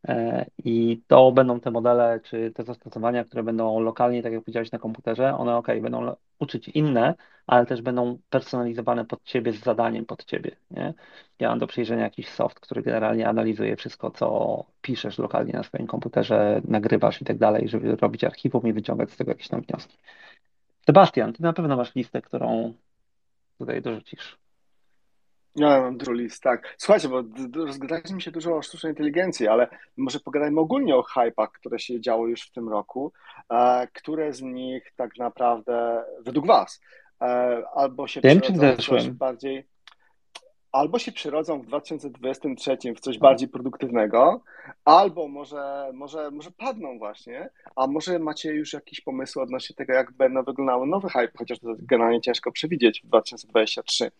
E, 0.07 0.45
I 0.57 1.01
to 1.07 1.31
będą 1.31 1.59
te 1.59 1.71
modele, 1.71 2.19
czy 2.23 2.51
te 2.51 2.63
zastosowania, 2.63 3.23
które 3.23 3.43
będą 3.43 3.79
lokalnie, 3.79 4.23
tak 4.23 4.33
jak 4.33 4.43
powiedziałeś, 4.43 4.71
na 4.71 4.79
komputerze, 4.79 5.37
one 5.37 5.55
ok, 5.55 5.67
będą 5.81 6.15
uczyć 6.39 6.67
inne, 6.67 7.15
ale 7.47 7.65
też 7.65 7.81
będą 7.81 8.17
personalizowane 8.29 9.05
pod 9.05 9.23
ciebie 9.23 9.53
z 9.53 9.59
zadaniem 9.59 10.05
pod 10.05 10.25
ciebie. 10.25 10.55
Nie? 10.71 10.93
Ja 11.39 11.49
mam 11.49 11.59
do 11.59 11.67
przejrzenia 11.67 12.03
jakiś 12.03 12.29
soft, 12.29 12.59
który 12.59 12.81
generalnie 12.81 13.29
analizuje 13.29 13.75
wszystko, 13.75 14.11
co 14.11 14.65
piszesz 14.81 15.17
lokalnie 15.17 15.53
na 15.53 15.63
swoim 15.63 15.87
komputerze, 15.87 16.61
nagrywasz 16.67 17.21
i 17.21 17.25
tak 17.25 17.37
dalej, 17.37 17.69
żeby 17.69 17.95
robić 17.95 18.23
archiwum 18.23 18.67
i 18.67 18.73
wyciągać 18.73 19.11
z 19.11 19.17
tego 19.17 19.31
jakieś 19.31 19.47
tam 19.47 19.61
wnioski. 19.61 19.97
Sebastian, 20.85 21.33
ty 21.33 21.43
na 21.43 21.53
pewno 21.53 21.77
masz 21.77 21.95
listę, 21.95 22.21
którą 22.21 22.73
tutaj 23.57 23.81
dorzucisz. 23.81 24.37
Ja 25.57 25.81
mam 25.81 25.97
dużo 25.97 26.11
list, 26.11 26.43
tak. 26.43 26.75
Słuchajcie, 26.77 27.09
bo 27.09 27.23
rozgadaliśmy 27.55 28.15
mi 28.15 28.21
się 28.21 28.31
dużo 28.31 28.57
o 28.57 28.61
sztucznej 28.61 28.91
inteligencji, 28.91 29.47
ale 29.47 29.67
może 29.97 30.19
pogadajmy 30.19 30.59
ogólnie 30.59 30.95
o 30.95 31.03
hypach, 31.03 31.51
które 31.51 31.79
się 31.79 32.01
działo 32.01 32.27
już 32.27 32.41
w 32.41 32.51
tym 32.51 32.69
roku. 32.69 33.13
E, 33.49 33.87
które 33.93 34.33
z 34.33 34.41
nich 34.41 34.93
tak 34.95 35.17
naprawdę, 35.17 36.03
według 36.21 36.47
Was, 36.47 36.81
e, 37.21 37.63
albo 37.75 38.07
się 38.07 38.21
w 38.21 38.83
coś 38.85 39.09
bardziej, 39.09 39.67
albo 40.71 40.99
się 40.99 41.11
przyrodzą 41.11 41.61
w 41.61 41.65
2023 41.65 42.77
w 42.95 42.99
coś 42.99 43.17
bardziej 43.17 43.47
produktywnego, 43.47 44.41
albo 44.85 45.27
może, 45.27 45.91
może, 45.93 46.31
może 46.31 46.51
padną 46.51 46.97
właśnie, 46.97 47.49
a 47.75 47.87
może 47.87 48.19
macie 48.19 48.53
już 48.53 48.73
jakieś 48.73 49.01
pomysły 49.01 49.41
odnośnie 49.41 49.75
tego, 49.75 49.93
jak 49.93 50.11
będą 50.11 50.43
wyglądały 50.43 50.87
nowe 50.87 51.09
hype, 51.09 51.37
chociaż 51.37 51.59
to 51.59 51.67
generalnie 51.79 52.21
ciężko 52.21 52.51
przewidzieć 52.51 53.01
w 53.01 53.07
2023. 53.07 54.11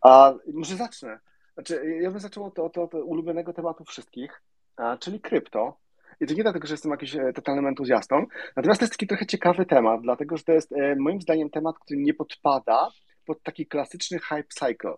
A 0.00 0.34
może 0.52 0.76
zacznę. 0.76 1.18
Znaczy, 1.54 1.98
ja 2.00 2.10
bym 2.10 2.20
zaczął 2.20 2.44
od, 2.44 2.58
od, 2.58 2.78
od 2.78 2.94
ulubionego 2.94 3.52
tematu 3.52 3.84
wszystkich, 3.84 4.42
a, 4.76 4.96
czyli 4.96 5.20
krypto. 5.20 5.76
I 6.20 6.26
to 6.26 6.34
nie 6.34 6.42
dlatego, 6.42 6.66
że 6.66 6.74
jestem 6.74 6.90
jakimś 6.90 7.16
e, 7.16 7.32
totalnym 7.32 7.66
entuzjastą, 7.66 8.26
natomiast 8.56 8.80
to 8.80 8.84
jest 8.84 8.92
taki 8.92 9.06
trochę 9.06 9.26
ciekawy 9.26 9.66
temat, 9.66 10.00
dlatego 10.02 10.36
że 10.36 10.44
to 10.44 10.52
jest 10.52 10.72
e, 10.72 10.96
moim 10.96 11.20
zdaniem 11.20 11.50
temat, 11.50 11.78
który 11.78 12.00
nie 12.00 12.14
podpada 12.14 12.88
pod 13.26 13.42
taki 13.42 13.66
klasyczny 13.66 14.18
hype 14.18 14.48
cycle. 14.48 14.94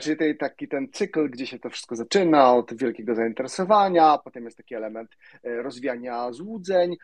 Czyli 0.00 0.36
taki 0.36 0.68
ten 0.68 0.88
cykl, 0.92 1.30
gdzie 1.30 1.46
się 1.46 1.58
to 1.58 1.70
wszystko 1.70 1.96
zaczyna 1.96 2.54
od 2.54 2.74
wielkiego 2.74 3.14
zainteresowania, 3.14 4.18
potem 4.24 4.44
jest 4.44 4.56
taki 4.56 4.74
element 4.74 5.10
e, 5.42 5.62
rozwijania 5.62 6.32
złudzeń, 6.32 6.96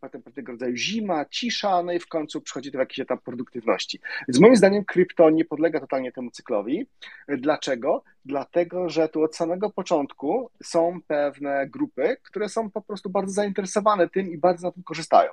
potem 0.00 0.22
pewnego 0.22 0.52
rodzaju 0.52 0.76
zima, 0.76 1.24
cisza, 1.24 1.82
no 1.82 1.92
i 1.92 1.98
w 1.98 2.06
końcu 2.06 2.40
przychodzi 2.40 2.70
do 2.70 2.78
jakiś 2.78 3.00
etap 3.00 3.22
produktywności. 3.22 4.00
Więc 4.28 4.40
moim 4.40 4.56
zdaniem 4.56 4.84
krypto 4.84 5.30
nie 5.30 5.44
podlega 5.44 5.80
totalnie 5.80 6.12
temu 6.12 6.30
cyklowi. 6.30 6.86
Dlaczego? 7.28 8.02
Dlatego, 8.24 8.88
że 8.88 9.08
tu 9.08 9.22
od 9.22 9.36
samego 9.36 9.70
początku 9.70 10.50
są 10.62 11.00
pewne 11.06 11.66
grupy, 11.68 12.16
które 12.22 12.48
są 12.48 12.70
po 12.70 12.82
prostu 12.82 13.10
bardzo 13.10 13.32
zainteresowane 13.32 14.08
tym 14.08 14.30
i 14.30 14.38
bardzo 14.38 14.66
na 14.68 14.72
tym 14.72 14.82
korzystają. 14.82 15.32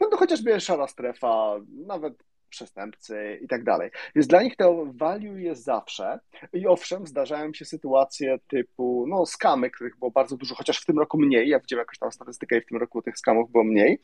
No 0.00 0.08
to 0.08 0.16
chociażby 0.16 0.60
szara 0.60 0.88
strefa, 0.88 1.56
nawet 1.86 2.14
przestępcy 2.48 3.38
i 3.42 3.48
tak 3.48 3.64
dalej. 3.64 3.90
Więc 4.14 4.26
dla 4.26 4.42
nich 4.42 4.56
to 4.56 4.86
value 4.86 5.38
jest 5.38 5.64
zawsze. 5.64 6.20
I 6.52 6.66
owszem, 6.66 7.06
zdarzają 7.06 7.52
się 7.52 7.64
sytuacje 7.64 8.38
typu 8.48 9.04
no 9.08 9.26
skamy, 9.26 9.70
których 9.70 9.98
było 9.98 10.10
bardzo 10.10 10.36
dużo, 10.36 10.54
chociaż 10.54 10.80
w 10.80 10.86
tym 10.86 10.98
roku 10.98 11.18
mniej, 11.18 11.48
ja 11.48 11.60
widziałem 11.60 11.80
jakąś 11.80 11.98
tam 11.98 12.12
statystykę 12.12 12.58
i 12.58 12.60
w 12.60 12.66
tym 12.66 12.78
roku 12.78 13.02
tych 13.02 13.18
skamów 13.18 13.50
było 13.50 13.64
mniej, 13.64 14.00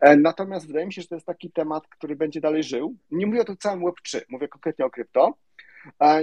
e, 0.00 0.16
natomiast 0.16 0.66
wydaje 0.66 0.86
mi 0.86 0.92
się, 0.92 1.02
że 1.02 1.08
to 1.08 1.14
jest 1.14 1.26
taki 1.26 1.50
temat, 1.50 1.88
który 1.88 2.16
będzie 2.16 2.40
dalej 2.40 2.62
żył. 2.62 2.94
Nie 3.10 3.26
mówię 3.26 3.40
o 3.40 3.44
tym 3.44 3.56
całym 3.56 3.80
Web3, 3.80 4.20
mówię 4.28 4.48
konkretnie 4.48 4.84
o 4.84 4.90
krypto, 4.90 5.34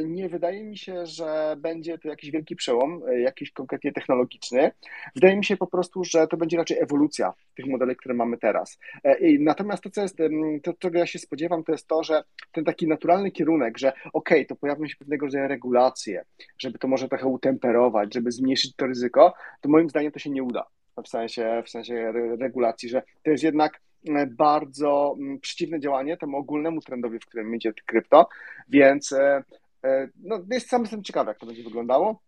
nie 0.05 0.29
wydaje 0.29 0.63
mi 0.63 0.77
się, 0.77 1.05
że 1.05 1.55
będzie 1.57 1.97
to 1.97 2.07
jakiś 2.07 2.31
wielki 2.31 2.55
przełom, 2.55 3.01
e, 3.07 3.19
jakiś 3.19 3.51
konkretnie 3.51 3.91
technologiczny. 3.91 4.71
Wydaje 5.15 5.37
mi 5.37 5.45
się 5.45 5.57
po 5.57 5.67
prostu, 5.67 6.03
że 6.03 6.27
to 6.27 6.37
będzie 6.37 6.57
raczej 6.57 6.79
ewolucja 6.79 7.33
tych 7.55 7.65
modeli, 7.65 7.95
które 7.95 8.15
mamy 8.15 8.37
teraz. 8.37 8.79
E, 9.03 9.17
natomiast 9.39 9.83
to, 9.83 9.89
co 9.89 10.01
jest, 10.01 10.17
to, 10.63 10.73
czego 10.73 10.99
ja 10.99 11.05
się 11.05 11.19
spodziewam, 11.19 11.63
to 11.63 11.71
jest 11.71 11.87
to, 11.87 12.03
że 12.03 12.23
ten 12.51 12.65
taki 12.65 12.87
naturalny 12.87 13.31
kierunek, 13.31 13.77
że 13.77 13.93
ok, 14.13 14.29
to 14.47 14.55
pojawią 14.55 14.87
się 14.87 14.95
pewnego 14.95 15.25
rodzaju 15.25 15.47
regulacje, 15.47 16.25
żeby 16.57 16.79
to 16.79 16.87
może 16.87 17.07
trochę 17.07 17.27
utemperować, 17.27 18.13
żeby 18.13 18.31
zmniejszyć 18.31 18.75
to 18.75 18.87
ryzyko, 18.87 19.33
to 19.61 19.69
moim 19.69 19.89
zdaniem 19.89 20.11
to 20.11 20.19
się 20.19 20.29
nie 20.29 20.43
uda 20.43 20.67
w 21.03 21.07
sensie, 21.07 21.63
w 21.65 21.69
sensie 21.69 22.11
regulacji, 22.39 22.89
że 22.89 23.03
to 23.23 23.31
jest 23.31 23.43
jednak 23.43 23.81
bardzo 24.27 25.15
mm, 25.19 25.39
przeciwne 25.39 25.79
działanie 25.79 26.17
temu 26.17 26.37
ogólnemu 26.37 26.81
trendowi, 26.81 27.19
w 27.19 27.25
którym 27.25 27.55
idzie 27.55 27.73
krypto, 27.85 28.27
więc 28.69 29.11
e, 29.11 29.43
e, 29.83 30.09
no, 30.23 30.39
jest 30.51 30.69
sam 30.69 30.81
jestem 30.81 31.03
ciekawy, 31.03 31.29
jak 31.29 31.39
to 31.39 31.45
będzie 31.45 31.63
wyglądało. 31.63 32.19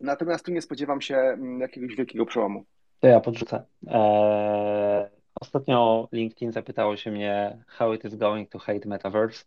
Natomiast 0.00 0.44
tu 0.44 0.52
nie 0.52 0.62
spodziewam 0.62 1.00
się 1.00 1.16
mm, 1.16 1.60
jakiegoś 1.60 1.96
wielkiego 1.96 2.26
przełomu. 2.26 2.64
To 3.00 3.08
ja 3.08 3.20
podrzucę. 3.20 3.64
Eee, 3.86 5.06
ostatnio 5.40 6.08
LinkedIn 6.12 6.52
zapytało 6.52 6.96
się 6.96 7.10
mnie, 7.10 7.64
how 7.66 7.94
it 7.94 8.04
is 8.04 8.16
going 8.16 8.50
to 8.50 8.58
hate 8.58 8.88
metaverse. 8.88 9.44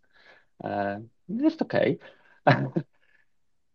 Eee, 0.64 1.00
jest 1.28 1.62
okej. 1.62 1.98
Okay. 2.44 2.70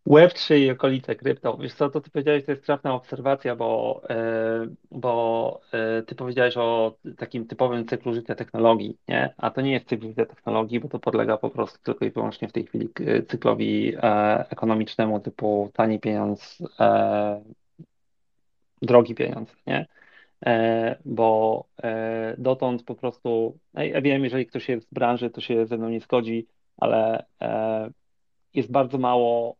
Web3 0.06 0.58
i 0.58 0.70
okolice 0.70 1.14
krypto. 1.14 1.56
Wiesz 1.56 1.74
co, 1.74 1.90
to 1.90 2.00
ty 2.00 2.10
powiedziałeś, 2.10 2.44
to 2.44 2.52
jest 2.52 2.64
trafna 2.64 2.94
obserwacja, 2.94 3.56
bo, 3.56 4.02
e, 4.10 4.66
bo 4.90 5.60
e, 5.72 6.02
ty 6.02 6.14
powiedziałeś 6.14 6.56
o 6.56 6.96
takim 7.16 7.46
typowym 7.46 7.86
cyklu 7.86 8.14
życia 8.14 8.34
technologii, 8.34 8.98
nie? 9.08 9.34
A 9.36 9.50
to 9.50 9.60
nie 9.60 9.72
jest 9.72 9.88
cykl 9.88 10.06
życia 10.08 10.26
technologii, 10.26 10.80
bo 10.80 10.88
to 10.88 10.98
podlega 10.98 11.36
po 11.36 11.50
prostu 11.50 11.78
tylko 11.82 12.04
i 12.04 12.10
wyłącznie 12.10 12.48
w 12.48 12.52
tej 12.52 12.66
chwili 12.66 12.88
cyklowi 13.28 13.94
e, 13.96 14.50
ekonomicznemu 14.50 15.20
typu 15.20 15.70
tani 15.74 16.00
pieniądz, 16.00 16.62
drogi 18.82 19.14
pieniądz, 19.14 19.56
nie? 19.66 19.86
Bo 21.04 21.64
dotąd 22.38 22.82
po 22.82 22.94
prostu, 22.94 23.58
ja 23.74 24.00
wiem, 24.00 24.24
jeżeli 24.24 24.46
ktoś 24.46 24.68
jest 24.68 24.88
z 24.88 24.94
branży, 24.94 25.30
to 25.30 25.40
się 25.40 25.66
ze 25.66 25.78
mną 25.78 25.88
nie 25.88 26.00
zgodzi, 26.00 26.46
ale 26.76 27.24
jest 28.54 28.70
bardzo 28.70 28.98
mało 28.98 29.56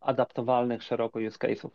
adaptowalnych 0.00 0.82
szeroko 0.82 1.18
use 1.20 1.38
case'ów, 1.38 1.70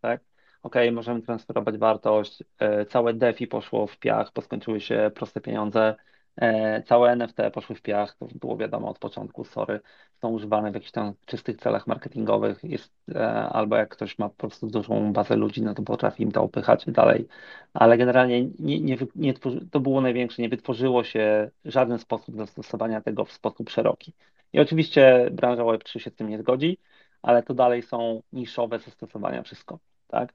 tak? 0.00 0.20
OK, 0.62 0.74
możemy 0.92 1.22
transferować 1.22 1.78
wartość, 1.78 2.42
e, 2.58 2.86
całe 2.86 3.14
DeFi 3.14 3.46
poszło 3.46 3.86
w 3.86 3.98
piach, 3.98 4.32
bo 4.34 4.42
skończyły 4.42 4.80
się 4.80 5.10
proste 5.14 5.40
pieniądze, 5.40 5.94
e, 6.36 6.82
całe 6.82 7.10
NFT 7.10 7.36
poszły 7.52 7.76
w 7.76 7.82
piach, 7.82 8.16
to 8.16 8.26
było 8.34 8.56
wiadomo 8.56 8.88
od 8.88 8.98
początku, 8.98 9.44
sorry, 9.44 9.80
są 10.20 10.28
używane 10.28 10.70
w 10.70 10.74
jakichś 10.74 10.92
tam 10.92 11.14
czystych 11.26 11.56
celach 11.56 11.86
marketingowych, 11.86 12.64
jest, 12.64 12.92
e, 13.14 13.28
albo 13.32 13.76
jak 13.76 13.88
ktoś 13.88 14.18
ma 14.18 14.28
po 14.28 14.34
prostu 14.36 14.66
dużą 14.66 15.12
bazę 15.12 15.36
ludzi, 15.36 15.62
no 15.62 15.74
to 15.74 15.82
potrafi 15.82 16.22
im 16.22 16.32
to 16.32 16.42
upychać 16.42 16.84
dalej, 16.88 17.28
ale 17.74 17.98
generalnie 17.98 18.44
nie, 18.58 18.80
nie, 18.80 18.96
nie 19.14 19.34
to 19.70 19.80
było 19.80 20.00
największe, 20.00 20.42
nie 20.42 20.48
wytworzyło 20.48 21.04
się 21.04 21.50
żaden 21.64 21.98
sposób 21.98 22.36
zastosowania 22.36 23.00
tego 23.00 23.24
w 23.24 23.32
sposób 23.32 23.70
szeroki. 23.70 24.12
I 24.52 24.60
oczywiście 24.60 25.28
branża 25.32 25.62
Web3 25.62 25.98
się 25.98 26.10
z 26.10 26.14
tym 26.14 26.28
nie 26.28 26.38
zgodzi, 26.38 26.78
ale 27.26 27.42
to 27.42 27.54
dalej 27.54 27.82
są 27.82 28.22
niszowe 28.32 28.78
zastosowania 28.78 29.42
wszystko, 29.42 29.78
tak? 30.08 30.34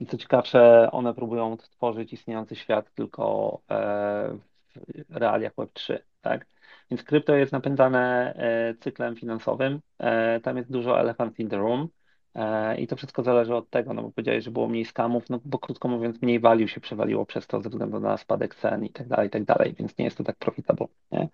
I 0.00 0.06
co 0.06 0.16
ciekawsze, 0.16 0.88
one 0.92 1.14
próbują 1.14 1.56
tworzyć 1.56 2.12
istniejący 2.12 2.56
świat 2.56 2.94
tylko 2.94 3.60
e, 3.70 4.38
w 5.08 5.16
realiach 5.16 5.54
Web3, 5.54 5.98
tak? 6.20 6.46
Więc 6.90 7.02
krypto 7.02 7.34
jest 7.36 7.52
napędzane 7.52 8.34
e, 8.36 8.74
cyklem 8.74 9.16
finansowym, 9.16 9.80
e, 9.98 10.40
tam 10.40 10.56
jest 10.56 10.70
dużo 10.72 11.00
elephant 11.00 11.38
in 11.38 11.48
the 11.48 11.56
room 11.56 11.88
i 12.78 12.86
to 12.86 12.96
wszystko 12.96 13.22
zależy 13.22 13.54
od 13.54 13.70
tego, 13.70 13.94
no 13.94 14.02
bo 14.02 14.10
powiedziałeś, 14.10 14.44
że 14.44 14.50
było 14.50 14.68
mniej 14.68 14.84
skamów, 14.84 15.30
no 15.30 15.40
bo 15.44 15.58
krótko 15.58 15.88
mówiąc 15.88 16.22
mniej 16.22 16.40
value 16.40 16.68
się 16.68 16.80
przewaliło 16.80 17.26
przez 17.26 17.46
to 17.46 17.60
ze 17.60 17.68
względu 17.68 18.00
na 18.00 18.16
spadek 18.16 18.54
cen 18.54 18.84
i 18.84 18.90
tak 18.90 19.08
dalej, 19.08 19.28
i 19.28 19.30
tak 19.30 19.44
dalej, 19.44 19.74
więc 19.78 19.98
nie 19.98 20.04
jest 20.04 20.18
to 20.18 20.24
tak 20.24 20.36
profitable, 20.36 20.86
nie? 21.12 21.28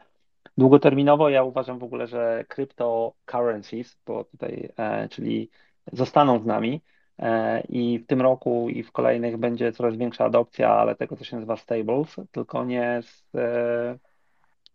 Długoterminowo 0.58 1.28
ja 1.28 1.42
uważam 1.42 1.78
w 1.78 1.84
ogóle, 1.84 2.06
że 2.06 2.44
cryptocurrencies, 2.48 3.98
bo 4.06 4.24
tutaj, 4.24 4.68
e, 4.76 5.08
czyli 5.08 5.50
zostaną 5.92 6.38
z 6.38 6.46
nami 6.46 6.80
e, 7.18 7.60
i 7.60 7.98
w 7.98 8.06
tym 8.06 8.20
roku 8.20 8.68
i 8.68 8.82
w 8.82 8.92
kolejnych 8.92 9.36
będzie 9.36 9.72
coraz 9.72 9.96
większa 9.96 10.24
adopcja, 10.24 10.70
ale 10.70 10.94
tego, 10.94 11.16
co 11.16 11.24
się 11.24 11.36
nazywa 11.36 11.56
stables, 11.56 12.16
tylko 12.32 12.64
nie 12.64 13.00
z, 13.02 13.34
e, 13.34 13.98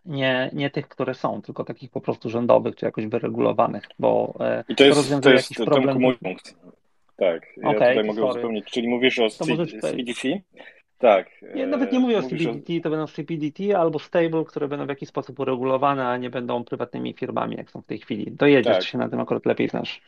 nie, 0.06 0.50
nie 0.54 0.70
tych, 0.70 0.88
które 0.88 1.14
są, 1.14 1.42
tylko 1.42 1.64
takich 1.64 1.92
po 1.92 2.02
prostu 2.02 2.30
rządowych 2.30 2.76
czy 2.76 2.86
jakoś 2.86 3.08
wyregulowanych, 3.08 3.84
bo 4.00 4.34
I 4.70 4.76
to 4.76 4.84
jest, 4.84 5.22
to 5.22 5.32
jest 5.32 5.52
jakiś 5.52 5.66
problem. 5.66 6.02
mój 6.02 6.18
punkt. 6.18 6.56
Tak, 7.16 7.48
ja 7.58 7.70
Okej, 7.70 7.74
tutaj 7.74 7.96
to 7.96 8.04
mogę 8.04 8.22
sorry. 8.22 8.32
uzupełnić. 8.32 8.66
Czyli 8.66 8.88
mówisz 8.88 9.20
o 9.20 9.30
To 9.30 9.46
Tak. 11.02 11.42
Nie, 11.56 11.64
e, 11.64 11.68
nawet 11.68 11.92
nie 11.92 12.00
mówię 12.00 12.18
o 12.18 12.24
CBDT, 12.24 12.74
to 12.84 12.90
będą 12.90 13.08
CBDT 13.08 13.76
albo 13.78 14.00
stable, 14.00 14.46
które 14.46 14.68
będą 14.68 14.86
w 14.86 14.90
jakiś 14.90 15.10
sposób 15.10 15.40
uregulowane, 15.40 16.08
a 16.08 16.18
nie 16.18 16.30
będą 16.30 16.64
prywatnymi 16.64 17.14
firmami, 17.14 17.56
jak 17.56 17.72
są 17.72 17.82
w 17.82 17.86
tej 17.86 18.00
chwili. 18.00 18.32
Dojedziesz, 18.32 18.76
Tak. 18.78 18.84
się 18.84 18.98
na 18.98 19.10
tym 19.10 19.20
akurat 19.20 19.46
lepiej 19.46 19.70
znasz. 19.70 20.02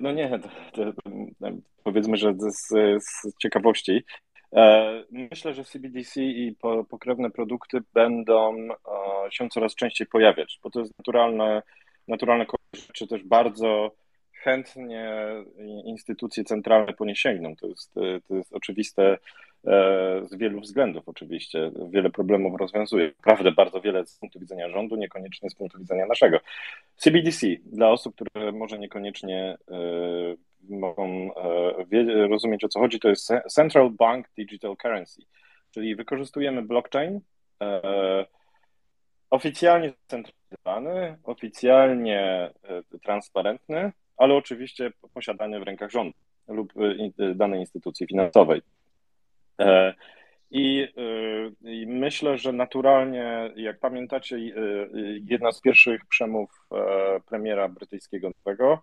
No 0.00 0.12
nie, 0.12 0.38
to, 0.38 0.48
to, 0.72 0.92
to, 0.92 1.10
powiedzmy, 1.84 2.16
że 2.16 2.34
z, 2.38 2.68
z 3.04 3.36
ciekawości. 3.42 4.04
E, 4.52 5.04
Myślę, 5.10 5.54
że 5.54 5.64
CBDC 5.64 6.22
i 6.22 6.56
po, 6.60 6.84
pokrewne 6.84 7.30
produkty 7.30 7.78
będą 7.94 8.54
e, 8.56 9.30
się 9.30 9.48
coraz 9.48 9.74
częściej 9.74 10.06
pojawiać, 10.06 10.58
bo 10.62 10.70
to 10.70 10.80
jest 10.80 10.98
naturalne, 10.98 11.62
naturalne 12.08 12.46
czy 12.92 13.06
też 13.06 13.22
bardzo 13.22 13.94
chętnie 14.32 15.28
instytucje 15.84 16.44
centralne 16.44 16.92
po 16.92 17.04
nie 17.04 17.16
sięgną. 17.16 17.56
To 17.56 17.66
jest, 17.66 17.94
to 18.28 18.34
jest 18.34 18.52
oczywiste 18.52 19.02
e, 19.12 19.18
z 20.22 20.34
wielu 20.34 20.60
względów 20.60 21.08
oczywiście. 21.08 21.70
Wiele 21.90 22.10
problemów 22.10 22.60
rozwiązuje. 22.60 23.12
Naprawdę 23.18 23.52
bardzo 23.52 23.80
wiele 23.80 24.06
z 24.06 24.18
punktu 24.18 24.40
widzenia 24.40 24.68
rządu, 24.68 24.96
niekoniecznie 24.96 25.50
z 25.50 25.54
punktu 25.54 25.78
widzenia 25.78 26.06
naszego. 26.06 26.38
CBDC 26.96 27.46
dla 27.66 27.90
osób, 27.90 28.14
które 28.14 28.52
może 28.52 28.78
niekoniecznie 28.78 29.56
e, 29.70 29.76
mogą 30.68 31.30
e, 31.92 32.28
rozumieć 32.28 32.64
o 32.64 32.68
co 32.68 32.80
chodzi, 32.80 33.00
to 33.00 33.08
jest 33.08 33.32
Central 33.48 33.90
Bank 33.90 34.26
Digital 34.36 34.76
Currency, 34.76 35.22
czyli 35.70 35.96
wykorzystujemy 35.96 36.62
blockchain 36.62 37.20
e, 37.62 38.26
oficjalnie 39.30 39.92
centralizowany, 40.06 41.16
oficjalnie 41.24 42.50
e, 42.62 42.98
transparentny, 43.02 43.92
ale 44.16 44.34
oczywiście 44.34 44.92
posiadany 45.14 45.60
w 45.60 45.62
rękach 45.62 45.90
rządu 45.90 46.14
lub 46.48 46.72
e, 47.18 47.34
danej 47.34 47.60
instytucji 47.60 48.06
finansowej. 48.06 48.62
E, 49.60 49.94
I, 50.50 50.88
e, 50.96 51.70
I, 51.70 51.86
myślę, 51.86 52.38
że 52.38 52.52
naturalnie, 52.52 53.52
jak 53.56 53.78
pamiętacie, 53.78 54.36
e, 54.36 54.40
jedna 55.30 55.52
z 55.52 55.60
pierwszych 55.60 56.06
przemów 56.06 56.50
premiera 57.28 57.68
brytyjskiego 57.68 58.30
nowego 58.38 58.82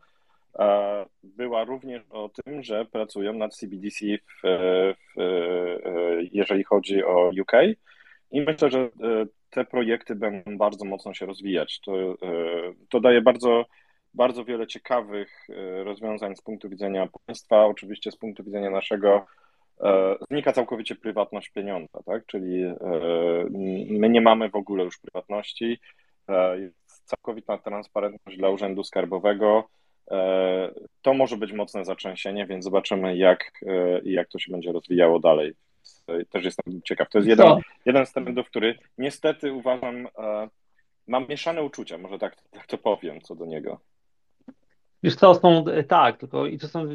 była 1.23 1.63
również 1.63 2.03
o 2.09 2.29
tym, 2.29 2.63
że 2.63 2.85
pracują 2.85 3.33
nad 3.33 3.55
CBDC, 3.55 4.05
w, 4.05 4.41
w, 4.43 5.21
jeżeli 6.31 6.63
chodzi 6.63 7.03
o 7.03 7.31
UK. 7.41 7.51
I 8.31 8.41
myślę, 8.41 8.69
że 8.69 8.89
te 9.49 9.65
projekty 9.65 10.15
będą 10.15 10.57
bardzo 10.57 10.85
mocno 10.85 11.13
się 11.13 11.25
rozwijać. 11.25 11.79
To, 11.79 12.15
to 12.89 12.99
daje 12.99 13.21
bardzo, 13.21 13.65
bardzo 14.13 14.45
wiele 14.45 14.67
ciekawych 14.67 15.47
rozwiązań 15.83 16.35
z 16.35 16.41
punktu 16.41 16.69
widzenia 16.69 17.07
państwa, 17.25 17.65
oczywiście 17.65 18.11
z 18.11 18.17
punktu 18.17 18.43
widzenia 18.43 18.69
naszego 18.69 19.25
znika 20.29 20.53
całkowicie 20.53 20.95
prywatność 20.95 21.49
pieniądza, 21.49 22.03
tak? 22.05 22.25
Czyli 22.25 22.63
my 23.89 24.09
nie 24.09 24.21
mamy 24.21 24.49
w 24.49 24.55
ogóle 24.55 24.83
już 24.83 24.99
prywatności, 24.99 25.79
jest 26.59 27.03
całkowita 27.05 27.57
transparentność 27.57 28.37
dla 28.37 28.49
Urzędu 28.49 28.83
Skarbowego. 28.83 29.69
To 31.01 31.13
może 31.13 31.37
być 31.37 31.53
mocne 31.53 31.85
zatrzęsienie, 31.85 32.45
więc 32.45 32.63
zobaczymy, 32.63 33.17
jak, 33.17 33.51
jak 34.03 34.27
to 34.27 34.39
się 34.39 34.51
będzie 34.51 34.71
rozwijało 34.71 35.19
dalej. 35.19 35.53
Też 36.29 36.45
jestem 36.45 36.81
ciekaw. 36.85 37.09
To 37.09 37.17
jest 37.17 37.29
jeden, 37.29 37.47
jeden 37.85 38.05
z 38.05 38.13
trendów, 38.13 38.47
który 38.47 38.75
niestety 38.97 39.53
uważam, 39.53 40.07
mam 41.07 41.27
mieszane 41.27 41.63
uczucia, 41.63 41.97
może 41.97 42.19
tak, 42.19 42.35
tak 42.51 42.67
to 42.67 42.77
powiem 42.77 43.21
co 43.21 43.35
do 43.35 43.45
niego. 43.45 43.79
Wiesz 45.03 45.15
co, 45.15 45.35
są, 45.35 45.65
tak, 45.87 46.17
tylko 46.17 46.45
i 46.45 46.57
to 46.57 46.67
są, 46.67 46.85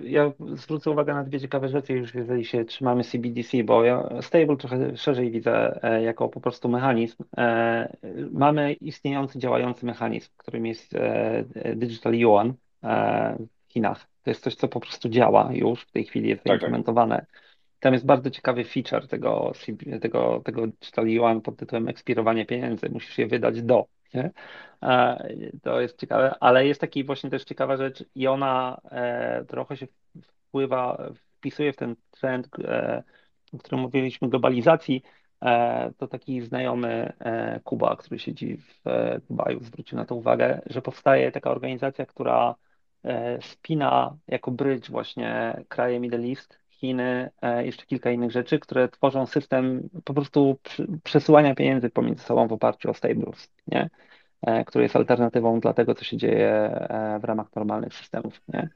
ja 0.00 0.32
zwrócę 0.54 0.90
uwagę 0.90 1.14
na 1.14 1.24
dwie 1.24 1.40
ciekawe 1.40 1.68
rzeczy 1.68 1.92
już, 1.92 2.14
jeżeli 2.14 2.44
się 2.44 2.64
trzymamy 2.64 3.04
CBDC, 3.04 3.64
bo 3.64 3.84
ja 3.84 4.08
stable 4.20 4.56
trochę 4.56 4.96
szerzej 4.96 5.30
widzę 5.30 5.80
jako 6.02 6.28
po 6.28 6.40
prostu 6.40 6.68
mechanizm. 6.68 7.24
Mamy 8.32 8.72
istniejący, 8.72 9.38
działający 9.38 9.86
mechanizm, 9.86 10.30
którym 10.36 10.66
jest 10.66 10.94
Digital 11.76 12.14
Yuan 12.14 12.54
w 13.68 13.72
Chinach. 13.72 14.06
To 14.22 14.30
jest 14.30 14.42
coś, 14.42 14.54
co 14.54 14.68
po 14.68 14.80
prostu 14.80 15.08
działa 15.08 15.50
już, 15.52 15.82
w 15.82 15.90
tej 15.90 16.04
chwili 16.04 16.28
jest 16.28 16.46
zaimplementowane. 16.46 17.16
Tak, 17.16 17.26
tak. 17.26 17.42
Tam 17.80 17.92
jest 17.92 18.06
bardzo 18.06 18.30
ciekawy 18.30 18.64
feature 18.64 19.08
tego, 19.08 19.52
tego, 20.00 20.40
tego 20.44 20.66
Digital 20.66 21.08
Yuan 21.08 21.40
pod 21.40 21.56
tytułem 21.56 21.88
ekspirowanie 21.88 22.46
pieniędzy. 22.46 22.88
Musisz 22.90 23.18
je 23.18 23.26
wydać 23.26 23.62
do. 23.62 23.86
To 25.62 25.80
jest 25.80 25.98
ciekawe, 25.98 26.34
ale 26.40 26.66
jest 26.66 26.80
taki 26.80 27.04
właśnie 27.04 27.30
też 27.30 27.44
ciekawa 27.44 27.76
rzecz 27.76 28.04
i 28.14 28.26
ona 28.26 28.80
e, 28.90 29.44
trochę 29.44 29.76
się 29.76 29.86
wpływa, 30.22 31.08
wpisuje 31.14 31.72
w 31.72 31.76
ten 31.76 31.96
trend, 32.10 32.48
e, 32.64 33.02
o 33.52 33.58
którym 33.58 33.80
mówiliśmy, 33.80 34.28
globalizacji. 34.28 35.02
E, 35.42 35.92
to 35.98 36.08
taki 36.08 36.40
znajomy 36.40 37.12
Kuba, 37.64 37.96
który 37.96 38.18
siedzi 38.18 38.56
w 38.56 38.82
Dubaju, 39.28 39.60
zwrócił 39.64 39.98
na 39.98 40.04
to 40.04 40.14
uwagę, 40.14 40.60
że 40.66 40.82
powstaje 40.82 41.32
taka 41.32 41.50
organizacja, 41.50 42.06
która 42.06 42.54
spina 43.40 44.16
jako 44.26 44.50
bridge 44.50 44.90
właśnie 44.90 45.60
kraje 45.68 46.00
Middle 46.00 46.28
East, 46.28 46.61
Chiny, 46.82 47.30
jeszcze 47.64 47.86
kilka 47.86 48.10
innych 48.10 48.30
rzeczy, 48.30 48.58
które 48.58 48.88
tworzą 48.88 49.26
system 49.26 49.88
po 50.04 50.14
prostu 50.14 50.58
przesyłania 51.04 51.54
pieniędzy 51.54 51.90
pomiędzy 51.90 52.24
sobą 52.24 52.48
w 52.48 52.52
oparciu 52.52 52.90
o 52.90 52.94
stables, 52.94 53.50
nie? 53.66 53.90
który 54.66 54.84
jest 54.84 54.96
alternatywą 54.96 55.60
dla 55.60 55.72
tego, 55.72 55.94
co 55.94 56.04
się 56.04 56.16
dzieje 56.16 56.70
w 57.20 57.24
ramach 57.24 57.46
normalnych 57.56 57.94
systemów. 57.94 58.40
Nie? 58.48 58.68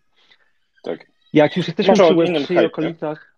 Tak. 0.83 1.07
Jak 1.33 1.57
już 1.57 1.67
jesteśmy 1.67 1.95
przy 1.95 2.03
Web3 2.03 2.63
i 2.63 2.67
okolicach. 2.67 3.37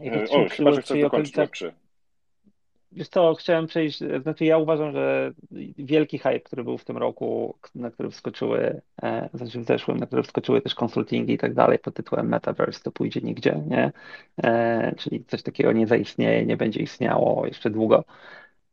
Jak 0.00 0.30
o, 0.30 0.48
chyba, 0.50 0.72
że 0.72 0.82
chcesz 0.82 1.00
dokończyć 1.00 1.36
Web3. 1.36 1.72
Wiesz 2.94 3.08
co, 3.08 3.34
chciałem 3.34 3.66
przejść, 3.66 3.98
znaczy 4.22 4.44
ja 4.44 4.58
uważam, 4.58 4.92
że 4.92 5.32
wielki 5.78 6.18
hype, 6.18 6.40
który 6.40 6.64
był 6.64 6.78
w 6.78 6.84
tym 6.84 6.96
roku, 6.96 7.58
na 7.74 7.90
który 7.90 8.10
wskoczyły, 8.10 8.82
e, 9.02 9.28
znaczy 9.34 9.60
w 9.60 9.64
zeszłym, 9.64 9.96
na 9.98 10.06
który 10.06 10.22
wskoczyły 10.22 10.60
też 10.62 10.74
konsultingi 10.74 11.32
i 11.32 11.38
tak 11.38 11.54
dalej 11.54 11.78
pod 11.78 11.94
tytułem 11.94 12.28
Metaverse, 12.28 12.82
to 12.82 12.92
pójdzie 12.92 13.20
nigdzie, 13.20 13.62
nie? 13.66 13.92
E, 14.44 14.94
czyli 14.98 15.24
coś 15.24 15.42
takiego 15.42 15.72
nie 15.72 15.86
zaistnieje, 15.86 16.46
nie 16.46 16.56
będzie 16.56 16.80
istniało 16.80 17.46
jeszcze 17.46 17.70
długo. 17.70 18.04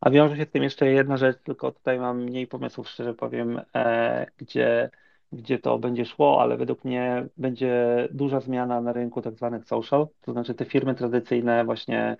A 0.01 0.09
wiąże 0.09 0.37
się 0.37 0.45
z 0.45 0.51
tym 0.51 0.63
jeszcze 0.63 0.87
jedna 0.87 1.17
rzecz, 1.17 1.37
tylko 1.43 1.71
tutaj 1.71 1.99
mam 1.99 2.23
mniej 2.23 2.47
pomysłów, 2.47 2.89
szczerze 2.89 3.13
powiem, 3.13 3.61
e, 3.75 4.25
gdzie, 4.37 4.89
gdzie 5.31 5.59
to 5.59 5.79
będzie 5.79 6.05
szło, 6.05 6.41
ale 6.41 6.57
według 6.57 6.85
mnie 6.85 7.27
będzie 7.37 8.07
duża 8.11 8.39
zmiana 8.39 8.81
na 8.81 8.93
rynku 8.93 9.21
tak 9.21 9.35
zwanych 9.35 9.65
social, 9.65 10.07
to 10.21 10.31
znaczy 10.33 10.53
te 10.53 10.65
firmy 10.65 10.95
tradycyjne, 10.95 11.65
właśnie 11.65 12.17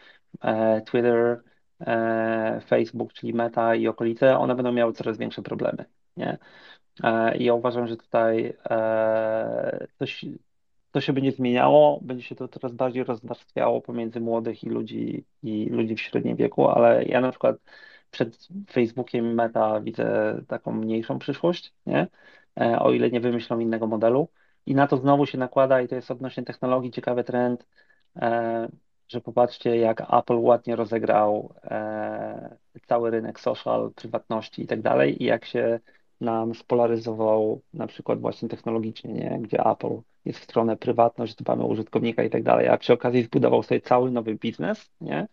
Twitter, 0.86 1.42
Facebook, 2.66 3.14
czyli 3.14 3.34
Meta 3.34 3.76
i 3.76 3.88
okolice, 3.88 4.38
one 4.38 4.56
będą 4.56 4.72
miały 4.72 4.94
coraz 4.94 5.18
większe 5.18 5.42
problemy. 5.42 5.86
Nie? 6.18 6.38
I 7.40 7.44
ja 7.44 7.54
uważam, 7.54 7.88
że 7.88 7.98
tutaj 7.98 8.58
coś, 10.00 10.26
to 10.92 11.02
się 11.02 11.14
będzie 11.14 11.32
zmieniało, 11.32 12.00
będzie 12.02 12.24
się 12.24 12.36
to 12.36 12.48
coraz 12.48 12.74
bardziej 12.74 13.04
rozwarstwiało 13.04 13.82
pomiędzy 13.82 14.20
młodych 14.20 14.64
i 14.64 14.70
ludzi 14.70 15.26
i 15.44 15.66
ludzi 15.66 15.96
w 15.96 16.02
średnim 16.02 16.36
wieku, 16.36 16.68
ale 16.68 17.04
ja 17.04 17.22
na 17.22 17.30
przykład 17.30 17.56
przed 18.12 18.48
Facebookiem 18.72 19.34
Meta 19.34 19.82
widzę 19.82 20.42
taką 20.48 20.72
mniejszą 20.72 21.20
przyszłość, 21.20 21.74
nie? 21.86 22.08
O 22.80 22.92
ile 22.92 23.10
nie 23.10 23.20
wymyślą 23.20 23.60
innego 23.60 23.88
modelu. 23.88 24.30
I 24.66 24.76
na 24.76 24.88
to 24.88 24.98
znowu 24.98 25.26
się 25.26 25.38
nakłada, 25.38 25.82
i 25.82 25.88
to 25.88 25.96
jest 25.96 26.12
odnośnie 26.12 26.44
technologii 26.44 26.92
ciekawy 26.92 27.24
trend, 27.24 27.68
że 29.10 29.22
popatrzcie, 29.22 29.78
jak 29.78 30.14
Apple 30.14 30.38
ładnie 30.38 30.76
rozegrał 30.76 31.54
cały 32.88 33.12
rynek 33.12 33.40
social, 33.40 33.92
prywatności 33.96 34.62
i 34.62 34.68
tak 34.68 34.82
dalej, 34.82 35.24
i 35.24 35.26
jak 35.26 35.46
się 35.46 35.80
nam 36.22 36.56
spolaryzował 36.56 37.62
na 37.74 37.88
przykład 37.88 38.20
właśnie 38.20 38.50
technologicznie, 38.50 39.14
nie? 39.14 39.40
gdzie 39.42 39.66
Apple 39.66 40.02
jest 40.26 40.40
w 40.40 40.44
stronę 40.44 40.78
prywatność, 40.78 41.36
dbamy 41.36 41.64
o 41.64 41.68
użytkownika 41.68 42.24
i 42.24 42.30
tak 42.30 42.44
dalej, 42.44 42.68
a 42.68 42.78
przy 42.78 42.94
okazji 42.94 43.24
zbudował 43.24 43.64
sobie 43.64 43.82
cały 43.82 44.12
nowy 44.12 44.36
biznes, 44.36 44.92
nie? 45.02 45.28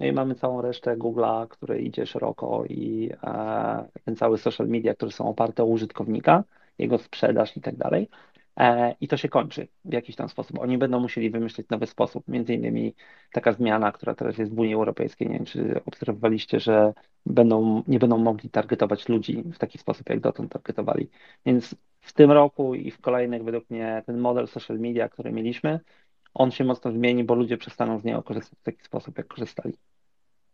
No 0.00 0.06
i 0.06 0.12
mamy 0.12 0.34
całą 0.34 0.62
resztę 0.62 0.96
Google'a, 0.96 1.48
który 1.48 1.80
idzie 1.80 2.06
szeroko 2.06 2.64
i 2.68 3.10
e, 3.22 3.88
ten 4.04 4.16
cały 4.16 4.38
social 4.38 4.68
media, 4.68 4.94
które 4.94 5.12
są 5.12 5.28
oparte 5.28 5.62
o 5.62 5.66
użytkownika, 5.66 6.44
jego 6.78 6.98
sprzedaż 6.98 7.56
i 7.56 7.60
tak 7.60 7.76
dalej. 7.76 8.08
E, 8.56 8.94
I 9.00 9.08
to 9.08 9.16
się 9.16 9.28
kończy 9.28 9.68
w 9.84 9.92
jakiś 9.92 10.16
tam 10.16 10.28
sposób. 10.28 10.58
Oni 10.58 10.78
będą 10.78 11.00
musieli 11.00 11.30
wymyślić 11.30 11.68
nowy 11.68 11.86
sposób. 11.86 12.28
Między 12.28 12.54
innymi 12.54 12.94
taka 13.32 13.52
zmiana, 13.52 13.92
która 13.92 14.14
teraz 14.14 14.38
jest 14.38 14.54
w 14.54 14.58
Unii 14.58 14.74
Europejskiej. 14.74 15.28
Nie 15.28 15.34
wiem, 15.34 15.44
czy 15.44 15.80
obserwowaliście, 15.86 16.60
że 16.60 16.92
będą, 17.26 17.82
nie 17.88 17.98
będą 17.98 18.18
mogli 18.18 18.50
targetować 18.50 19.08
ludzi 19.08 19.42
w 19.42 19.58
taki 19.58 19.78
sposób, 19.78 20.08
jak 20.08 20.20
dotąd 20.20 20.52
targetowali. 20.52 21.10
Więc 21.46 21.74
w 22.00 22.12
tym 22.12 22.30
roku 22.32 22.74
i 22.74 22.90
w 22.90 23.00
kolejnych, 23.00 23.44
według 23.44 23.70
mnie, 23.70 24.02
ten 24.06 24.18
model 24.18 24.48
social 24.48 24.78
media, 24.78 25.08
który 25.08 25.32
mieliśmy, 25.32 25.80
on 26.34 26.50
się 26.50 26.64
mocno 26.64 26.92
zmieni, 26.92 27.24
bo 27.24 27.34
ludzie 27.34 27.56
przestaną 27.58 27.98
z 27.98 28.04
niego 28.04 28.22
korzystać 28.22 28.58
w 28.58 28.62
taki 28.62 28.84
sposób, 28.84 29.18
jak 29.18 29.26
korzystali. 29.26 29.74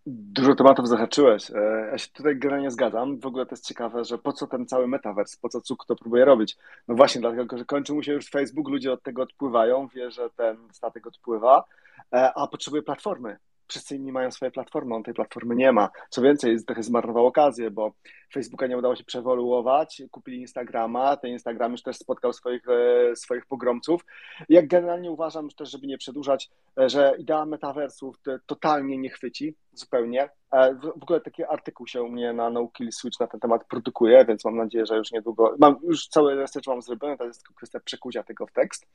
Dużo 0.09 0.55
tematów 0.55 0.89
zahaczyłeś. 0.89 1.51
E, 1.51 1.89
ja 1.91 1.99
się 1.99 2.09
tutaj 2.09 2.37
generalnie 2.37 2.71
zgadzam. 2.71 3.21
W 3.21 3.27
ogóle 3.27 3.47
to 3.47 3.53
jest 3.53 3.67
ciekawe, 3.67 4.05
że 4.05 4.19
po 4.19 4.33
co 4.33 4.47
ten 4.47 4.67
cały 4.67 4.89
metavers, 4.89 5.37
po 5.37 5.49
co 5.49 5.61
cuk 5.61 5.87
to 5.87 5.97
próbuje 5.97 6.25
robić? 6.25 6.57
No 6.89 6.95
właśnie, 6.95 7.21
dlatego, 7.21 7.59
że 7.59 7.65
kończy 7.65 7.93
mu 7.93 8.03
się 8.03 8.13
już 8.13 8.31
Facebook, 8.31 8.69
ludzie 8.69 8.93
od 8.93 9.03
tego 9.03 9.23
odpływają, 9.23 9.89
wie, 9.89 10.11
że 10.11 10.31
ten 10.31 10.57
statek 10.73 11.07
odpływa, 11.07 11.65
e, 12.13 12.33
a 12.35 12.47
potrzebuje 12.47 12.83
platformy 12.83 13.39
wszyscy 13.69 13.97
inni 13.97 14.12
mają 14.12 14.31
swoje 14.31 14.51
platformy, 14.51 14.95
on 14.95 15.03
tej 15.03 15.14
platformy 15.14 15.55
nie 15.57 15.73
ma. 15.73 15.89
Co 16.11 16.23
więcej, 16.23 16.57
trochę 16.67 16.83
zmarnował 16.83 17.27
okazję, 17.27 17.71
bo 17.71 17.93
Facebooka 18.33 18.67
nie 18.67 18.79
udało 18.79 18.97
się 18.97 19.05
przewoluować, 19.05 20.03
kupili 20.11 20.41
Instagrama, 20.41 21.17
ten 21.17 21.31
Instagram 21.31 21.73
już 21.73 21.83
też 21.83 21.97
spotkał 21.97 22.33
swoich, 22.33 22.69
e, 22.69 23.17
swoich 23.17 23.47
pogromców. 23.47 24.05
Jak 24.49 24.69
generalnie 24.69 25.11
uważam 25.11 25.49
też, 25.51 25.71
żeby 25.71 25.87
nie 25.87 25.99
przedłużać, 25.99 26.51
e, 26.81 26.89
że 26.89 27.14
idea 27.19 27.47
metaversów 27.47 28.17
totalnie 28.47 28.99
nie 28.99 29.11
chwyci, 29.11 29.55
zupełnie. 29.73 30.29
E, 30.53 30.75
w 30.75 31.03
ogóle 31.03 31.21
taki 31.21 31.45
artykuł 31.45 31.87
się 31.87 32.03
u 32.03 32.09
mnie 32.09 32.33
na 32.33 32.51
No 32.51 32.69
Kill 32.69 32.93
Switch 32.93 33.21
na 33.21 33.27
ten 33.27 33.41
temat 33.41 33.64
produkuje, 33.64 34.25
więc 34.25 34.45
mam 34.45 34.57
nadzieję, 34.57 34.87
że 34.87 34.97
już 34.97 35.12
niedługo, 35.12 35.55
mam 35.59 35.77
już 35.83 36.09
cały 36.09 36.35
research 36.35 36.67
mam 36.67 36.83
zrobiony, 36.83 37.17
to 37.19 37.25
jest 37.25 37.43
tylko 37.43 37.55
kwestia 37.55 37.81
przekucia 37.81 38.23
tego 38.23 38.47
w 38.47 38.53
tekst. 38.53 38.87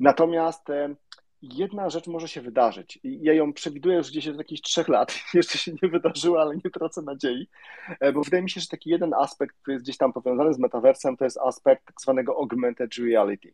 Natomiast 0.00 0.68
jedna 1.42 1.90
rzecz 1.90 2.06
może 2.06 2.28
się 2.28 2.40
wydarzyć. 2.40 2.98
I 3.02 3.18
ja 3.22 3.32
ją 3.32 3.52
przewiduję 3.52 3.96
już 3.96 4.10
gdzieś 4.10 4.28
od 4.28 4.38
jakichś 4.38 4.60
trzech 4.60 4.88
lat. 4.88 5.14
Jeszcze 5.34 5.58
się 5.58 5.72
nie 5.82 5.88
wydarzyła, 5.88 6.42
ale 6.42 6.56
nie 6.64 6.70
tracę 6.70 7.02
nadziei, 7.02 7.48
e, 8.00 8.12
bo 8.12 8.22
wydaje 8.22 8.42
mi 8.42 8.50
się, 8.50 8.60
że 8.60 8.66
taki 8.66 8.90
jeden 8.90 9.14
aspekt, 9.14 9.56
który 9.62 9.74
jest 9.74 9.84
gdzieś 9.84 9.96
tam 9.96 10.12
powiązany 10.12 10.54
z 10.54 10.58
metaversem, 10.58 11.16
to 11.16 11.24
jest 11.24 11.38
aspekt 11.38 11.86
tak 11.86 12.00
zwanego 12.00 12.36
augmented 12.36 12.94
reality. 12.94 13.52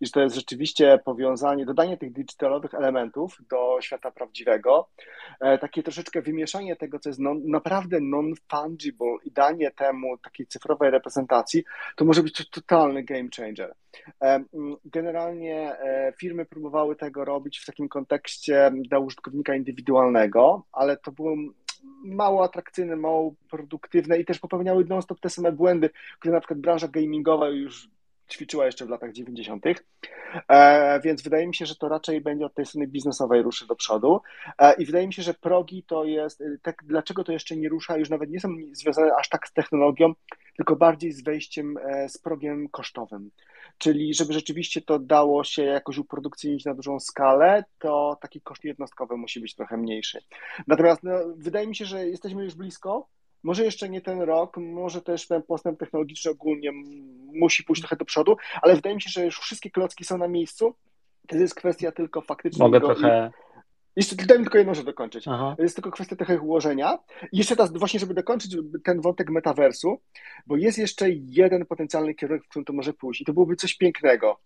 I 0.00 0.06
że 0.06 0.12
to 0.12 0.20
jest 0.20 0.36
rzeczywiście 0.36 0.98
powiązanie, 1.04 1.66
dodanie 1.66 1.96
tych 1.96 2.12
digitalowych 2.12 2.74
elementów 2.74 3.38
do 3.50 3.78
świata 3.80 4.10
prawdziwego, 4.10 4.88
e, 5.40 5.58
takie 5.58 5.82
troszeczkę 5.82 6.22
wymieszanie 6.22 6.76
tego, 6.76 6.98
co 6.98 7.08
jest 7.08 7.20
non, 7.20 7.42
naprawdę 7.44 8.00
non-fungible 8.00 9.16
i 9.24 9.30
danie 9.30 9.70
temu 9.70 10.18
takiej 10.18 10.46
cyfrowej 10.46 10.90
reprezentacji, 10.90 11.64
to 11.96 12.04
może 12.04 12.22
być 12.22 12.50
totalny 12.50 13.02
game 13.02 13.28
changer. 13.36 13.74
E, 14.22 14.44
generalnie 14.84 15.76
firmy 16.18 16.44
próbowały 16.44 16.96
tego 16.96 17.24
robić 17.24 17.58
w 17.58 17.66
takim 17.66 17.88
kontekście 17.88 18.72
dla 18.74 18.98
użytkownika 18.98 19.54
indywidualnego, 19.54 20.66
ale 20.72 20.96
to 20.96 21.12
było 21.12 21.36
mało 22.04 22.44
atrakcyjne, 22.44 22.96
mało 22.96 23.34
produktywne 23.50 24.18
i 24.18 24.24
też 24.24 24.38
popełniały 24.38 24.84
non-stop 24.84 25.20
te 25.20 25.30
same 25.30 25.52
błędy, 25.52 25.90
które 26.18 26.34
na 26.34 26.40
przykład 26.40 26.60
branża 26.60 26.88
gamingowa 26.88 27.48
już 27.48 27.88
ćwiczyła 28.28 28.66
jeszcze 28.66 28.86
w 28.86 28.88
latach 28.88 29.12
90., 29.12 29.64
e, 30.48 31.00
więc 31.00 31.22
wydaje 31.22 31.46
mi 31.46 31.54
się, 31.54 31.66
że 31.66 31.76
to 31.76 31.88
raczej 31.88 32.20
będzie 32.20 32.46
od 32.46 32.54
tej 32.54 32.66
strony 32.66 32.86
biznesowej 32.86 33.42
ruszy 33.42 33.66
do 33.66 33.76
przodu 33.76 34.20
e, 34.58 34.74
i 34.74 34.86
wydaje 34.86 35.06
mi 35.06 35.12
się, 35.12 35.22
że 35.22 35.34
progi 35.34 35.82
to 35.82 36.04
jest, 36.04 36.40
e, 36.40 36.44
tak, 36.62 36.82
dlaczego 36.84 37.24
to 37.24 37.32
jeszcze 37.32 37.56
nie 37.56 37.68
rusza, 37.68 37.96
już 37.96 38.10
nawet 38.10 38.30
nie 38.30 38.40
są 38.40 38.48
związane 38.72 39.10
aż 39.20 39.28
tak 39.28 39.48
z 39.48 39.52
technologią, 39.52 40.12
tylko 40.56 40.76
bardziej 40.76 41.12
z 41.12 41.24
wejściem, 41.24 41.78
z 42.08 42.18
progiem 42.18 42.68
kosztowym. 42.68 43.30
Czyli 43.78 44.14
żeby 44.14 44.32
rzeczywiście 44.32 44.82
to 44.82 44.98
dało 44.98 45.44
się 45.44 45.64
jakoś 45.64 45.98
uprodukcyjnić 45.98 46.64
na 46.64 46.74
dużą 46.74 47.00
skalę, 47.00 47.64
to 47.78 48.18
taki 48.20 48.40
koszt 48.40 48.64
jednostkowy 48.64 49.16
musi 49.16 49.40
być 49.40 49.54
trochę 49.54 49.76
mniejszy. 49.76 50.20
Natomiast 50.66 51.02
no, 51.02 51.12
wydaje 51.36 51.66
mi 51.66 51.76
się, 51.76 51.84
że 51.84 52.08
jesteśmy 52.08 52.44
już 52.44 52.54
blisko, 52.54 53.08
może 53.46 53.64
jeszcze 53.64 53.88
nie 53.88 54.00
ten 54.00 54.20
rok, 54.20 54.56
może 54.56 55.02
też 55.02 55.26
ten 55.26 55.42
postęp 55.42 55.78
technologiczny 55.78 56.30
ogólnie 56.30 56.72
musi 57.34 57.64
pójść 57.64 57.82
trochę 57.82 57.96
do 57.96 58.04
przodu, 58.04 58.36
ale 58.62 58.74
wydaje 58.74 58.94
mi 58.94 59.02
się, 59.02 59.10
że 59.10 59.24
już 59.24 59.38
wszystkie 59.38 59.70
klocki 59.70 60.04
są 60.04 60.18
na 60.18 60.28
miejscu. 60.28 60.74
To 61.28 61.36
jest 61.36 61.54
kwestia 61.54 61.92
tylko 61.92 62.20
faktycznie. 62.20 62.64
Mogę 62.64 62.80
trochę. 62.80 63.30
Jeszcze 63.96 64.16
daj 64.16 64.38
mi 64.38 64.44
tylko 64.44 64.58
jedną 64.58 64.74
rzecz 64.74 64.84
dokończyć. 64.84 65.28
Aha. 65.28 65.54
To 65.56 65.62
jest 65.62 65.76
tylko 65.76 65.90
kwestia 65.90 66.16
trochę 66.16 66.40
ułożenia. 66.40 66.98
I 67.32 67.38
jeszcze 67.38 67.54
raz, 67.54 67.72
właśnie, 67.72 68.00
żeby 68.00 68.14
dokończyć 68.14 68.56
ten 68.84 69.00
wątek 69.00 69.30
metaversu, 69.30 70.00
bo 70.46 70.56
jest 70.56 70.78
jeszcze 70.78 71.06
jeden 71.10 71.66
potencjalny 71.66 72.14
kierunek, 72.14 72.44
w 72.44 72.48
którym 72.48 72.64
to 72.64 72.72
może 72.72 72.92
pójść. 72.92 73.20
I 73.20 73.24
to 73.24 73.32
byłoby 73.32 73.56
coś 73.56 73.74
pięknego. 73.74 74.40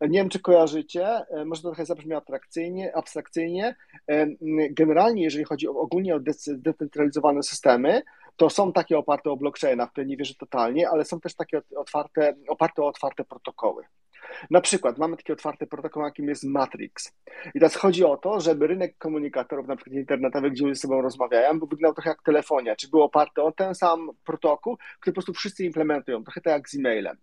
Nie 0.00 0.18
wiem, 0.18 0.28
czy 0.28 0.40
kojarzycie, 0.40 1.06
e, 1.06 1.44
może 1.44 1.62
to 1.62 1.68
trochę 1.68 1.86
zabrzmi 1.86 2.14
abstrakcyjnie, 2.14 2.96
abstrakcyjnie. 2.96 3.74
E, 4.10 4.26
generalnie, 4.70 5.22
jeżeli 5.22 5.44
chodzi 5.44 5.68
o, 5.68 5.72
ogólnie 5.72 6.14
o 6.14 6.20
zdecentralizowane 6.36 7.42
systemy, 7.42 8.02
to 8.36 8.50
są 8.50 8.72
takie 8.72 8.98
oparte 8.98 9.30
o 9.30 9.36
blockchaina, 9.36 9.86
w 9.86 9.90
które 9.90 10.06
nie 10.06 10.16
wierzę 10.16 10.34
totalnie, 10.34 10.88
ale 10.88 11.04
są 11.04 11.20
też 11.20 11.34
takie 11.34 11.62
otwarte, 11.76 12.34
oparte 12.48 12.82
o 12.82 12.86
otwarte 12.86 13.24
protokoły. 13.24 13.84
Na 14.50 14.60
przykład 14.60 14.98
mamy 14.98 15.16
taki 15.16 15.32
otwarty 15.32 15.66
protokół, 15.66 16.02
jakim 16.02 16.28
jest 16.28 16.44
Matrix. 16.44 17.12
I 17.54 17.60
teraz 17.60 17.76
chodzi 17.76 18.04
o 18.04 18.16
to, 18.16 18.40
żeby 18.40 18.66
rynek 18.66 18.98
komunikatorów, 18.98 19.66
na 19.66 19.76
przykład 19.76 19.96
internetowych, 19.96 20.52
gdzie 20.52 20.64
ludzie 20.64 20.74
ze 20.74 20.80
sobą 20.80 21.02
rozmawiają, 21.02 21.58
był 21.58 21.68
wyglądał 21.68 21.94
trochę 21.94 22.10
jak 22.10 22.22
telefonia, 22.22 22.76
czy 22.76 22.88
był 22.88 23.02
oparty 23.02 23.42
o 23.42 23.52
ten 23.52 23.74
sam 23.74 24.10
protokół, 24.24 24.76
który 25.00 25.12
po 25.12 25.16
prostu 25.16 25.32
wszyscy 25.32 25.64
implementują, 25.64 26.24
trochę 26.24 26.40
tak 26.40 26.52
jak 26.52 26.68
z 26.68 26.74
e-mailem. 26.74 27.16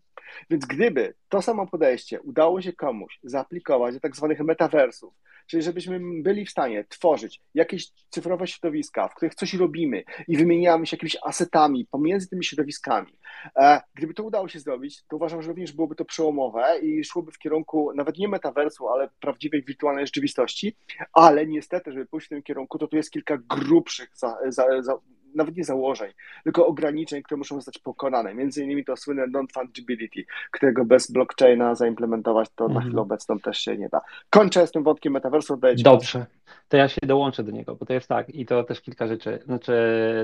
Więc 0.49 0.65
gdyby 0.65 1.13
to 1.29 1.41
samo 1.41 1.67
podejście 1.67 2.21
udało 2.21 2.61
się 2.61 2.73
komuś 2.73 3.19
zaaplikować 3.23 3.93
do 3.93 3.99
tak 3.99 4.15
zwanych 4.15 4.39
metaversów, 4.39 5.13
czyli 5.47 5.63
żebyśmy 5.63 5.99
byli 6.21 6.45
w 6.45 6.49
stanie 6.49 6.85
tworzyć 6.89 7.41
jakieś 7.53 7.91
cyfrowe 8.09 8.47
środowiska, 8.47 9.07
w 9.07 9.15
których 9.15 9.35
coś 9.35 9.53
robimy 9.53 10.03
i 10.27 10.37
wymieniamy 10.37 10.85
się 10.85 10.95
jakimiś 10.95 11.17
asetami 11.23 11.85
pomiędzy 11.91 12.29
tymi 12.29 12.43
środowiskami, 12.43 13.13
e, 13.55 13.81
gdyby 13.95 14.13
to 14.13 14.23
udało 14.23 14.47
się 14.47 14.59
zrobić, 14.59 15.03
to 15.07 15.15
uważam, 15.15 15.41
że 15.41 15.47
również 15.47 15.71
byłoby 15.71 15.95
to 15.95 16.05
przełomowe 16.05 16.79
i 16.79 17.03
szłoby 17.03 17.31
w 17.31 17.37
kierunku 17.37 17.91
nawet 17.95 18.17
nie 18.17 18.27
metaversu, 18.27 18.87
ale 18.87 19.09
prawdziwej 19.19 19.63
wirtualnej 19.63 20.05
rzeczywistości, 20.05 20.75
ale 21.13 21.47
niestety, 21.47 21.91
żeby 21.91 22.05
pójść 22.05 22.27
w 22.27 22.29
tym 22.29 22.43
kierunku, 22.43 22.77
to 22.77 22.87
tu 22.87 22.95
jest 22.95 23.11
kilka 23.11 23.37
grubszych 23.37 24.09
za, 24.13 24.37
za, 24.49 24.81
za 24.81 24.99
nawet 25.35 25.57
nie 25.57 25.63
założeń, 25.63 26.11
tylko 26.43 26.67
ograniczeń, 26.67 27.23
które 27.23 27.37
muszą 27.37 27.55
zostać 27.55 27.77
pokonane. 27.77 28.33
Między 28.33 28.63
innymi 28.63 28.85
to 28.85 28.97
słynne 28.97 29.27
non-fungibility, 29.27 30.25
którego 30.51 30.85
bez 30.85 31.11
blockchaina 31.11 31.75
zaimplementować 31.75 32.49
to 32.55 32.65
mhm. 32.65 32.73
na 32.73 32.81
chwilę 32.81 33.01
obecną 33.01 33.39
też 33.39 33.57
się 33.57 33.77
nie 33.77 33.89
da. 33.89 34.01
Kończę 34.29 34.67
z 34.67 34.71
tym 34.71 34.83
wątkiem 34.83 35.13
metaversu. 35.13 35.59
Dobrze, 35.77 36.25
to 36.67 36.77
ja 36.77 36.87
się 36.87 37.01
dołączę 37.03 37.43
do 37.43 37.51
niego, 37.51 37.75
bo 37.75 37.85
to 37.85 37.93
jest 37.93 38.07
tak 38.07 38.29
i 38.29 38.45
to 38.45 38.63
też 38.63 38.81
kilka 38.81 39.07
rzeczy. 39.07 39.39
Znaczy, 39.45 39.73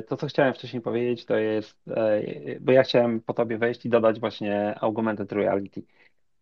to 0.08 0.18
co 0.18 0.28
chciałem 0.28 0.54
wcześniej 0.54 0.82
powiedzieć, 0.82 1.26
to 1.26 1.38
jest, 1.38 1.90
e, 1.90 2.22
bo 2.60 2.72
ja 2.72 2.84
chciałem 2.84 3.22
po 3.22 3.34
tobie 3.34 3.58
wejść 3.58 3.86
i 3.86 3.90
dodać 3.90 4.20
właśnie 4.20 4.76
augmented 4.82 5.32
reality. 5.32 5.82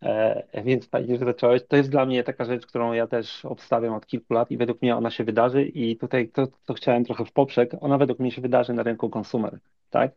E, 0.03 0.63
więc 0.63 0.89
fajnie, 0.89 1.17
że 1.17 1.25
zacząłeś. 1.25 1.61
To 1.67 1.75
jest 1.75 1.89
dla 1.89 2.05
mnie 2.05 2.23
taka 2.23 2.45
rzecz, 2.45 2.65
którą 2.65 2.93
ja 2.93 3.07
też 3.07 3.45
obstawiam 3.45 3.93
od 3.93 4.05
kilku 4.05 4.33
lat 4.33 4.51
i 4.51 4.57
według 4.57 4.81
mnie 4.81 4.95
ona 4.95 5.11
się 5.11 5.23
wydarzy 5.23 5.63
i 5.63 5.97
tutaj 5.97 6.29
to, 6.29 6.47
co 6.63 6.73
chciałem 6.73 7.05
trochę 7.05 7.25
w 7.25 7.31
poprzek, 7.31 7.71
ona 7.81 7.97
według 7.97 8.19
mnie 8.19 8.31
się 8.31 8.41
wydarzy 8.41 8.73
na 8.73 8.83
rynku 8.83 9.09
konsumer, 9.09 9.59
tak? 9.89 10.11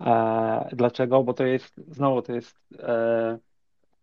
E, 0.00 0.68
dlaczego? 0.72 1.22
Bo 1.22 1.34
to 1.34 1.44
jest, 1.44 1.74
znowu 1.88 2.22
to 2.22 2.32
jest, 2.32 2.58
e, 2.78 3.38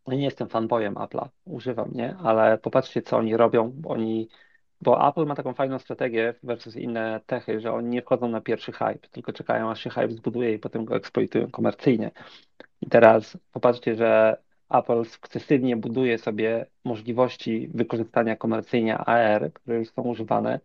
ja 0.08 0.16
nie 0.16 0.24
jestem 0.24 0.50
fanboyem 0.50 0.96
Apple'a, 0.96 1.28
używam, 1.46 1.92
nie? 1.92 2.16
Ale 2.24 2.58
popatrzcie, 2.58 3.02
co 3.02 3.18
oni 3.18 3.38
robią, 3.38 3.72
bo 3.76 3.90
oni, 3.90 4.30
bo 4.82 5.10
Apple 5.10 5.26
ma 5.26 5.36
taką 5.36 5.54
fajną 5.54 5.80
strategię 5.80 6.34
versus 6.44 6.76
inne 6.76 7.22
techy, 7.26 7.60
że 7.60 7.74
oni 7.74 7.90
nie 7.90 8.02
wchodzą 8.02 8.28
na 8.28 8.42
pierwszy 8.42 8.72
hype, 8.72 9.10
tylko 9.12 9.34
czekają, 9.34 9.72
aż 9.72 9.84
się 9.84 9.90
hype 9.90 10.12
zbuduje 10.12 10.54
i 10.54 10.60
potem 10.60 10.86
go 10.86 10.96
eksploitują 10.96 11.52
komercyjnie. 11.52 12.12
I 12.82 12.88
teraz 12.90 13.38
popatrzcie, 13.52 13.96
że 13.96 14.38
Apple 14.70 15.06
sukcesywnie 15.06 15.78
buduje 15.78 16.18
sobie 16.18 16.66
możliwości 16.84 17.70
wykorzystania 17.74 18.36
komercyjnie 18.36 18.98
AR, 18.98 19.54
które 19.54 19.78
już 19.78 19.90
są 19.90 20.02
używane. 20.02 20.60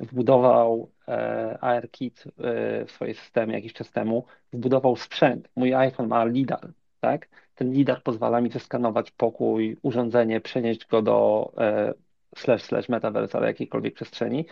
Wbudował 0.00 0.90
e, 1.08 1.58
ARKit 1.60 2.24
e, 2.26 2.84
w 2.84 2.90
swoje 2.90 3.14
systemy 3.14 3.52
jakiś 3.52 3.72
czas 3.72 3.90
temu, 3.90 4.24
wbudował 4.52 4.96
sprzęt. 4.96 5.48
Mój 5.56 5.74
iPhone 5.74 6.08
ma 6.08 6.24
LIDAR, 6.24 6.72
tak? 7.00 7.28
Ten 7.54 7.72
LIDAR 7.72 8.02
pozwala 8.02 8.40
mi 8.40 8.50
zeskanować 8.50 9.10
pokój, 9.10 9.76
urządzenie, 9.82 10.40
przenieść 10.40 10.86
go 10.86 11.02
do 11.02 11.52
e, 11.58 11.94
slash 12.36 12.62
slash 12.62 12.88
metaverse, 12.88 13.38
ale 13.38 13.46
jakiejkolwiek 13.46 13.94
przestrzeni. 13.94 14.46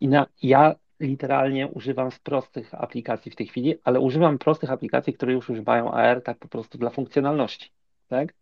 I 0.00 0.08
na, 0.08 0.26
ja 0.42 0.74
literalnie 1.00 1.68
używam 1.68 2.10
z 2.10 2.18
prostych 2.18 2.74
aplikacji 2.74 3.32
w 3.32 3.36
tej 3.36 3.46
chwili, 3.46 3.74
ale 3.84 4.00
używam 4.00 4.38
prostych 4.38 4.70
aplikacji, 4.70 5.12
które 5.12 5.32
już 5.32 5.50
używają 5.50 5.92
AR 5.92 6.22
tak 6.22 6.38
po 6.38 6.48
prostu 6.48 6.78
dla 6.78 6.90
funkcjonalności, 6.90 7.70
tak? 8.08 8.34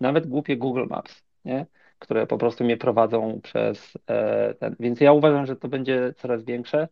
Nawet 0.00 0.26
głupie 0.26 0.56
Google 0.56 0.86
Maps, 0.90 1.22
nie? 1.44 1.66
które 1.98 2.26
po 2.26 2.38
prostu 2.38 2.64
mnie 2.64 2.76
prowadzą 2.76 3.40
przez 3.42 3.98
e, 4.06 4.54
ten. 4.54 4.76
Więc 4.80 5.00
ja 5.00 5.12
uważam, 5.12 5.46
że 5.46 5.56
to 5.56 5.68
będzie 5.68 6.14
coraz 6.16 6.44
większe 6.44 6.88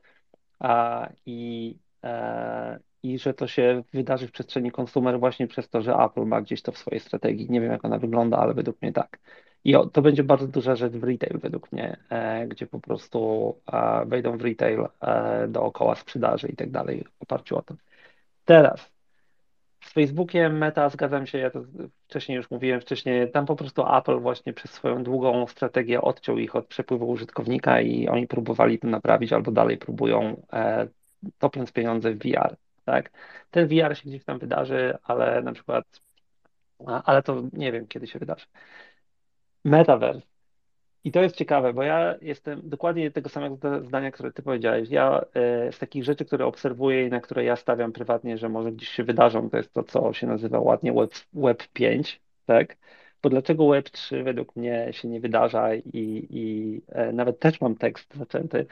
a, 0.58 1.08
i, 1.26 1.78
e, 2.04 2.78
i 3.02 3.18
że 3.18 3.34
to 3.34 3.46
się 3.46 3.82
wydarzy 3.92 4.28
w 4.28 4.32
przestrzeni 4.32 4.70
konsumer 4.70 5.18
właśnie 5.20 5.46
przez 5.46 5.68
to, 5.68 5.82
że 5.82 5.94
Apple 5.94 6.24
ma 6.24 6.40
gdzieś 6.40 6.62
to 6.62 6.72
w 6.72 6.78
swojej 6.78 7.00
strategii. 7.00 7.50
Nie 7.50 7.60
wiem, 7.60 7.72
jak 7.72 7.84
ona 7.84 7.98
wygląda, 7.98 8.38
ale 8.38 8.54
według 8.54 8.82
mnie 8.82 8.92
tak. 8.92 9.18
I 9.64 9.74
to 9.92 10.02
będzie 10.02 10.24
bardzo 10.24 10.48
duża 10.48 10.76
rzecz 10.76 10.92
w 10.92 11.04
retail 11.04 11.38
według 11.38 11.72
mnie, 11.72 11.96
e, 12.10 12.46
gdzie 12.46 12.66
po 12.66 12.80
prostu 12.80 13.60
wejdą 14.06 14.38
w 14.38 14.42
retail 14.42 14.86
dookoła 15.48 15.94
sprzedaży 15.94 16.48
i 16.48 16.56
tak 16.56 16.70
dalej 16.70 17.04
w 17.18 17.22
oparciu 17.22 17.58
o 17.58 17.62
to. 17.62 17.74
Teraz 18.44 18.95
Z 19.86 19.92
Facebookiem, 19.92 20.58
Meta, 20.58 20.88
zgadzam 20.88 21.26
się, 21.26 21.38
ja 21.38 21.50
to 21.50 21.60
wcześniej 22.08 22.36
już 22.36 22.50
mówiłem, 22.50 22.80
wcześniej 22.80 23.30
tam 23.30 23.46
po 23.46 23.56
prostu 23.56 23.96
Apple 23.96 24.18
właśnie 24.20 24.52
przez 24.52 24.70
swoją 24.70 25.02
długą 25.04 25.46
strategię 25.46 26.00
odciął 26.02 26.38
ich 26.38 26.56
od 26.56 26.66
przepływu 26.66 27.08
użytkownika 27.08 27.80
i 27.80 28.08
oni 28.08 28.26
próbowali 28.26 28.78
to 28.78 28.88
naprawić 28.88 29.32
albo 29.32 29.52
dalej 29.52 29.78
próbują, 29.78 30.42
e, 30.52 30.88
topiąc 31.38 31.72
pieniądze 31.72 32.12
w 32.12 32.18
VR, 32.18 32.56
tak? 32.84 33.10
Ten 33.50 33.68
VR 33.68 33.96
się 33.96 34.08
gdzieś 34.08 34.24
tam 34.24 34.38
wydarzy, 34.38 34.98
ale 35.02 35.42
na 35.42 35.52
przykład, 35.52 35.84
ale 36.86 37.22
to 37.22 37.42
nie 37.52 37.72
wiem, 37.72 37.86
kiedy 37.88 38.06
się 38.06 38.18
wydarzy. 38.18 38.46
Metaverse. 39.64 40.35
I 41.06 41.12
to 41.12 41.22
jest 41.22 41.36
ciekawe, 41.36 41.72
bo 41.72 41.82
ja 41.82 42.14
jestem 42.22 42.60
dokładnie 42.64 43.10
tego 43.10 43.28
samego 43.28 43.84
zdania, 43.84 44.10
które 44.10 44.32
ty 44.32 44.42
powiedziałeś. 44.42 44.90
Ja 44.90 45.20
e, 45.34 45.72
z 45.72 45.78
takich 45.78 46.04
rzeczy, 46.04 46.24
które 46.24 46.46
obserwuję 46.46 47.06
i 47.06 47.10
na 47.10 47.20
które 47.20 47.44
ja 47.44 47.56
stawiam 47.56 47.92
prywatnie, 47.92 48.38
że 48.38 48.48
może 48.48 48.72
gdzieś 48.72 48.88
się 48.88 49.04
wydarzą, 49.04 49.50
to 49.50 49.56
jest 49.56 49.72
to, 49.72 49.82
co 49.82 50.12
się 50.12 50.26
nazywa 50.26 50.60
ładnie 50.60 50.92
Web, 50.92 51.10
Web 51.32 51.68
5, 51.72 52.20
tak? 52.46 52.76
Bo 53.22 53.30
dlaczego 53.30 53.68
Web 53.68 53.90
3 53.90 54.22
według 54.22 54.56
mnie 54.56 54.88
się 54.92 55.08
nie 55.08 55.20
wydarza 55.20 55.74
i, 55.74 55.82
i 56.30 56.82
e, 56.88 57.12
nawet 57.12 57.38
też 57.38 57.60
mam 57.60 57.76
tekst 57.76 58.14
zaczęty, 58.16 58.66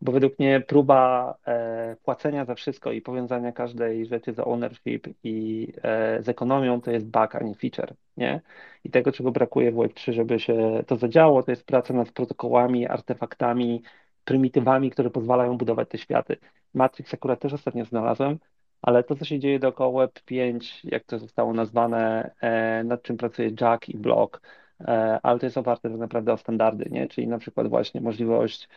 bo 0.00 0.12
według 0.12 0.38
mnie 0.38 0.60
próba 0.60 1.34
e, 1.46 1.96
płacenia 2.04 2.44
za 2.44 2.54
wszystko 2.54 2.92
i 2.92 3.02
powiązania 3.02 3.52
każdej 3.52 4.06
rzeczy 4.06 4.32
z 4.32 4.38
ownership 4.40 5.08
i 5.24 5.68
e, 5.82 6.22
z 6.22 6.28
ekonomią 6.28 6.80
to 6.80 6.90
jest 6.90 7.06
bug, 7.06 7.34
a 7.34 7.40
nie 7.44 7.54
feature, 7.54 7.94
nie? 8.16 8.40
I 8.84 8.90
tego, 8.90 9.12
czego 9.12 9.32
brakuje 9.32 9.72
w 9.72 9.74
Web3, 9.74 10.12
żeby 10.12 10.40
się 10.40 10.82
to 10.86 10.96
zadziało, 10.96 11.42
to 11.42 11.50
jest 11.50 11.66
praca 11.66 11.94
nad 11.94 12.12
protokołami, 12.12 12.86
artefaktami, 12.86 13.82
prymitywami, 14.24 14.90
które 14.90 15.10
pozwalają 15.10 15.56
budować 15.58 15.88
te 15.88 15.98
światy. 15.98 16.36
Matrix 16.74 17.14
akurat 17.14 17.40
też 17.40 17.52
ostatnio 17.52 17.84
znalazłem, 17.84 18.38
ale 18.82 19.04
to, 19.04 19.16
co 19.16 19.24
się 19.24 19.38
dzieje 19.38 19.58
dookoła 19.58 20.00
Web 20.06 20.20
5, 20.24 20.80
jak 20.84 21.04
to 21.04 21.18
zostało 21.18 21.52
nazwane, 21.52 22.30
e, 22.40 22.84
nad 22.84 23.02
czym 23.02 23.16
pracuje 23.16 23.50
Jack 23.60 23.88
i 23.88 23.96
Block, 23.96 24.40
e, 24.80 25.20
ale 25.22 25.38
to 25.38 25.46
jest 25.46 25.58
oparte 25.58 25.90
tak 25.90 25.98
naprawdę 25.98 26.32
o 26.32 26.36
standardy, 26.36 26.88
nie? 26.90 27.08
Czyli 27.08 27.28
na 27.28 27.38
przykład 27.38 27.68
właśnie 27.68 28.00
możliwość 28.00 28.68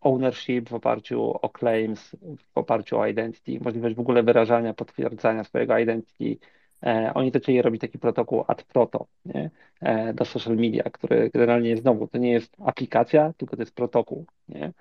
ownership 0.00 0.68
w 0.68 0.74
oparciu 0.74 1.22
o 1.42 1.48
claims, 1.58 2.16
w 2.38 2.58
oparciu 2.58 2.98
o 2.98 3.06
identity, 3.06 3.58
możliwość 3.64 3.96
w 3.96 4.00
ogóle 4.00 4.22
wyrażania, 4.22 4.74
potwierdzania 4.74 5.44
swojego 5.44 5.78
identity. 5.78 6.38
E, 6.82 7.12
oni 7.14 7.30
zaczęli 7.30 7.62
robić 7.62 7.80
taki 7.80 7.98
protokół 7.98 8.44
ad 8.48 8.62
proto 8.62 9.06
nie? 9.26 9.50
E, 9.80 10.14
do 10.14 10.24
social 10.24 10.56
media, 10.56 10.82
który 10.82 11.30
generalnie 11.34 11.76
znowu 11.76 12.08
to 12.08 12.18
nie 12.18 12.32
jest 12.32 12.56
aplikacja, 12.66 13.32
tylko 13.36 13.56
to 13.56 13.62
jest 13.62 13.74
protokół. 13.74 14.26
Nie? 14.48 14.72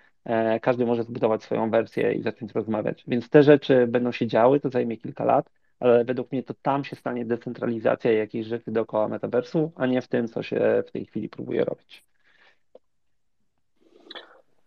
Każdy 0.62 0.86
może 0.86 1.04
zbudować 1.04 1.44
swoją 1.44 1.70
wersję 1.70 2.14
i 2.14 2.22
zacząć 2.22 2.52
rozmawiać. 2.52 3.04
Więc 3.08 3.30
te 3.30 3.44
rzeczy 3.44 3.88
będą 3.88 4.12
się 4.12 4.28
działy, 4.28 4.60
to 4.60 4.70
zajmie 4.70 4.98
kilka 4.98 5.26
lat, 5.26 5.50
ale 5.80 6.06
według 6.06 6.32
mnie 6.32 6.44
to 6.44 6.54
tam 6.62 6.84
się 6.84 6.96
stanie 6.96 7.26
decentralizacja 7.26 8.12
jakiejś 8.12 8.48
rzeczy 8.48 8.72
dookoła 8.72 9.08
metaversu, 9.08 9.72
a 9.76 9.86
nie 9.86 10.02
w 10.02 10.08
tym, 10.08 10.28
co 10.28 10.44
się 10.44 10.84
w 10.88 10.92
tej 10.92 11.06
chwili 11.06 11.30
próbuje 11.30 11.66
robić. 11.66 12.04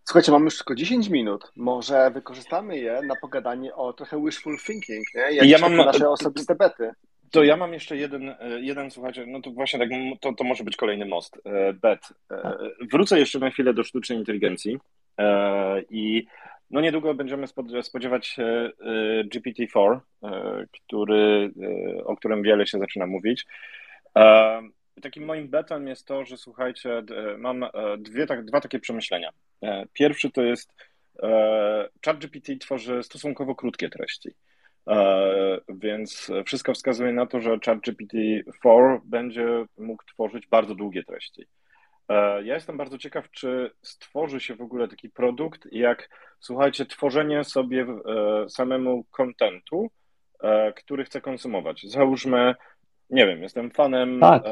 Słuchajcie, 0.07 0.31
mamy 0.31 0.45
już 0.45 0.57
tylko 0.57 0.75
10 0.75 1.09
minut. 1.09 1.51
Może 1.55 2.11
wykorzystamy 2.11 2.77
je 2.77 3.01
na 3.07 3.15
pogadanie 3.15 3.75
o 3.75 3.93
trochę 3.93 4.25
wishful 4.25 4.57
thinking, 4.57 5.05
nie? 5.15 5.35
Jak 5.35 5.47
ja 5.47 5.57
mam 5.57 5.75
nasze 5.75 6.09
osobiste 6.09 6.55
bety. 6.55 6.91
To 7.31 7.43
ja 7.43 7.57
mam 7.57 7.73
jeszcze 7.73 7.97
jeden, 7.97 8.35
jeden 8.61 8.91
słuchajcie, 8.91 9.25
no 9.27 9.41
to 9.41 9.51
właśnie 9.51 9.79
tak, 9.79 9.89
to, 10.19 10.33
to 10.33 10.43
może 10.43 10.63
być 10.63 10.75
kolejny 10.75 11.05
most, 11.05 11.41
e, 11.45 11.73
bet. 11.73 12.13
E, 12.31 12.57
wrócę 12.91 13.19
jeszcze 13.19 13.39
na 13.39 13.49
chwilę 13.49 13.73
do 13.73 13.83
sztucznej 13.83 14.17
inteligencji 14.17 14.77
e, 15.17 15.81
i 15.89 16.27
no 16.71 16.81
niedługo 16.81 17.13
będziemy 17.13 17.47
spodziewać 17.81 18.27
się 18.27 18.71
GPT-4, 19.33 19.99
który, 20.71 21.51
o 22.05 22.17
którym 22.17 22.43
wiele 22.43 22.67
się 22.67 22.79
zaczyna 22.79 23.07
mówić. 23.07 23.45
Takim 25.01 25.25
moim 25.25 25.47
betem 25.47 25.87
jest 25.87 26.07
to, 26.07 26.25
że 26.25 26.37
słuchajcie, 26.37 27.03
mam 27.37 27.65
dwie, 27.97 28.27
tak, 28.27 28.45
dwa 28.45 28.61
takie 28.61 28.79
przemyślenia. 28.79 29.31
E, 29.61 29.85
pierwszy 29.93 30.31
to 30.31 30.41
jest 30.41 30.73
e, 31.23 31.89
ChatGPT 32.05 32.57
tworzy 32.59 33.03
stosunkowo 33.03 33.55
krótkie 33.55 33.89
treści. 33.89 34.29
E, 34.87 35.57
więc 35.69 36.31
wszystko 36.45 36.73
wskazuje 36.73 37.13
na 37.13 37.25
to, 37.25 37.41
że 37.41 37.59
ChatGPT 37.65 38.17
4 38.59 38.99
będzie 39.05 39.65
mógł 39.77 40.03
tworzyć 40.03 40.47
bardzo 40.47 40.75
długie 40.75 41.03
treści. 41.03 41.45
Ja 42.43 42.53
jestem 42.53 42.77
bardzo 42.77 42.97
ciekaw, 42.97 43.31
czy 43.31 43.71
stworzy 43.81 44.39
się 44.39 44.55
w 44.55 44.61
ogóle 44.61 44.87
taki 44.87 45.09
produkt, 45.09 45.67
jak 45.71 46.09
słuchajcie, 46.39 46.85
tworzenie 46.85 47.43
sobie 47.43 47.85
samemu 48.49 49.03
kontentu, 49.03 49.91
który 50.75 51.05
chcę 51.05 51.21
konsumować. 51.21 51.83
Załóżmy, 51.83 52.55
nie 53.09 53.27
wiem, 53.27 53.43
jestem 53.43 53.71
fanem 53.71 54.19
tak. 54.19 54.43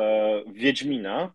Wiedźmina 0.53 1.33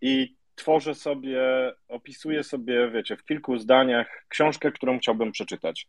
i 0.00 0.36
tworzę 0.62 0.94
sobie, 0.94 1.40
opisuję 1.88 2.42
sobie, 2.42 2.90
wiecie, 2.90 3.16
w 3.16 3.24
kilku 3.24 3.58
zdaniach 3.58 4.24
książkę, 4.28 4.72
którą 4.72 4.98
chciałbym 4.98 5.32
przeczytać. 5.32 5.86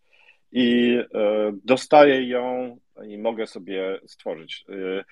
I 0.51 0.97
e, 0.97 1.51
dostaję 1.63 2.28
ją 2.28 2.78
i 3.07 3.17
mogę 3.17 3.47
sobie 3.47 3.99
stworzyć. 4.05 4.65
E, 4.69 5.03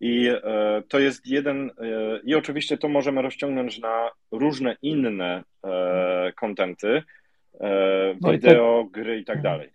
I 0.00 0.28
e, 0.28 0.82
to 0.88 0.98
jest 0.98 1.26
jeden, 1.26 1.70
i 2.24 2.34
oczywiście 2.34 2.78
to 2.78 2.88
możemy 2.88 3.22
rozciągnąć 3.22 3.78
na 3.78 4.10
różne 4.30 4.76
inne 4.82 5.42
kontenty, 6.36 7.02
no 8.20 8.32
wideo, 8.32 8.84
gry 8.84 9.18
i 9.18 9.24
tak 9.24 9.42
dalej. 9.42 9.70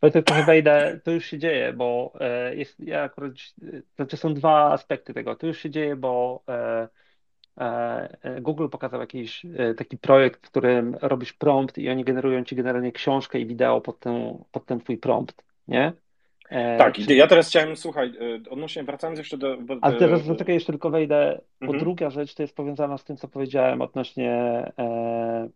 to 0.00 0.22
trochę 0.22 0.44
wejdę, 0.44 1.00
to 1.04 1.10
już 1.10 1.26
się 1.26 1.38
dzieje, 1.38 1.72
bo 1.72 2.12
jest, 2.54 2.80
ja 2.80 3.02
akurat, 3.02 3.32
znaczy 3.96 4.16
są 4.16 4.34
dwa 4.34 4.72
aspekty 4.72 5.14
tego. 5.14 5.36
To 5.36 5.46
już 5.46 5.58
się 5.58 5.70
dzieje, 5.70 5.96
bo 5.96 6.42
e, 6.48 6.88
Google 8.40 8.68
pokazał 8.68 9.00
jakiś 9.00 9.44
e, 9.44 9.74
taki 9.74 9.98
projekt, 9.98 10.46
w 10.46 10.50
którym 10.50 10.96
robisz 11.02 11.32
prompt 11.32 11.78
i 11.78 11.90
oni 11.90 12.04
generują 12.04 12.44
ci 12.44 12.56
generalnie 12.56 12.92
książkę 12.92 13.38
i 13.40 13.46
wideo 13.46 13.80
pod 13.80 14.00
ten, 14.00 14.38
pod 14.52 14.66
ten 14.66 14.80
twój 14.80 14.98
prompt, 14.98 15.44
nie? 15.68 15.92
Tak, 16.78 16.94
Czyli... 16.94 17.16
ja 17.16 17.26
teraz 17.26 17.48
chciałem, 17.48 17.76
słuchaj, 17.76 18.12
odnośnie, 18.50 18.84
wracając 18.84 19.18
jeszcze 19.18 19.38
do... 19.38 19.56
Bo, 19.56 19.76
Ale 19.80 19.96
teraz 19.96 20.24
zaczekaj, 20.24 20.54
jeszcze 20.54 20.72
tylko 20.72 20.90
wejdę, 20.90 21.40
bo 21.60 21.66
mhm. 21.66 21.78
druga 21.78 22.10
rzecz 22.10 22.34
to 22.34 22.42
jest 22.42 22.56
powiązana 22.56 22.98
z 22.98 23.04
tym, 23.04 23.16
co 23.16 23.28
powiedziałem 23.28 23.82
odnośnie 23.82 24.32
e, 24.78 25.48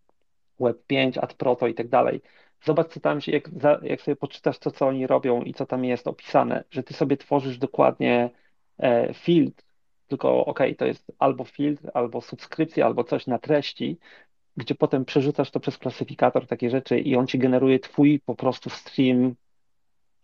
Web5, 0.60 1.18
AdProto 1.22 1.66
i 1.66 1.74
tak 1.74 1.88
dalej. 1.88 2.20
Zobacz, 2.64 2.88
co 2.88 3.00
tam 3.00 3.20
się, 3.20 3.32
jak, 3.32 3.50
jak 3.82 4.00
sobie 4.00 4.16
poczytasz 4.16 4.58
to, 4.58 4.70
co 4.70 4.86
oni 4.86 5.06
robią 5.06 5.42
i 5.42 5.54
co 5.54 5.66
tam 5.66 5.84
jest 5.84 6.08
opisane, 6.08 6.64
że 6.70 6.82
ty 6.82 6.94
sobie 6.94 7.16
tworzysz 7.16 7.58
dokładnie 7.58 8.30
e, 8.78 9.14
filtr, 9.14 9.64
tylko 10.06 10.44
ok, 10.44 10.60
to 10.78 10.86
jest 10.86 11.12
albo 11.18 11.44
filtr, 11.44 11.90
albo 11.94 12.20
subskrypcja, 12.20 12.86
albo 12.86 13.04
coś 13.04 13.26
na 13.26 13.38
treści, 13.38 13.98
gdzie 14.56 14.74
potem 14.74 15.04
przerzucasz 15.04 15.50
to 15.50 15.60
przez 15.60 15.78
klasyfikator 15.78 16.46
takie 16.46 16.70
rzeczy 16.70 16.98
i 16.98 17.16
on 17.16 17.26
ci 17.26 17.38
generuje 17.38 17.78
twój 17.78 18.20
po 18.20 18.34
prostu 18.34 18.70
stream 18.70 19.34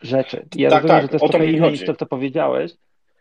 rzeczy. 0.01 0.47
Ja 0.57 0.71
tak, 0.71 0.83
rozumiem, 0.83 1.01
tak, 1.01 1.03
że 1.03 1.09
to 1.09 1.25
jest 1.25 1.33
trochę 1.33 1.53
inne 1.53 1.71
niż 1.71 1.85
to, 1.85 1.95
co 1.95 2.07
powiedziałeś, 2.07 2.73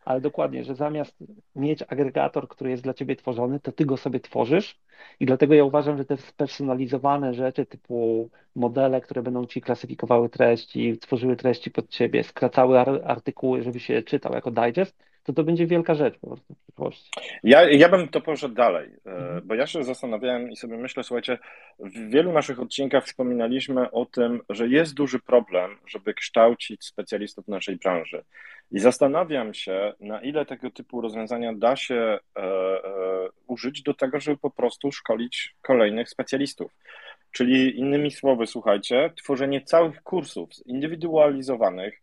ale 0.05 0.21
dokładnie, 0.21 0.63
że 0.63 0.75
zamiast 0.75 1.15
mieć 1.55 1.83
agregator, 1.87 2.47
który 2.47 2.69
jest 2.69 2.83
dla 2.83 2.93
ciebie 2.93 3.15
tworzony, 3.15 3.59
to 3.59 3.71
ty 3.71 3.85
go 3.85 3.97
sobie 3.97 4.19
tworzysz 4.19 4.79
i 5.19 5.25
dlatego 5.25 5.53
ja 5.53 5.63
uważam, 5.63 5.97
że 5.97 6.05
te 6.05 6.17
spersonalizowane 6.17 7.33
rzeczy 7.33 7.65
typu 7.65 8.29
modele, 8.55 9.01
które 9.01 9.21
będą 9.23 9.45
ci 9.45 9.61
klasyfikowały 9.61 10.29
treści, 10.29 10.97
tworzyły 10.97 11.35
treści 11.35 11.71
pod 11.71 11.89
ciebie, 11.89 12.23
skracały 12.23 12.79
artykuły, 13.03 13.63
żeby 13.63 13.79
się 13.79 14.03
czytał 14.03 14.33
jako 14.33 14.51
digest, 14.51 14.95
to 15.23 15.33
to 15.33 15.43
będzie 15.43 15.67
wielka 15.67 15.95
rzecz 15.95 16.17
po 16.17 16.27
prostu 16.27 16.53
w 16.53 16.57
przyszłości. 16.57 17.11
Ja, 17.43 17.69
ja 17.69 17.89
bym 17.89 18.07
to 18.07 18.21
poszedł 18.21 18.55
dalej, 18.55 18.89
mhm. 19.05 19.41
bo 19.47 19.55
ja 19.55 19.67
się 19.67 19.83
zastanawiałem 19.83 20.51
i 20.51 20.55
sobie 20.55 20.77
myślę, 20.77 21.03
słuchajcie, 21.03 21.37
w 21.79 22.09
wielu 22.09 22.31
naszych 22.31 22.59
odcinkach 22.59 23.05
wspominaliśmy 23.05 23.91
o 23.91 24.05
tym, 24.05 24.41
że 24.49 24.67
jest 24.67 24.93
duży 24.93 25.19
problem, 25.19 25.77
żeby 25.87 26.13
kształcić 26.13 26.85
specjalistów 26.85 27.47
naszej 27.47 27.75
branży. 27.75 28.23
I 28.71 28.79
zastanawiam 28.79 29.53
się, 29.53 29.93
na 29.99 30.21
ile 30.21 30.45
tego 30.45 30.71
typu 30.71 31.01
rozwiązania 31.01 31.53
da 31.53 31.75
się 31.75 31.95
e, 31.95 32.41
e, 32.41 32.79
użyć 33.47 33.83
do 33.83 33.93
tego, 33.93 34.19
żeby 34.19 34.37
po 34.37 34.49
prostu 34.49 34.91
szkolić 34.91 35.55
kolejnych 35.61 36.09
specjalistów. 36.09 36.71
Czyli 37.31 37.79
innymi 37.79 38.11
słowy, 38.11 38.47
słuchajcie, 38.47 39.13
tworzenie 39.15 39.61
całych 39.61 40.03
kursów 40.03 40.49
zindywidualizowanych, 40.53 42.01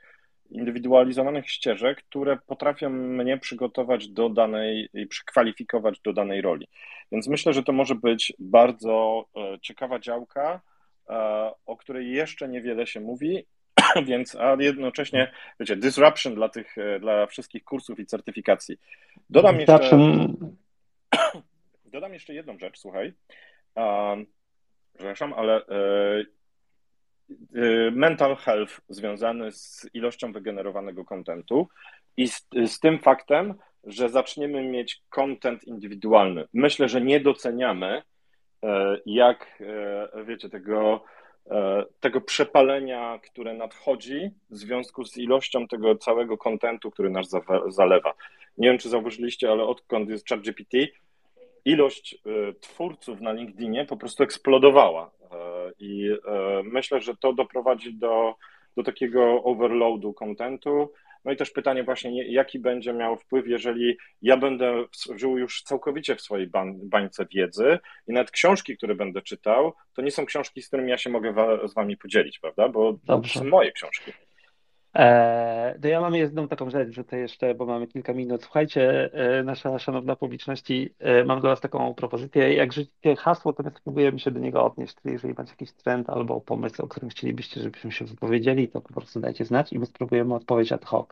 indywidualizowanych 0.50 1.50
ścieżek, 1.50 2.02
które 2.02 2.38
potrafią 2.46 2.90
mnie 2.90 3.38
przygotować 3.38 4.08
do 4.08 4.28
danej 4.28 4.88
i 4.94 5.06
przykwalifikować 5.06 6.00
do 6.00 6.12
danej 6.12 6.40
roli. 6.42 6.68
Więc 7.12 7.28
myślę, 7.28 7.52
że 7.52 7.62
to 7.62 7.72
może 7.72 7.94
być 7.94 8.32
bardzo 8.38 9.24
e, 9.36 9.58
ciekawa 9.60 9.98
działka, 9.98 10.60
e, 11.08 11.14
o 11.66 11.76
której 11.76 12.12
jeszcze 12.12 12.48
niewiele 12.48 12.86
się 12.86 13.00
mówi, 13.00 13.46
więc 14.08 14.36
a 14.36 14.56
jednocześnie, 14.60 15.32
wiecie, 15.60 15.76
disruption 15.76 16.34
dla 16.34 16.48
tych, 16.48 16.78
e, 16.78 17.00
dla 17.00 17.26
wszystkich 17.26 17.64
kursów 17.64 18.00
i 18.00 18.06
certyfikacji. 18.06 18.76
Dodam 19.30 19.60
jeszcze, 19.60 19.98
dodam 21.84 22.12
jeszcze 22.12 22.34
jedną 22.34 22.58
rzecz, 22.58 22.78
słuchaj, 22.78 23.12
przepraszam, 24.94 25.32
ale 25.32 25.62
mental 27.92 28.36
health 28.36 28.80
związany 28.88 29.52
z 29.52 29.86
ilością 29.94 30.32
wygenerowanego 30.32 31.04
kontentu 31.04 31.68
i 32.16 32.28
z, 32.28 32.48
z 32.66 32.80
tym 32.80 32.98
faktem, 32.98 33.54
że 33.84 34.08
zaczniemy 34.08 34.62
mieć 34.62 35.02
content 35.08 35.64
indywidualny. 35.64 36.44
Myślę, 36.52 36.88
że 36.88 37.00
nie 37.00 37.20
doceniamy, 37.20 38.02
e, 38.64 38.98
jak 39.06 39.60
e, 39.60 40.24
wiecie, 40.24 40.48
tego, 40.48 41.04
e, 41.50 41.84
tego 42.00 42.20
przepalenia, 42.20 43.18
które 43.30 43.54
nadchodzi 43.54 44.30
w 44.50 44.56
związku 44.56 45.04
z 45.04 45.16
ilością 45.16 45.68
tego 45.68 45.96
całego 45.96 46.38
kontentu, 46.38 46.90
który 46.90 47.10
nas 47.10 47.30
zalewa. 47.68 48.14
Nie 48.58 48.68
wiem, 48.68 48.78
czy 48.78 48.88
zauważyliście, 48.88 49.50
ale 49.50 49.64
odkąd 49.64 50.10
jest 50.10 50.28
ChatGPT, 50.28 50.76
ilość 51.68 52.18
twórców 52.60 53.20
na 53.20 53.32
LinkedInie 53.32 53.84
po 53.84 53.96
prostu 53.96 54.22
eksplodowała. 54.22 55.10
I 55.78 56.10
myślę, 56.64 57.00
że 57.00 57.16
to 57.16 57.32
doprowadzi 57.32 57.94
do, 57.94 58.34
do 58.76 58.82
takiego 58.82 59.42
overloadu 59.42 60.12
kontentu, 60.12 60.92
no 61.24 61.32
i 61.32 61.36
też 61.36 61.50
pytanie 61.50 61.84
właśnie, 61.84 62.32
jaki 62.32 62.58
będzie 62.58 62.92
miał 62.92 63.16
wpływ, 63.16 63.48
jeżeli 63.48 63.96
ja 64.22 64.36
będę 64.36 64.84
żył 65.16 65.38
już 65.38 65.62
całkowicie 65.62 66.16
w 66.16 66.20
swojej 66.20 66.50
bańce 66.82 67.26
wiedzy 67.34 67.78
i 68.06 68.12
nawet 68.12 68.30
książki, 68.30 68.76
które 68.76 68.94
będę 68.94 69.22
czytał, 69.22 69.72
to 69.94 70.02
nie 70.02 70.10
są 70.10 70.26
książki, 70.26 70.62
z 70.62 70.68
którymi 70.68 70.90
ja 70.90 70.98
się 70.98 71.10
mogę 71.10 71.34
z 71.68 71.74
wami 71.74 71.96
podzielić, 71.96 72.38
prawda? 72.38 72.68
Bo 72.68 72.98
Dobrze. 73.04 73.34
to 73.34 73.38
są 73.38 73.44
moje 73.50 73.72
książki. 73.72 74.12
E, 74.98 75.78
to 75.82 75.88
ja 75.88 76.00
mam 76.00 76.14
jedną 76.14 76.48
taką 76.48 76.70
rzecz, 76.70 76.90
że 76.90 77.04
to 77.04 77.16
jeszcze, 77.16 77.54
bo 77.54 77.66
mamy 77.66 77.86
kilka 77.86 78.12
minut. 78.12 78.42
Słuchajcie, 78.42 79.12
e, 79.12 79.42
nasza 79.42 79.78
szanowna 79.78 80.16
publiczności, 80.16 80.94
e, 80.98 81.24
mam 81.24 81.40
dla 81.40 81.50
Was 81.50 81.60
taką 81.60 81.94
propozycję. 81.94 82.54
Jak 82.54 82.72
rzucicie 82.72 83.16
hasło, 83.16 83.52
to 83.52 83.62
my 83.62 83.70
spróbujemy 83.70 84.18
się 84.18 84.30
do 84.30 84.40
niego 84.40 84.64
odnieść. 84.64 84.94
Czyli 85.02 85.12
jeżeli 85.12 85.34
macie 85.34 85.50
jakiś 85.50 85.72
trend 85.72 86.10
albo 86.10 86.40
pomysł, 86.40 86.82
o 86.82 86.88
którym 86.88 87.10
chcielibyście, 87.10 87.62
żebyśmy 87.62 87.92
się 87.92 88.04
wypowiedzieli, 88.04 88.68
to 88.68 88.80
po 88.80 88.92
prostu 88.94 89.20
dajcie 89.20 89.44
znać 89.44 89.72
i 89.72 89.78
my 89.78 89.86
spróbujemy 89.86 90.34
odpowiedzieć 90.34 90.72
ad 90.72 90.84
hoc. 90.84 91.08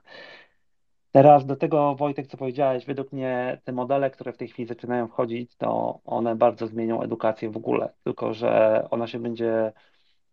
Teraz 1.12 1.47
do 1.47 1.57
tego, 1.57 1.95
Wojtek, 1.95 2.26
co 2.26 2.37
powiedziałeś, 2.37 2.87
według 2.87 3.12
mnie 3.12 3.61
te 3.64 3.72
modele, 3.72 4.11
które 4.11 4.32
w 4.32 4.37
tej 4.37 4.49
chwili 4.49 4.68
zaczynają 4.68 5.09
wchodzić, 5.09 5.57
to 5.57 6.01
one 6.05 6.37
bardzo 6.37 6.66
zmienią 6.66 7.03
edukację 7.03 7.51
w 7.51 7.57
ogóle, 7.57 7.93
tylko 8.05 8.34
że 8.34 8.82
ona 8.91 9.07
się 9.07 9.18
będzie 9.18 9.72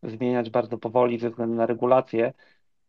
zmieniać 0.04 0.50
bardzo 0.50 0.78
powoli 0.78 1.20
ze 1.20 1.30
względu 1.30 1.56
na 1.56 1.66
regulacje 1.66 2.34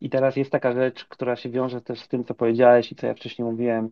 i 0.04 0.10
teraz 0.10 0.36
jest 0.36 0.50
taka 0.50 0.72
rzecz, 0.72 1.04
która 1.04 1.36
się 1.36 1.50
wiąże 1.50 1.80
też 1.80 2.00
z 2.00 2.08
tym, 2.08 2.24
co 2.24 2.34
powiedziałeś 2.34 2.92
i 2.92 2.96
co 2.96 3.06
ja 3.06 3.14
wcześniej 3.14 3.48
mówiłem. 3.50 3.90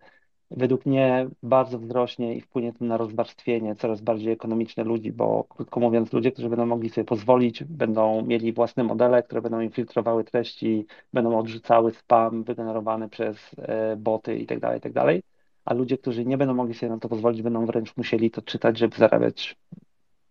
Według 0.50 0.86
mnie 0.86 1.28
bardzo 1.42 1.78
wzrośnie 1.78 2.34
i 2.34 2.40
wpłynie 2.40 2.72
to 2.72 2.84
na 2.84 2.96
rozwarstwienie 2.96 3.76
coraz 3.76 4.00
bardziej 4.00 4.32
ekonomiczne 4.32 4.84
ludzi, 4.84 5.12
bo 5.12 5.44
krótko 5.44 5.80
mówiąc, 5.80 6.12
ludzie, 6.12 6.32
którzy 6.32 6.48
będą 6.48 6.66
mogli 6.66 6.90
sobie 6.90 7.04
pozwolić, 7.04 7.64
będą 7.64 8.22
mieli 8.22 8.52
własne 8.52 8.84
modele, 8.84 9.22
które 9.22 9.42
będą 9.42 9.60
infiltrowały 9.60 10.24
treści, 10.24 10.86
będą 11.12 11.38
odrzucały 11.38 11.92
spam 11.92 12.44
wygenerowany 12.44 13.08
przez 13.08 13.36
e, 13.58 13.96
boty 13.96 14.38
itd., 14.38 14.60
tak 14.60 14.74
itd. 14.74 15.00
Tak 15.00 15.22
a 15.64 15.74
ludzie, 15.74 15.98
którzy 15.98 16.24
nie 16.24 16.38
będą 16.38 16.54
mogli 16.54 16.74
sobie 16.74 16.92
na 16.92 16.98
to 16.98 17.08
pozwolić, 17.08 17.42
będą 17.42 17.66
wręcz 17.66 17.96
musieli 17.96 18.30
to 18.30 18.42
czytać, 18.42 18.78
żeby 18.78 18.96
zarabiać 18.96 19.56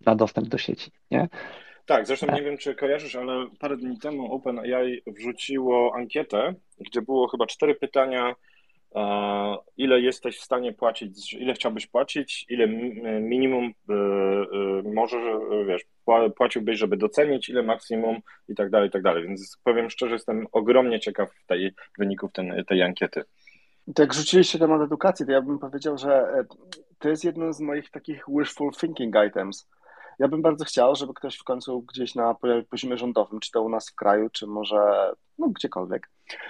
na 0.05 0.15
dostęp 0.15 0.47
do 0.47 0.57
sieci. 0.57 0.91
Nie? 1.11 1.29
Tak, 1.85 2.07
zresztą 2.07 2.27
nie 2.35 2.41
wiem, 2.41 2.57
czy 2.57 2.75
kojarzysz, 2.75 3.15
ale 3.15 3.47
parę 3.59 3.77
dni 3.77 3.99
temu 3.99 4.33
OpenAI 4.33 5.01
wrzuciło 5.07 5.95
ankietę, 5.95 6.53
gdzie 6.79 7.01
było 7.01 7.27
chyba 7.27 7.47
cztery 7.47 7.75
pytania, 7.75 8.35
e, 8.95 9.57
ile 9.77 10.01
jesteś 10.01 10.37
w 10.37 10.43
stanie 10.43 10.73
płacić, 10.73 11.33
ile 11.33 11.53
chciałbyś 11.53 11.87
płacić, 11.87 12.45
ile 12.49 12.67
minimum 13.21 13.65
e, 13.65 13.93
e, 13.93 14.93
możesz, 14.93 15.23
wiesz, 15.67 15.81
płaciłbyś, 16.35 16.79
żeby 16.79 16.97
docenić, 16.97 17.49
ile 17.49 17.63
maksimum 17.63 18.19
i 18.47 18.55
tak 18.55 18.69
dalej, 18.69 18.87
i 18.89 18.91
tak 18.91 19.01
dalej. 19.01 19.27
Więc 19.27 19.57
powiem 19.63 19.89
szczerze, 19.89 20.13
jestem 20.13 20.47
ogromnie 20.51 20.99
ciekaw 20.99 21.29
tej, 21.47 21.71
wyników 21.99 22.31
ten, 22.31 22.63
tej 22.67 22.81
ankiety. 22.81 23.23
Jak 23.99 24.13
rzuciliście 24.13 24.59
temat 24.59 24.81
edukacji, 24.81 25.25
to 25.25 25.31
ja 25.31 25.41
bym 25.41 25.59
powiedział, 25.59 25.97
że 25.97 26.27
to 26.99 27.09
jest 27.09 27.23
jedno 27.23 27.53
z 27.53 27.61
moich 27.61 27.89
takich 27.89 28.23
wishful 28.27 28.71
thinking 28.71 29.15
items 29.27 29.67
ja 30.21 30.27
bym 30.27 30.41
bardzo 30.41 30.65
chciał, 30.65 30.95
żeby 30.95 31.13
ktoś 31.13 31.37
w 31.37 31.43
końcu 31.43 31.81
gdzieś 31.81 32.15
na 32.15 32.35
poziomie 32.69 32.97
rządowym, 32.97 33.39
czy 33.39 33.51
to 33.51 33.61
u 33.61 33.69
nas 33.69 33.89
w 33.89 33.95
kraju, 33.95 34.29
czy 34.29 34.47
może 34.47 35.11
no, 35.37 35.47
gdziekolwiek, 35.49 36.09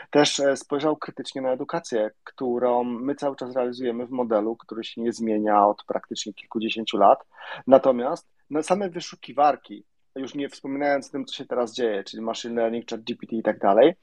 też 0.09 0.39
e, 0.39 0.57
spojrzał 0.57 0.97
krytycznie 0.97 1.41
na 1.41 1.51
edukację, 1.51 2.11
którą 2.23 2.83
my 2.83 3.15
cały 3.15 3.35
czas 3.35 3.55
realizujemy 3.55 4.05
w 4.07 4.11
modelu, 4.11 4.55
który 4.55 4.83
się 4.83 5.01
nie 5.01 5.13
zmienia 5.13 5.67
od 5.67 5.83
praktycznie 5.83 6.33
kilkudziesięciu 6.33 6.97
lat. 6.97 7.19
Natomiast 7.67 8.27
na 8.49 8.63
same 8.63 8.89
wyszukiwarki, 8.89 9.83
już 10.15 10.35
nie 10.35 10.49
wspominając 10.49 11.07
o 11.07 11.11
tym, 11.11 11.25
co 11.25 11.35
się 11.35 11.45
teraz 11.45 11.73
dzieje, 11.73 12.03
czyli 12.03 12.23
machine 12.23 12.61
learning, 12.61 12.89
chat 12.89 13.01
GPT 13.01 13.35
i 13.35 13.43
tak 13.43 13.59
dalej, 13.59 13.93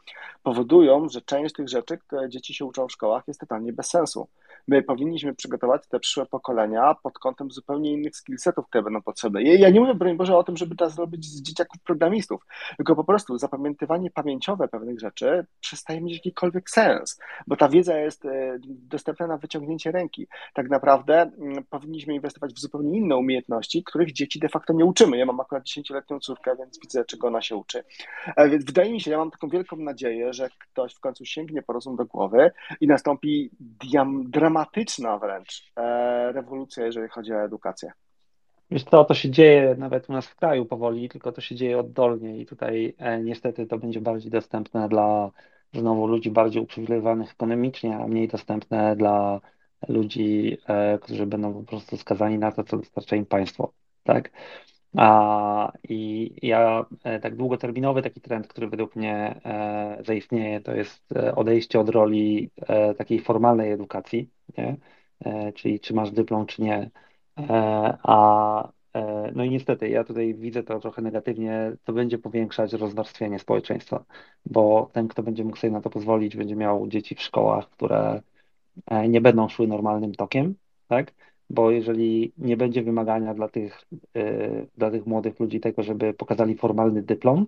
powodują, 0.43 1.09
że 1.09 1.23
część 1.23 1.55
tych 1.55 1.69
rzeczy, 1.69 1.99
które 1.99 2.29
dzieci 2.29 2.55
się 2.55 2.65
uczą 2.65 2.89
w 2.89 2.93
szkołach, 2.93 3.25
jest 3.29 3.41
totalnie 3.41 3.73
bez 3.73 3.91
sensu. 3.91 4.29
My 4.69 4.83
powinniśmy 4.83 5.35
przygotować 5.35 5.83
te 5.89 6.01
przyszłe 6.01 6.27
pokolenia 6.27 6.95
pod 7.03 7.19
kątem 7.19 7.51
zupełnie 7.51 7.93
innych 7.93 8.17
skillsetów, 8.17 8.67
które 8.67 8.83
będą 8.83 9.03
potrzebne. 9.03 9.43
Ja 9.43 9.71
nie 9.71 9.81
mówię, 9.81 9.95
broń 9.95 10.17
Boże, 10.17 10.37
o 10.37 10.45
tym, 10.45 10.57
żeby 10.57 10.77
to 10.77 10.91
zrobić 10.91 11.25
z 11.25 11.43
dzieciaków 11.43 11.83
programistów, 11.83 12.47
tylko 12.77 12.97
po 12.97 13.05
prostu 13.05 13.39
zapamiętywanie 13.39 14.11
pamięciowe 14.11 14.69
pewnych 14.69 15.01
rzeczy 15.01 15.47
przestaje 15.61 16.01
mieć 16.01 16.15
jakikolwiek 16.15 16.71
sens, 16.71 17.21
bo 17.47 17.57
ta 17.57 17.69
wiedza 17.69 17.99
jest 17.99 18.25
e, 18.25 18.59
dostępna 18.65 19.27
na 19.27 19.37
wyciągnięcie 19.39 19.93
ręki. 19.93 20.27
Tak 20.55 20.71
naprawdę 20.71 21.23
mm, 21.23 21.65
powinniśmy 21.71 22.15
inwestować 22.15 22.55
w 22.55 22.59
zupełnie 22.59 22.99
inne 22.99 23.17
umiejętności, 23.17 23.85
których 23.85 24.13
dzieci 24.13 24.39
de 24.39 24.49
facto 24.49 24.73
nie 24.73 24.85
uczymy. 24.85 25.19
Ja 25.19 25.27
mam 25.27 25.41
akurat 25.41 25.65
10-letnią 25.65 26.19
córkę, 26.21 26.57
więc 26.57 26.81
widzę, 26.81 27.05
czego 27.05 27.27
ona 27.27 27.43
się 27.43 27.57
uczy. 27.57 27.85
E, 28.37 28.49
więc 28.49 28.65
wydaje 28.65 28.93
mi 28.93 29.01
się, 29.01 29.11
ja 29.11 29.19
mam 29.19 29.31
taką 29.31 29.49
wielką 29.49 29.77
nadzieję, 29.77 30.33
że 30.33 30.49
ktoś 30.59 30.95
w 30.95 31.01
końcu 31.01 31.25
sięgnie 31.25 31.63
po 31.63 31.73
rozum 31.73 31.97
do 31.97 32.07
głowy 32.07 32.51
i 32.81 32.87
nastąpi 32.87 33.51
diam, 33.61 34.31
dramatyczna 34.59 35.19
wręcz 35.19 35.73
e, 35.77 36.33
rewolucja, 36.33 36.87
jeżeli 36.87 37.09
chodzi 37.09 37.33
o 37.33 37.43
edukację. 37.43 37.93
Wiesz 38.71 38.85
co, 38.85 39.05
to 39.05 39.15
się 39.15 39.31
dzieje 39.31 39.75
nawet 39.79 40.11
u 40.11 40.13
nas 40.13 40.27
w 40.27 40.37
kraju 40.37 40.67
powoli, 40.67 41.09
tylko 41.09 41.33
to 41.33 41.41
się 41.41 41.55
dzieje 41.55 41.79
oddolnie 41.79 42.39
i 42.39 42.47
tutaj 42.47 42.95
e, 42.99 43.23
niestety 43.23 43.67
to 43.67 43.79
będzie 43.79 44.01
bardziej 44.01 44.31
dostępne 44.31 44.89
dla 44.89 45.31
znowu 45.73 46.07
ludzi 46.07 46.31
bardziej 46.31 46.63
uprzywilejowanych 46.63 47.33
ekonomicznie, 47.33 47.97
a 47.97 48.07
mniej 48.07 48.29
dostępne 48.29 48.97
dla 48.97 49.41
ludzi, 49.89 50.59
e, 50.67 50.99
którzy 50.99 51.27
będą 51.27 51.55
po 51.55 51.63
prostu 51.63 51.97
skazani 51.97 52.39
na 52.39 52.53
to, 52.53 52.65
co 52.65 52.77
dostarcza 52.77 53.17
im 53.17 53.27
państwo. 53.27 53.73
Tak? 54.05 54.31
A, 54.97 55.73
I 55.89 56.31
ja 56.43 56.87
e, 57.05 57.21
tak 57.21 57.37
długoterminowy 57.37 58.03
taki 58.03 58.21
trend, 58.21 58.49
który 58.49 58.69
według 58.69 58.97
mnie 58.97 59.41
e, 59.45 59.99
zaistnieje, 60.07 60.61
to 60.61 60.75
jest 60.75 61.13
e, 61.17 61.35
odejście 61.35 61.81
od 61.81 61.89
roli 61.89 62.51
takiej 62.99 63.21
formalnej 63.21 63.73
edukacji, 63.73 64.31
nie? 64.59 64.77
czyli 65.55 65.81
czy 65.81 65.95
masz 65.95 66.11
dyplom, 66.11 66.47
czy 66.47 66.63
nie. 66.63 66.91
A 68.03 68.73
no 69.35 69.45
i 69.45 69.51
niestety, 69.51 69.89
ja 69.89 70.05
tutaj 70.05 70.35
widzę 70.35 70.63
to 70.63 70.81
trochę 70.81 71.03
negatywnie, 71.03 71.77
to 71.85 71.93
będzie 71.93 72.19
powiększać 72.19 72.73
rozwarstwienie 72.73 73.39
społeczeństwa, 73.39 74.05
bo 74.47 74.91
ten, 74.93 75.09
kto 75.09 75.23
będzie 75.23 75.45
mógł 75.45 75.57
sobie 75.57 75.71
na 75.71 75.81
to 75.81 75.91
pozwolić, 75.91 76.37
będzie 76.37 76.57
miał 76.57 76.87
dzieci 76.87 77.15
w 77.15 77.23
szkołach, 77.23 77.71
które 77.71 78.23
nie 79.09 79.21
będą 79.21 79.49
szły 79.49 79.69
normalnym 79.69 80.15
tokiem, 80.15 80.55
tak? 80.89 81.15
Bo 81.51 81.71
jeżeli 81.71 82.33
nie 82.39 82.57
będzie 82.57 82.83
wymagania 82.83 83.35
dla 83.35 83.49
tych, 83.49 83.81
y, 84.17 84.69
dla 84.77 84.91
tych 84.91 85.07
młodych 85.07 85.41
ludzi 85.41 85.61
tego, 85.61 85.83
żeby 85.83 86.15
pokazali 86.15 86.57
formalny 86.57 87.03
dyplom, 87.03 87.47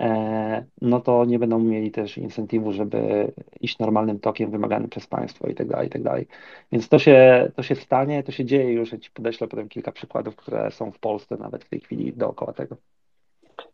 e, 0.00 0.66
no 0.82 1.00
to 1.00 1.24
nie 1.24 1.38
będą 1.38 1.58
mieli 1.58 1.90
też 1.90 2.18
incentywu, 2.18 2.72
żeby 2.72 3.32
iść 3.60 3.78
normalnym 3.78 4.20
tokiem 4.20 4.50
wymaganym 4.50 4.90
przez 4.90 5.06
państwo 5.06 5.48
i 5.48 5.54
tak 5.54 5.68
dalej, 5.68 5.86
i 5.88 5.90
tak 5.90 6.02
dalej. 6.02 6.26
Więc 6.72 6.88
to 6.88 6.98
się, 6.98 7.50
to 7.56 7.62
się 7.62 7.74
stanie, 7.74 8.22
to 8.22 8.32
się 8.32 8.44
dzieje 8.44 8.72
już, 8.72 8.92
ja 8.92 8.98
Ci 8.98 9.10
podeślę 9.10 9.48
potem 9.48 9.68
kilka 9.68 9.92
przykładów, 9.92 10.36
które 10.36 10.70
są 10.70 10.92
w 10.92 10.98
Polsce 10.98 11.36
nawet 11.36 11.64
w 11.64 11.68
tej 11.68 11.80
chwili 11.80 12.12
dookoła 12.12 12.52
tego. 12.52 12.93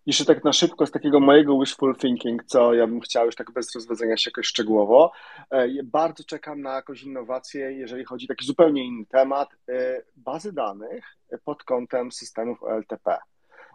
Jeszcze 0.06 0.24
tak 0.24 0.44
na 0.44 0.52
szybko 0.52 0.86
z 0.86 0.90
takiego 0.90 1.20
mojego 1.20 1.58
wishful 1.58 1.96
thinking, 1.96 2.44
co 2.44 2.74
ja 2.74 2.86
bym 2.86 3.00
chciał 3.00 3.26
już 3.26 3.34
tak 3.34 3.50
bez 3.50 3.74
rozwiązania 3.74 4.16
się 4.16 4.30
jakoś 4.30 4.46
szczegółowo. 4.46 5.12
E, 5.50 5.68
bardzo 5.84 6.24
czekam 6.24 6.60
na 6.60 6.74
jakąś 6.74 7.02
innowację, 7.02 7.72
jeżeli 7.72 8.04
chodzi 8.04 8.26
o 8.26 8.28
taki 8.28 8.46
zupełnie 8.46 8.84
inny 8.84 9.06
temat, 9.06 9.48
e, 9.68 10.02
bazy 10.16 10.52
danych 10.52 11.04
pod 11.44 11.64
kątem 11.64 12.12
systemów 12.12 12.62
OLTP. 12.62 13.18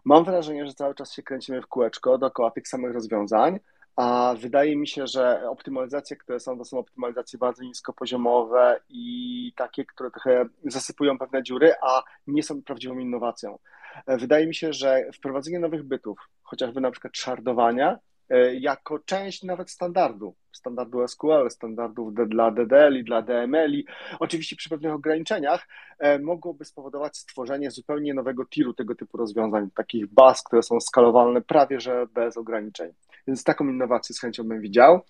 Mam 0.06 0.24
wrażenie, 0.24 0.66
że 0.66 0.74
cały 0.74 0.96
czas 0.96 1.14
się 1.14 1.24
kręcimy 1.24 1.62
w 1.62 1.68
kółeczko 1.68 2.18
dookoła 2.18 2.52
tych 2.52 2.68
samych 2.68 2.94
rozwiązań, 2.94 3.60
a 3.96 4.36
wydaje 4.40 4.78
mi 4.78 4.88
się, 4.88 5.08
że 5.08 5.50
optymalizacje, 5.50 6.18
które 6.18 6.40
są, 6.40 6.58
to 6.58 6.66
są 6.66 6.80
optymalizacje 6.80 7.40
bardzo 7.40 7.64
niskopoziomowe 7.64 8.80
i 8.90 9.54
takie, 9.56 9.86
które 9.86 10.12
trochę 10.12 10.46
zasypują 10.66 11.18
pewne 11.18 11.44
dziury, 11.44 11.74
a 11.82 12.04
nie 12.28 12.44
są 12.44 12.62
prawdziwą 12.62 13.00
innowacją. 13.00 13.60
Wydaje 14.08 14.48
mi 14.48 14.56
się, 14.56 14.74
że 14.74 15.06
wprowadzenie 15.14 15.60
nowych 15.60 15.84
bytów, 15.84 16.20
chociażby 16.44 16.82
na 16.82 16.92
przykład 16.92 17.18
szardowania, 17.18 18.00
e, 18.30 18.56
jako 18.56 19.00
część 19.00 19.44
nawet 19.44 19.72
standardu, 19.72 20.36
standardu 20.52 21.08
SQL, 21.08 21.50
standardów 21.50 22.14
dla 22.14 22.52
DDL 22.52 22.98
i 22.98 23.04
dla 23.04 23.22
DML. 23.22 23.72
-i. 23.72 23.84
Oczywiście 24.20 24.56
przy 24.56 24.70
pewnych 24.70 24.94
ograniczeniach 24.94 25.68
e, 26.00 26.20
mogłoby 26.20 26.66
spowodować 26.66 27.18
stworzenie 27.18 27.72
zupełnie 27.72 28.14
nowego 28.14 28.46
tiru 28.46 28.74
tego 28.74 28.96
typu 28.96 29.18
rozwiązań, 29.18 29.70
takich 29.76 30.08
baz, 30.08 30.44
które 30.44 30.64
są 30.64 30.80
skalowalne 30.80 31.42
prawie 31.42 31.80
że 31.80 32.08
bez 32.14 32.38
ograniczeń. 32.38 32.94
Więc 33.28 33.44
taką 33.44 33.68
innowację 33.68 34.16
z 34.16 34.22
chęcią 34.22 34.44
bym 34.44 34.62
widział. 34.62 35.02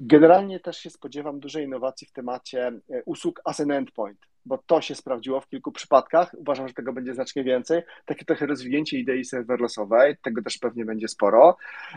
Generalnie 0.00 0.60
też 0.60 0.76
się 0.76 0.90
spodziewam 0.90 1.40
dużej 1.40 1.64
innowacji 1.64 2.06
w 2.06 2.12
temacie 2.12 2.66
e, 2.66 3.02
usług 3.04 3.40
as 3.44 3.60
an 3.60 3.70
endpoint, 3.70 4.18
bo 4.46 4.58
to 4.58 4.80
się 4.80 4.94
sprawdziło 4.94 5.40
w 5.40 5.48
kilku 5.48 5.72
przypadkach. 5.72 6.34
Uważam, 6.38 6.68
że 6.68 6.74
tego 6.74 6.92
będzie 6.92 7.14
znacznie 7.14 7.44
więcej. 7.44 7.82
Takie 8.04 8.24
trochę 8.24 8.46
rozwinięcie 8.46 8.98
idei 8.98 9.24
serverlessowej, 9.24 10.16
tego 10.22 10.42
też 10.42 10.58
pewnie 10.58 10.84
będzie 10.84 11.08
sporo. 11.08 11.56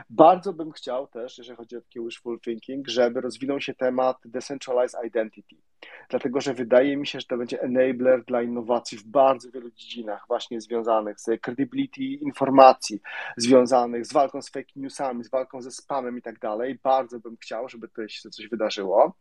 Bardzo 0.10 0.54
bym 0.54 0.72
chciał 0.72 1.08
też, 1.08 1.38
jeżeli 1.38 1.58
chodzi 1.58 1.78
o 1.78 1.82
taki 1.82 2.00
wishful 2.00 2.40
thinking, 2.40 2.88
żeby 2.88 3.22
rozwinął 3.22 3.62
się 3.62 3.74
temat 3.74 4.18
decentralized 4.26 5.06
identity, 5.06 5.56
dlatego 6.10 6.42
że 6.42 6.54
wydaje 6.54 6.98
mi 6.98 7.08
się, 7.08 7.20
że 7.20 7.26
to 7.26 7.38
będzie 7.38 7.62
enabler 7.62 8.24
dla 8.26 8.42
innowacji 8.42 8.98
w 8.98 9.04
bardzo 9.04 9.52
wielu 9.52 9.72
dziedzinach, 9.72 10.26
właśnie 10.28 10.62
związanych 10.62 11.20
z 11.20 11.42
credibility 11.42 12.04
informacji, 12.04 13.02
związanych 13.38 14.06
z 14.06 14.14
walką 14.14 14.42
z 14.42 14.50
fake 14.50 14.72
newsami, 14.76 15.24
z 15.24 15.30
walką 15.30 15.62
ze 15.62 15.72
spamem 15.72 16.18
i 16.18 16.22
tak 16.22 16.40
dalej. 16.40 16.80
Bardzo 16.84 17.20
bym 17.20 17.38
chciał, 17.38 17.70
żeby 17.70 17.88
tutaj 17.88 18.10
się 18.10 18.30
coś 18.30 18.48
wydarzyło. 18.48 19.14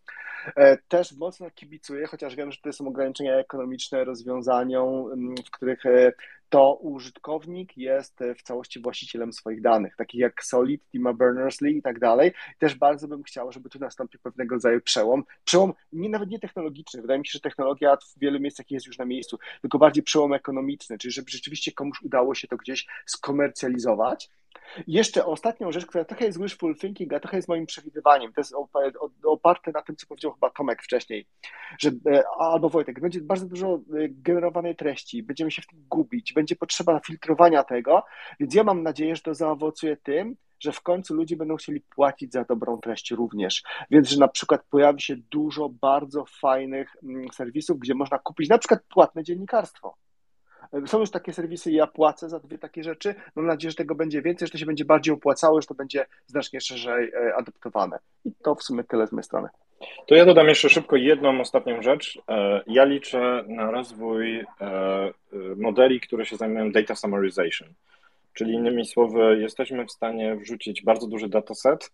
E, 0.57 0.77
też 0.77 1.13
mocno 1.13 1.51
kibicuję, 1.51 2.07
chociaż 2.07 2.37
wiem, 2.37 2.53
że 2.53 2.59
to 2.63 2.73
są 2.73 2.89
ograniczenia 2.89 3.35
ekonomiczne 3.35 4.05
rozwiązaniom, 4.05 5.13
mm, 5.13 5.35
w 5.37 5.51
których 5.51 5.87
e, 5.87 6.13
to 6.49 6.75
użytkownik 6.75 7.77
jest 7.77 8.19
w 8.39 8.43
całości 8.43 8.81
właścicielem 8.81 9.33
swoich 9.33 9.63
danych, 9.63 9.97
takich 9.97 10.21
jak 10.21 10.45
Solid, 10.45 10.83
Tima 10.91 11.13
Berners-Lee 11.13 11.77
i 11.77 11.83
tak 11.83 11.99
dalej. 11.99 12.33
Też 12.59 12.75
bardzo 12.75 13.09
bym 13.09 13.23
chciał, 13.23 13.53
żeby 13.53 13.69
tu 13.69 13.79
nastąpił 13.79 14.21
pewnego 14.21 14.55
rodzaju 14.55 14.81
przełom. 14.81 15.25
Przełom 15.45 15.75
nie, 15.93 16.09
nawet 16.09 16.31
nie 16.31 16.39
technologiczny, 16.39 17.03
wydaje 17.03 17.21
mi 17.21 17.27
się, 17.27 17.33
że 17.33 17.41
technologia 17.41 17.97
w 17.97 18.19
wielu 18.19 18.41
miejscach 18.41 18.71
jest 18.71 18.87
już 18.87 18.99
na 18.99 19.05
miejscu, 19.05 19.39
tylko 19.61 19.79
bardziej 19.79 20.03
przełom 20.03 20.33
ekonomiczny, 20.33 20.99
czyli 20.99 21.13
żeby 21.13 21.31
rzeczywiście 21.31 21.73
komuś 21.73 22.03
udało 22.03 22.35
się 22.35 22.49
to 22.49 22.57
gdzieś 22.57 22.87
skomercjalizować 23.07 24.31
jeszcze 24.87 25.27
ostatnią 25.27 25.73
rzecz, 25.73 25.87
która 25.87 26.05
trochę 26.05 26.25
jest 26.25 26.43
wishful 26.43 26.77
thinking, 26.77 27.13
a 27.13 27.21
trochę 27.21 27.37
jest 27.37 27.49
moim 27.49 27.67
przewidywaniem, 27.67 28.33
to 28.33 28.41
jest 28.41 28.55
oparte 29.25 29.71
na 29.73 29.83
tym, 29.83 29.97
co 29.97 30.07
powiedział 30.07 30.33
chyba 30.33 30.51
Tomek 30.51 30.83
wcześniej, 30.83 31.27
że, 31.79 31.91
e, 32.11 32.23
albo 32.39 32.69
Wojtek, 32.69 33.01
będzie 33.01 33.21
bardzo 33.21 33.47
dużo 33.47 33.75
e, 33.75 33.79
generowanej 34.09 34.77
treści, 34.77 35.23
będziemy 35.23 35.51
się 35.51 35.63
w 35.63 35.67
tym 35.67 35.85
gubić, 35.89 36.33
będzie 36.33 36.57
potrzeba 36.57 37.01
filtrowania 37.01 37.65
tego, 37.65 38.03
więc 38.41 38.55
ja 38.55 38.65
mam 38.65 38.83
nadzieję, 38.83 39.17
że 39.17 39.23
to 39.23 39.35
zaowocuje 39.35 39.97
tym, 39.97 40.37
że 40.61 40.73
w 40.73 40.81
końcu 40.81 41.15
ludzie 41.15 41.37
będą 41.37 41.57
chcieli 41.57 41.81
płacić 41.81 42.33
za 42.33 42.45
dobrą 42.45 42.81
treść 42.81 43.11
również. 43.11 43.63
Więc, 43.91 44.09
że 44.09 44.21
na 44.21 44.29
przykład 44.29 44.65
pojawi 44.71 45.01
się 45.01 45.17
dużo 45.17 45.69
bardzo 45.69 46.25
fajnych 46.41 46.97
mm, 47.03 47.27
serwisów, 47.33 47.79
gdzie 47.79 47.95
można 47.95 48.19
kupić 48.19 48.49
na 48.49 48.59
przykład 48.59 48.81
płatne 48.89 49.25
dziennikarstwo. 49.25 49.97
Są 50.87 51.01
już 51.01 51.11
takie 51.11 51.33
serwisy, 51.33 51.73
ja 51.73 51.87
płacę 51.87 52.29
za 52.29 52.41
dwie 52.41 52.59
takie 52.59 52.85
rzeczy. 52.85 53.15
Mam 53.37 53.47
nadzieję, 53.47 53.71
że 53.71 53.77
tego 53.77 53.95
będzie 53.95 54.23
więcej, 54.23 54.49
że 54.49 54.53
to 54.53 54.59
się 54.59 54.67
będzie 54.67 54.85
bardziej 54.85 55.15
opłacało, 55.15 55.61
że 55.61 55.67
to 55.67 55.75
będzie 55.75 56.07
znacznie 56.27 56.61
szerzej 56.61 57.11
e, 57.11 57.35
adoptowane. 57.35 57.99
I 58.25 58.33
to 58.43 58.55
w 58.55 58.63
sumie 58.63 58.85
tyle 58.85 59.07
z 59.07 59.13
mojej 59.13 59.25
strony. 59.25 59.49
To 60.07 60.15
ja 60.15 60.25
dodam 60.25 60.49
jeszcze 60.49 60.69
szybko 60.69 60.97
jedną 60.97 61.41
ostatnią 61.41 61.83
rzecz. 61.83 62.19
E, 62.29 62.63
ja 62.67 62.85
liczę 62.85 63.45
na 63.49 63.71
rozwój 63.71 64.39
e, 64.41 64.47
modeli, 65.57 66.01
które 66.01 66.27
się 66.27 66.37
zajmują 66.37 66.73
data 66.73 66.95
summarization. 66.95 67.69
Czyli 68.33 68.53
innymi 68.53 68.87
słowy, 68.87 69.39
jesteśmy 69.41 69.87
w 69.87 69.93
stanie 69.93 70.37
wrzucić 70.37 70.83
bardzo 70.83 71.07
duży 71.07 71.29
dataset, 71.29 71.91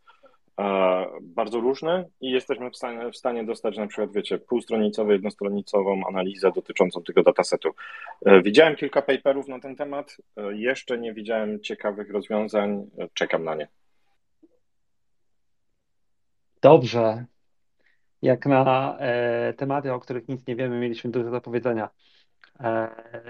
bardzo 1.22 1.60
różne 1.60 2.04
i 2.20 2.30
jesteśmy 2.30 2.70
w 2.70 2.76
stanie, 2.76 3.10
w 3.10 3.16
stanie 3.16 3.44
dostać 3.44 3.76
na 3.76 3.86
przykład, 3.86 4.12
wiecie, 4.12 4.38
półstronicową, 4.38 5.10
jednostronicową 5.10 6.02
analizę 6.08 6.52
dotyczącą 6.52 7.02
tego 7.02 7.22
datasetu. 7.22 7.70
E, 8.26 8.42
widziałem 8.42 8.76
kilka 8.76 9.02
paperów 9.02 9.48
na 9.48 9.60
ten 9.60 9.76
temat, 9.76 10.16
e, 10.36 10.56
jeszcze 10.56 10.98
nie 10.98 11.14
widziałem 11.14 11.60
ciekawych 11.60 12.10
rozwiązań, 12.10 12.86
e, 12.98 13.08
czekam 13.14 13.44
na 13.44 13.54
nie. 13.54 13.68
Dobrze. 16.62 17.24
Jak 18.22 18.46
na 18.46 18.98
tematy, 19.56 19.92
o 19.92 20.00
których 20.00 20.28
nic 20.28 20.46
nie 20.46 20.56
wiemy, 20.56 20.78
mieliśmy 20.78 21.10
dużo 21.10 21.30
do 21.30 21.40
powiedzenia. 21.40 21.88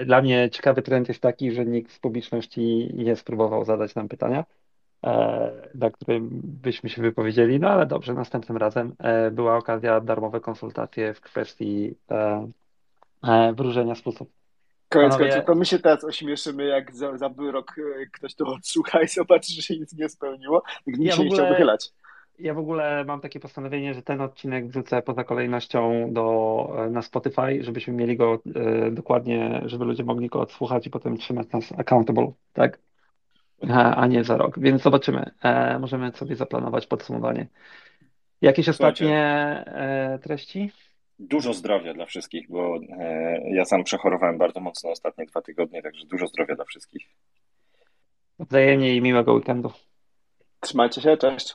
Dla 0.07 0.22
mnie 0.22 0.51
ciekawy 0.51 0.83
trend 0.83 1.09
jest 1.09 1.20
taki, 1.20 1.53
że 1.53 1.66
nikt 1.66 1.93
z 1.93 1.99
publiczności 1.99 2.91
nie 2.95 3.16
spróbował 3.16 3.64
zadać 3.64 3.95
nam 3.95 4.09
pytania. 4.09 4.45
E, 5.05 5.51
na 5.75 5.91
którym 5.91 6.29
byśmy 6.43 6.91
się 6.91 7.03
wypowiedzieli. 7.03 7.61
No 7.61 7.69
ale 7.69 7.87
dobrze, 7.87 8.15
następnym 8.15 8.57
razem 8.57 8.95
e, 8.99 9.31
była 9.31 9.57
okazja 9.57 10.01
darmowe 10.01 10.41
konsultacje 10.41 11.15
w 11.15 11.21
kwestii 11.21 11.95
e, 12.11 13.53
wróżenia 13.53 13.95
sposób. 13.95 14.31
Koniec 14.89 15.13
Panowie... 15.13 15.31
końców, 15.31 15.47
to 15.47 15.55
my 15.55 15.67
się 15.67 15.79
teraz 15.79 16.05
ośmieszymy, 16.05 16.65
jak 16.65 16.97
za, 16.97 17.17
za 17.17 17.31
rok 17.53 17.75
ktoś 18.13 18.35
to 18.35 18.47
odsłucha 18.47 19.03
i 19.03 19.09
zobaczy, 19.09 19.53
że 19.53 19.63
się 19.63 19.79
nic 19.79 19.93
nie 19.93 20.09
spełniło. 20.09 20.63
Nikt 20.87 21.01
ja 21.01 21.13
się 21.13 21.23
ogóle... 21.23 21.29
nie 21.29 21.35
chciał 21.35 21.49
wychylać. 21.49 21.93
Ja 22.39 22.55
w 22.55 22.59
ogóle 22.59 23.05
mam 23.05 23.21
takie 23.21 23.41
postanowienie, 23.41 23.95
że 23.95 24.03
ten 24.03 24.21
odcinek 24.21 24.69
wrzucę 24.69 25.03
poza 25.03 25.25
kolejnością 25.25 26.13
do, 26.13 26.87
na 26.91 27.03
Spotify, 27.03 27.65
żebyśmy 27.65 27.93
mieli 27.93 28.17
go 28.17 28.43
e, 28.55 28.91
dokładnie, 28.91 29.63
żeby 29.65 29.85
ludzie 29.85 30.05
mogli 30.05 30.29
go 30.29 30.41
odsłuchać 30.41 30.87
i 30.87 30.91
potem 30.91 31.17
trzymać 31.17 31.51
nas 31.53 31.73
accountable, 31.79 32.33
tak? 32.53 32.79
A 33.97 34.07
nie 34.07 34.25
za 34.25 34.37
rok. 34.37 34.59
Więc 34.59 34.83
zobaczymy. 34.83 35.31
E, 35.43 35.79
możemy 35.79 36.13
sobie 36.13 36.37
zaplanować 36.37 36.87
podsumowanie. 36.87 37.47
Jakieś 38.41 38.69
ostatnie 38.69 39.17
e, 39.67 40.19
treści? 40.23 40.71
Dużo 41.19 41.55
zdrowia 41.55 41.95
dla 41.95 42.07
wszystkich, 42.07 42.51
bo 42.51 42.77
e, 42.77 43.41
ja 43.55 43.65
sam 43.65 43.85
przechorowałem 43.85 44.39
bardzo 44.39 44.61
mocno 44.61 44.91
ostatnie 44.91 45.27
dwa 45.27 45.43
tygodnie, 45.43 45.83
także 45.83 46.07
dużo 46.07 46.27
zdrowia 46.27 46.55
dla 46.55 46.65
wszystkich. 46.65 47.09
Wzajemnie 48.39 48.97
i 48.97 49.03
miłego 49.03 49.33
weekendu. 49.33 49.73
Trzymajcie 50.61 51.01
się, 51.01 51.17
cześć. 51.17 51.55